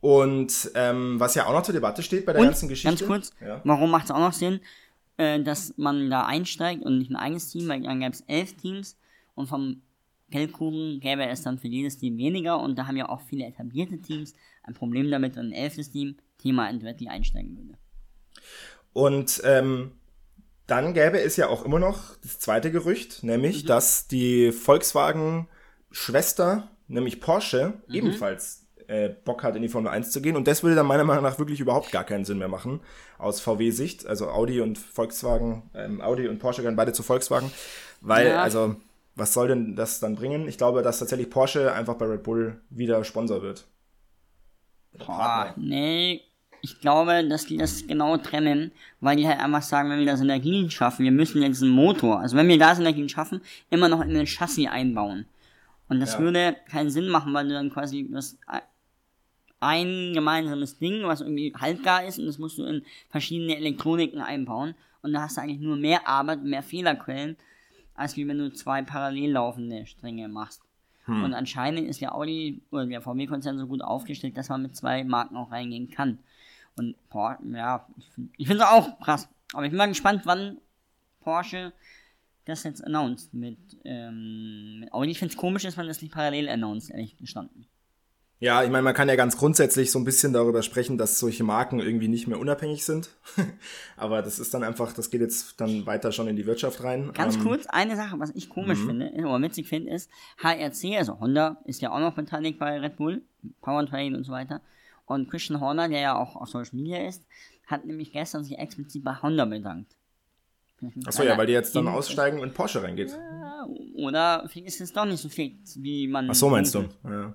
Und 0.00 0.70
ähm, 0.74 1.20
was 1.20 1.35
ja 1.35 1.46
auch 1.46 1.52
noch 1.52 1.62
zur 1.62 1.74
Debatte 1.74 2.02
steht 2.02 2.26
bei 2.26 2.33
der 2.33 2.40
Und, 2.40 2.49
ganzen 2.49 2.68
Geschichte. 2.68 2.88
ganz 2.88 3.07
kurz, 3.07 3.32
Ja. 3.40 3.61
warum 3.64 3.90
macht 3.90 4.07
es 4.07 4.11
auch 4.11 4.18
noch 4.18 4.32
Sinn, 4.32 4.61
äh, 5.16 5.40
dass 5.43 5.74
man 5.76 6.11
da 6.11 6.26
einsteigt 6.26 6.82
und 6.82 6.99
nicht 6.99 7.11
ein 7.11 7.16
eigenes 7.16 7.51
Team, 7.51 7.68
weil 7.68 7.82
dann 7.82 8.01
gäbe 8.01 8.12
es 8.12 8.22
elf 8.22 8.55
Teams 8.57 8.99
und 9.34 9.47
vom 9.47 9.82
Geldkuchen 10.30 10.99
gäbe 11.01 11.26
es 11.26 11.43
dann 11.43 11.59
für 11.59 11.68
jedes 11.68 11.99
Team 11.99 12.16
weniger 12.16 12.59
und 12.61 12.76
da 12.78 12.86
haben 12.86 12.97
ja 12.97 13.09
auch 13.09 13.20
viele 13.20 13.45
etablierte 13.45 14.01
Teams 14.01 14.34
ein 14.64 14.74
Problem 14.74 15.11
damit, 15.11 15.36
wenn 15.36 15.49
ein 15.49 15.53
elftes 15.53 15.90
Team 15.90 16.16
Thema 16.38 16.68
Entwetli 16.68 17.09
einsteigen 17.09 17.57
würde. 17.57 17.78
Und 18.93 19.40
ähm, 19.45 19.93
dann 20.66 20.93
gäbe 20.95 21.20
es 21.20 21.36
ja 21.36 21.49
auch 21.49 21.64
immer 21.64 21.78
noch 21.78 22.16
das 22.22 22.38
zweite 22.38 22.70
Gerücht, 22.70 23.22
Mhm. 23.22 23.30
nämlich, 23.30 23.64
dass 23.64 24.07
die 24.09 24.53
Volkswagen-Schwester, 24.53 26.68
nämlich 26.88 27.20
Porsche, 27.20 27.74
Mhm. 27.86 27.95
ebenfalls 27.95 28.59
äh, 28.88 29.09
Bock 29.09 29.43
hat, 29.45 29.57
in 29.57 29.62
die 29.62 29.68
Formel 29.68 29.90
1 29.90 30.11
zu 30.11 30.20
gehen. 30.20 30.36
Und 30.36 30.47
das 30.49 30.62
würde 30.62 30.76
dann 30.76 30.86
meiner 30.86 31.05
Meinung 31.05 31.22
nach 31.24 31.38
wirklich 31.38 31.61
überhaupt 31.61 31.93
gar 31.93 32.05
keinen 32.05 32.24
Sinn 32.26 32.36
mehr 32.38 32.49
machen, 32.49 32.80
aus 33.16 33.40
VW-Sicht. 33.40 34.07
Also 34.07 34.28
Audi 34.28 34.61
und 34.61 34.76
Volkswagen, 34.76 35.70
ähm, 35.74 36.01
Audi 36.03 36.28
und 36.28 36.38
Porsche 36.40 36.61
gehören 36.62 36.76
beide 36.76 36.93
zu 36.93 37.03
Volkswagen. 37.03 37.51
Weil, 38.03 38.26
Ja. 38.26 38.43
also, 38.43 38.76
was 39.14 39.32
soll 39.32 39.49
denn 39.49 39.76
das 39.76 40.01
dann 40.01 40.16
bringen? 40.16 40.47
Ich 40.49 40.59
glaube, 40.59 40.82
dass 40.82 40.99
tatsächlich 40.99 41.30
Porsche 41.30 41.72
einfach 41.72 41.95
bei 41.95 42.07
Red 42.07 42.22
Bull 42.24 42.61
wieder 42.70 43.03
Sponsor 43.05 43.40
wird. 43.40 43.66
Boah, 44.99 45.55
nee, 45.57 46.20
ich 46.62 46.80
glaube, 46.80 47.26
dass 47.28 47.46
die 47.46 47.56
das 47.56 47.86
genau 47.86 48.16
trennen, 48.16 48.70
weil 49.00 49.16
die 49.16 49.26
halt 49.26 49.40
einfach 49.40 49.62
sagen, 49.62 49.90
wenn 49.90 49.98
wir 49.98 50.06
da 50.06 50.16
Synergien 50.16 50.70
schaffen, 50.70 51.04
wir 51.04 51.12
müssen 51.12 51.42
jetzt 51.42 51.60
einen 51.62 51.72
Motor, 51.72 52.20
also 52.20 52.36
wenn 52.36 52.48
wir 52.48 52.58
da 52.58 52.74
Synergien 52.74 53.08
schaffen, 53.08 53.40
immer 53.68 53.88
noch 53.88 54.00
in 54.00 54.14
den 54.14 54.26
Chassis 54.26 54.68
einbauen. 54.68 55.26
Und 55.88 56.00
das 56.00 56.14
Ja. 56.14 56.20
würde 56.20 56.56
keinen 56.70 56.90
Sinn 56.90 57.08
machen, 57.08 57.34
weil 57.34 57.48
du 57.48 57.54
dann 57.54 57.70
quasi 57.70 58.08
das 58.10 58.38
ein 59.60 60.12
gemeinsames 60.14 60.78
Ding, 60.78 61.02
was 61.04 61.20
irgendwie 61.20 61.52
haltgar 61.58 62.04
ist, 62.04 62.18
und 62.18 62.26
das 62.26 62.38
musst 62.38 62.58
du 62.58 62.64
in 62.64 62.82
verschiedene 63.10 63.56
Elektroniken 63.56 64.20
einbauen. 64.20 64.74
Und 65.02 65.12
da 65.12 65.22
hast 65.22 65.36
du 65.36 65.40
eigentlich 65.40 65.60
nur 65.60 65.76
mehr 65.76 66.06
Arbeit, 66.08 66.42
mehr 66.44 66.62
Fehlerquellen, 66.62 67.36
als 67.94 68.16
wie 68.16 68.26
wenn 68.26 68.38
du 68.38 68.52
zwei 68.52 68.82
parallel 68.82 69.32
laufende 69.32 69.84
Stränge 69.86 70.28
machst. 70.28 70.62
Und 71.08 71.34
anscheinend 71.34 71.88
ist 71.88 72.00
der 72.00 72.14
Audi 72.14 72.62
oder 72.70 72.86
der 72.86 73.00
VW-Konzern 73.00 73.58
so 73.58 73.66
gut 73.66 73.82
aufgestellt, 73.82 74.36
dass 74.36 74.48
man 74.48 74.62
mit 74.62 74.76
zwei 74.76 75.02
Marken 75.02 75.36
auch 75.36 75.50
reingehen 75.50 75.90
kann. 75.90 76.20
Und 76.77 76.97
Por 77.09 77.39
ja, 77.53 77.87
ich 78.37 78.47
finde 78.47 78.64
es 78.64 78.68
auch 78.68 78.99
krass. 79.01 79.29
Aber 79.53 79.64
ich 79.64 79.70
bin 79.70 79.79
mal 79.79 79.87
gespannt, 79.87 80.23
wann 80.25 80.59
Porsche 81.20 81.73
das 82.45 82.64
jetzt 82.64 82.85
announced 82.85 83.33
mit, 83.35 83.59
ähm, 83.85 84.81
mit 84.81 84.93
Audi. 84.93 85.12
Ich 85.12 85.18
finde 85.18 85.33
es 85.33 85.39
komisch, 85.39 85.62
dass 85.62 85.77
man 85.77 85.87
das 85.87 86.03
nicht 86.03 86.12
parallel 86.12 86.49
announced, 86.49 86.91
ehrlich 86.91 87.16
gestanden. 87.16 87.66
Ja, 88.41 88.64
ich 88.64 88.70
meine, 88.70 88.83
man 88.83 88.95
kann 88.95 89.09
ja 89.09 89.14
ganz 89.14 89.37
grundsätzlich 89.37 89.93
so 89.93 90.01
ein 90.01 90.05
bisschen 90.05 90.33
darüber 90.33 90.64
sprechen, 90.64 90.99
dass 90.99 91.20
solche 91.20 91.45
Marken 91.45 91.79
irgendwie 91.79 92.09
nicht 92.09 92.27
mehr 92.27 92.41
unabhängig 92.41 92.85
sind. 92.85 93.11
Aber 93.97 94.20
das 94.20 94.41
ist 94.41 94.53
dann 94.53 94.64
einfach, 94.64 94.93
das 94.93 95.11
geht 95.11 95.20
jetzt 95.20 95.61
dann 95.61 95.87
weiter 95.87 96.11
schon 96.11 96.27
in 96.27 96.35
die 96.35 96.45
Wirtschaft 96.45 96.83
rein. 96.83 97.12
Ganz 97.12 97.37
Ähm, 97.37 97.45
kurz, 97.45 97.66
eine 97.68 97.95
Sache, 97.95 98.18
was 98.18 98.31
ich 98.35 98.49
komisch 98.49 98.81
finde, 98.81 99.12
oder 99.12 99.41
witzig 99.41 99.68
finde, 99.68 99.93
ist, 99.93 100.11
HRC, 100.43 100.97
also 100.99 101.20
Honda, 101.20 101.59
ist 101.66 101.83
ja 101.83 101.93
auch 101.93 102.01
noch 102.01 102.14
beteiligt 102.14 102.59
bei 102.59 102.81
Red 102.81 102.97
Bull, 102.97 103.23
Powertrain 103.61 104.16
und 104.16 104.25
so 104.25 104.33
weiter. 104.33 104.61
Und 105.12 105.30
Christian 105.30 105.60
Horner, 105.60 105.88
der 105.88 106.00
ja 106.00 106.16
auch 106.16 106.36
auf 106.36 106.48
Social 106.48 106.74
Media 106.76 107.06
ist, 107.06 107.24
hat 107.66 107.84
nämlich 107.84 108.12
gestern 108.12 108.44
sich 108.44 108.58
explizit 108.58 109.04
bei 109.04 109.14
Honda 109.22 109.44
bedankt. 109.44 109.96
Achso, 111.06 111.22
ja, 111.22 111.38
weil 111.38 111.46
die 111.46 111.52
jetzt 111.52 111.76
dann 111.76 111.86
aussteigen 111.86 112.40
und 112.40 112.54
Porsche 112.54 112.82
reingeht. 112.82 113.16
Oder 113.94 114.44
vielleicht 114.48 114.66
ist 114.66 114.80
es 114.80 114.92
doch 114.92 115.04
nicht 115.04 115.20
so 115.20 115.28
fix, 115.28 115.80
wie 115.80 116.08
man. 116.08 116.28
Ach 116.28 116.34
so 116.34 116.50
meinst 116.50 116.74
du? 116.74 116.88
Ja. 117.04 117.34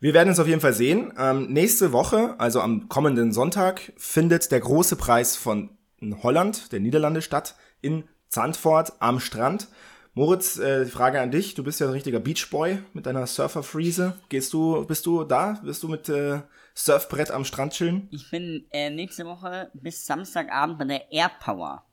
Wir 0.00 0.14
werden 0.14 0.28
es 0.28 0.38
auf 0.38 0.46
jeden 0.46 0.60
Fall 0.60 0.74
sehen. 0.74 1.12
Ähm, 1.18 1.52
nächste 1.52 1.92
Woche, 1.92 2.38
also 2.38 2.60
am 2.60 2.88
kommenden 2.88 3.32
Sonntag, 3.32 3.92
findet 3.96 4.52
der 4.52 4.60
große 4.60 4.96
Preis 4.96 5.34
von 5.34 5.70
Holland, 6.22 6.70
der 6.72 6.80
Niederlande, 6.80 7.22
statt 7.22 7.56
in 7.80 8.04
Zandvoort 8.28 8.92
am 9.00 9.18
Strand. 9.18 9.68
Moritz, 10.18 10.58
äh, 10.58 10.84
die 10.84 10.90
Frage 10.90 11.20
an 11.20 11.30
dich. 11.30 11.54
Du 11.54 11.62
bist 11.62 11.78
ja 11.78 11.86
ein 11.86 11.92
richtiger 11.92 12.18
Beachboy 12.18 12.80
mit 12.92 13.06
deiner 13.06 13.24
Surferfriese. 13.28 14.14
Gehst 14.28 14.52
du, 14.52 14.84
bist 14.84 15.06
du 15.06 15.22
da? 15.22 15.60
Bist 15.62 15.84
du 15.84 15.88
mit 15.88 16.08
äh, 16.08 16.40
Surfbrett 16.74 17.30
am 17.30 17.44
Strand 17.44 17.72
chillen? 17.72 18.08
Ich 18.10 18.28
bin 18.28 18.64
äh, 18.72 18.90
nächste 18.90 19.24
Woche 19.26 19.70
bis 19.74 20.04
Samstagabend 20.04 20.76
bei 20.76 20.86
der 20.86 21.12
Air 21.12 21.30
Power. 21.40 21.84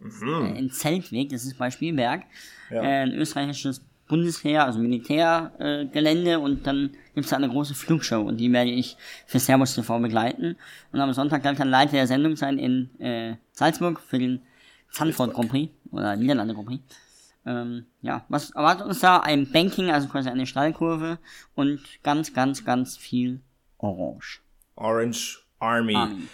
Äh, 0.00 0.56
in 0.56 0.70
Zeltweg, 0.70 1.30
das 1.30 1.44
ist 1.44 1.58
bei 1.58 1.68
Spielberg. 1.72 2.22
Ja. 2.70 2.82
Äh, 2.84 3.02
ein 3.02 3.12
österreichisches 3.14 3.84
Bundesheer, 4.06 4.64
also 4.64 4.78
Militärgelände 4.78 6.32
äh, 6.34 6.36
und 6.36 6.68
dann 6.68 6.90
gibt's 7.16 7.30
da 7.30 7.36
eine 7.36 7.48
große 7.48 7.74
Flugshow 7.74 8.20
und 8.20 8.36
die 8.36 8.52
werde 8.52 8.70
ich 8.70 8.96
für 9.26 9.40
Servus 9.40 9.74
TV 9.74 9.98
begleiten. 9.98 10.56
Und 10.92 11.00
am 11.00 11.12
Sonntag 11.12 11.42
kann 11.42 11.54
ich 11.54 11.58
dann 11.58 11.70
Leiter 11.70 11.92
der 11.94 12.06
Sendung 12.06 12.36
sein 12.36 12.60
in 12.60 13.00
äh, 13.00 13.34
Salzburg 13.50 13.98
für 13.98 14.20
den 14.20 14.42
Zandvoort 14.92 15.34
Grand 15.34 15.48
Prix 15.48 15.72
oder 15.90 16.14
Niederlande 16.14 16.54
Grand 16.54 16.68
Prix. 16.68 16.84
Ähm, 17.46 17.86
ja, 18.02 18.24
was 18.28 18.50
erwartet 18.50 18.86
uns 18.86 19.00
da? 19.00 19.20
Ein 19.20 19.50
Banking, 19.50 19.90
also 19.90 20.08
quasi 20.08 20.28
eine 20.28 20.46
Steilkurve 20.46 21.18
und 21.54 21.80
ganz, 22.02 22.34
ganz, 22.34 22.64
ganz 22.64 22.96
viel 22.96 23.40
Orange. 23.78 24.42
Orange 24.74 25.46
Army. 25.58 25.94
Army. 25.94 26.28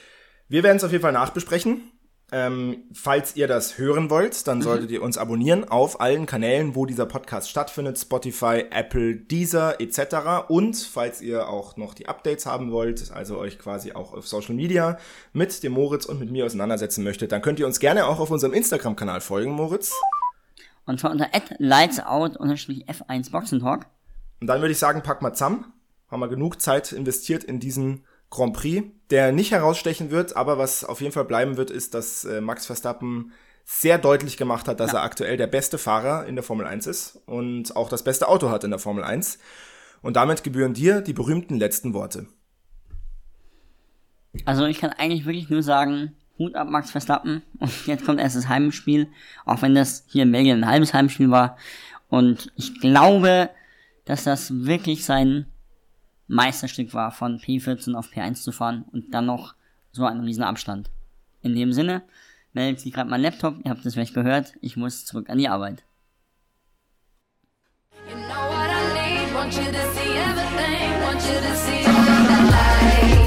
Wir 0.48 0.62
werden 0.62 0.78
es 0.78 0.84
auf 0.84 0.92
jeden 0.92 1.02
Fall 1.02 1.12
nachbesprechen. 1.12 1.92
Ähm, 2.34 2.84
falls 2.94 3.36
ihr 3.36 3.46
das 3.46 3.76
hören 3.76 4.08
wollt, 4.08 4.46
dann 4.48 4.62
solltet 4.62 4.90
ihr 4.90 5.02
uns 5.02 5.18
abonnieren 5.18 5.68
auf 5.68 6.00
allen 6.00 6.24
Kanälen, 6.24 6.74
wo 6.74 6.86
dieser 6.86 7.04
Podcast 7.04 7.50
stattfindet. 7.50 7.98
Spotify, 7.98 8.64
Apple, 8.70 9.16
Deezer 9.16 9.78
etc. 9.82 10.48
Und 10.48 10.78
falls 10.78 11.20
ihr 11.20 11.46
auch 11.46 11.76
noch 11.76 11.92
die 11.92 12.08
Updates 12.08 12.46
haben 12.46 12.72
wollt, 12.72 13.12
also 13.12 13.36
euch 13.36 13.58
quasi 13.58 13.92
auch 13.92 14.14
auf 14.14 14.26
Social 14.26 14.54
Media 14.54 14.96
mit 15.34 15.62
dem 15.62 15.72
Moritz 15.72 16.06
und 16.06 16.20
mit 16.20 16.30
mir 16.30 16.46
auseinandersetzen 16.46 17.04
möchtet, 17.04 17.32
dann 17.32 17.42
könnt 17.42 17.60
ihr 17.60 17.66
uns 17.66 17.80
gerne 17.80 18.06
auch 18.06 18.18
auf 18.18 18.30
unserem 18.30 18.54
Instagram-Kanal 18.54 19.20
folgen, 19.20 19.52
Moritz. 19.52 19.92
Und 20.87 21.01
zwar 21.01 21.11
unter 21.11 21.28
lightsout-f1 21.59 23.30
Boxentalk. 23.30 23.87
Und 24.41 24.47
dann 24.47 24.61
würde 24.61 24.72
ich 24.72 24.78
sagen, 24.78 25.03
pack 25.03 25.22
mal 25.22 25.33
zusammen. 25.33 25.72
Haben 26.09 26.20
wir 26.20 26.28
genug 26.28 26.61
Zeit 26.61 26.93
investiert 26.93 27.45
in 27.45 27.61
diesen 27.61 28.05
Grand 28.28 28.55
Prix, 28.55 28.87
der 29.11 29.30
nicht 29.30 29.53
herausstechen 29.53 30.11
wird, 30.11 30.37
aber 30.37 30.59
was 30.59 30.85
auf 30.85 31.01
jeden 31.01 31.12
Fall 31.12 31.24
bleiben 31.24 31.57
wird, 31.57 31.70
ist, 31.70 31.95
dass 31.95 32.24
äh, 32.24 32.41
Max 32.41 32.66
Verstappen 32.66 33.33
sehr 33.64 33.99
deutlich 33.99 34.37
gemacht 34.37 34.68
hat, 34.68 34.80
dass 34.80 34.93
er 34.93 35.03
aktuell 35.03 35.37
der 35.37 35.47
beste 35.47 35.78
Fahrer 35.78 36.26
in 36.26 36.35
der 36.35 36.43
Formel 36.43 36.66
1 36.66 36.87
ist 36.87 37.22
und 37.26 37.76
auch 37.76 37.89
das 37.89 38.03
beste 38.03 38.28
Auto 38.28 38.51
hat 38.51 38.64
in 38.64 38.70
der 38.70 38.78
Formel 38.80 39.05
1. 39.05 39.39
Und 40.01 40.16
damit 40.16 40.43
gebühren 40.43 40.74
dir 40.74 41.01
die 41.01 41.12
berühmten 41.12 41.59
letzten 41.59 41.95
Worte. 41.95 42.26
Also 44.47 44.64
ich 44.64 44.78
kann 44.78 44.91
eigentlich 44.91 45.26
wirklich 45.26 45.51
nur 45.51 45.62
sagen, 45.62 46.16
Hut 46.39 46.55
ab 46.55 46.68
Max 46.68 46.91
Verstappen. 46.91 47.43
Und 47.59 47.87
jetzt 47.87 48.05
kommt 48.05 48.20
erst 48.20 48.37
das 48.37 48.49
Heimspiel, 48.49 49.09
auch 49.45 49.62
wenn 49.62 49.74
das 49.74 50.05
hier 50.09 50.24
in 50.24 50.33
Belgien 50.33 50.64
ein 50.64 50.70
halbes 50.70 50.95
Heimspiel 50.95 51.30
war. 51.30 51.57
Und 52.09 52.53
ich 52.57 52.80
glaube, 52.80 53.51
dass 54.05 54.24
das 54.24 54.64
wirklich 54.64 55.05
sein 55.05 55.47
Meisterstück 56.28 56.95
war, 56.95 57.11
von 57.12 57.39
P14 57.39 57.95
auf 57.95 58.11
P1 58.11 58.43
zu 58.43 58.53
fahren 58.53 58.85
und 58.93 59.12
dann 59.14 59.26
noch 59.26 59.55
so 59.93 60.05
einen 60.05 60.24
riesen 60.24 60.45
Abstand. 60.45 60.91
In 61.43 61.55
dem 61.55 61.72
Sinne, 61.72 62.03
meldet 62.53 62.80
sich 62.80 62.93
gerade 62.93 63.11
mein 63.11 63.22
Laptop, 63.22 63.57
ihr 63.64 63.70
habt 63.70 63.85
es 63.85 63.95
vielleicht 63.95 64.14
gehört, 64.14 64.55
ich 64.61 64.76
muss 64.76 65.05
zurück 65.05 65.28
an 65.28 65.39
die 65.39 65.49
Arbeit. 65.49 65.85
You 68.09 68.16
know? 68.16 68.53
Want 69.43 69.55
you 69.55 69.64
to 69.64 69.93
see 69.93 70.16
everything. 70.18 71.01
Want 71.03 71.20
you 71.26 71.41
to 71.41 71.57
see 71.57 73.22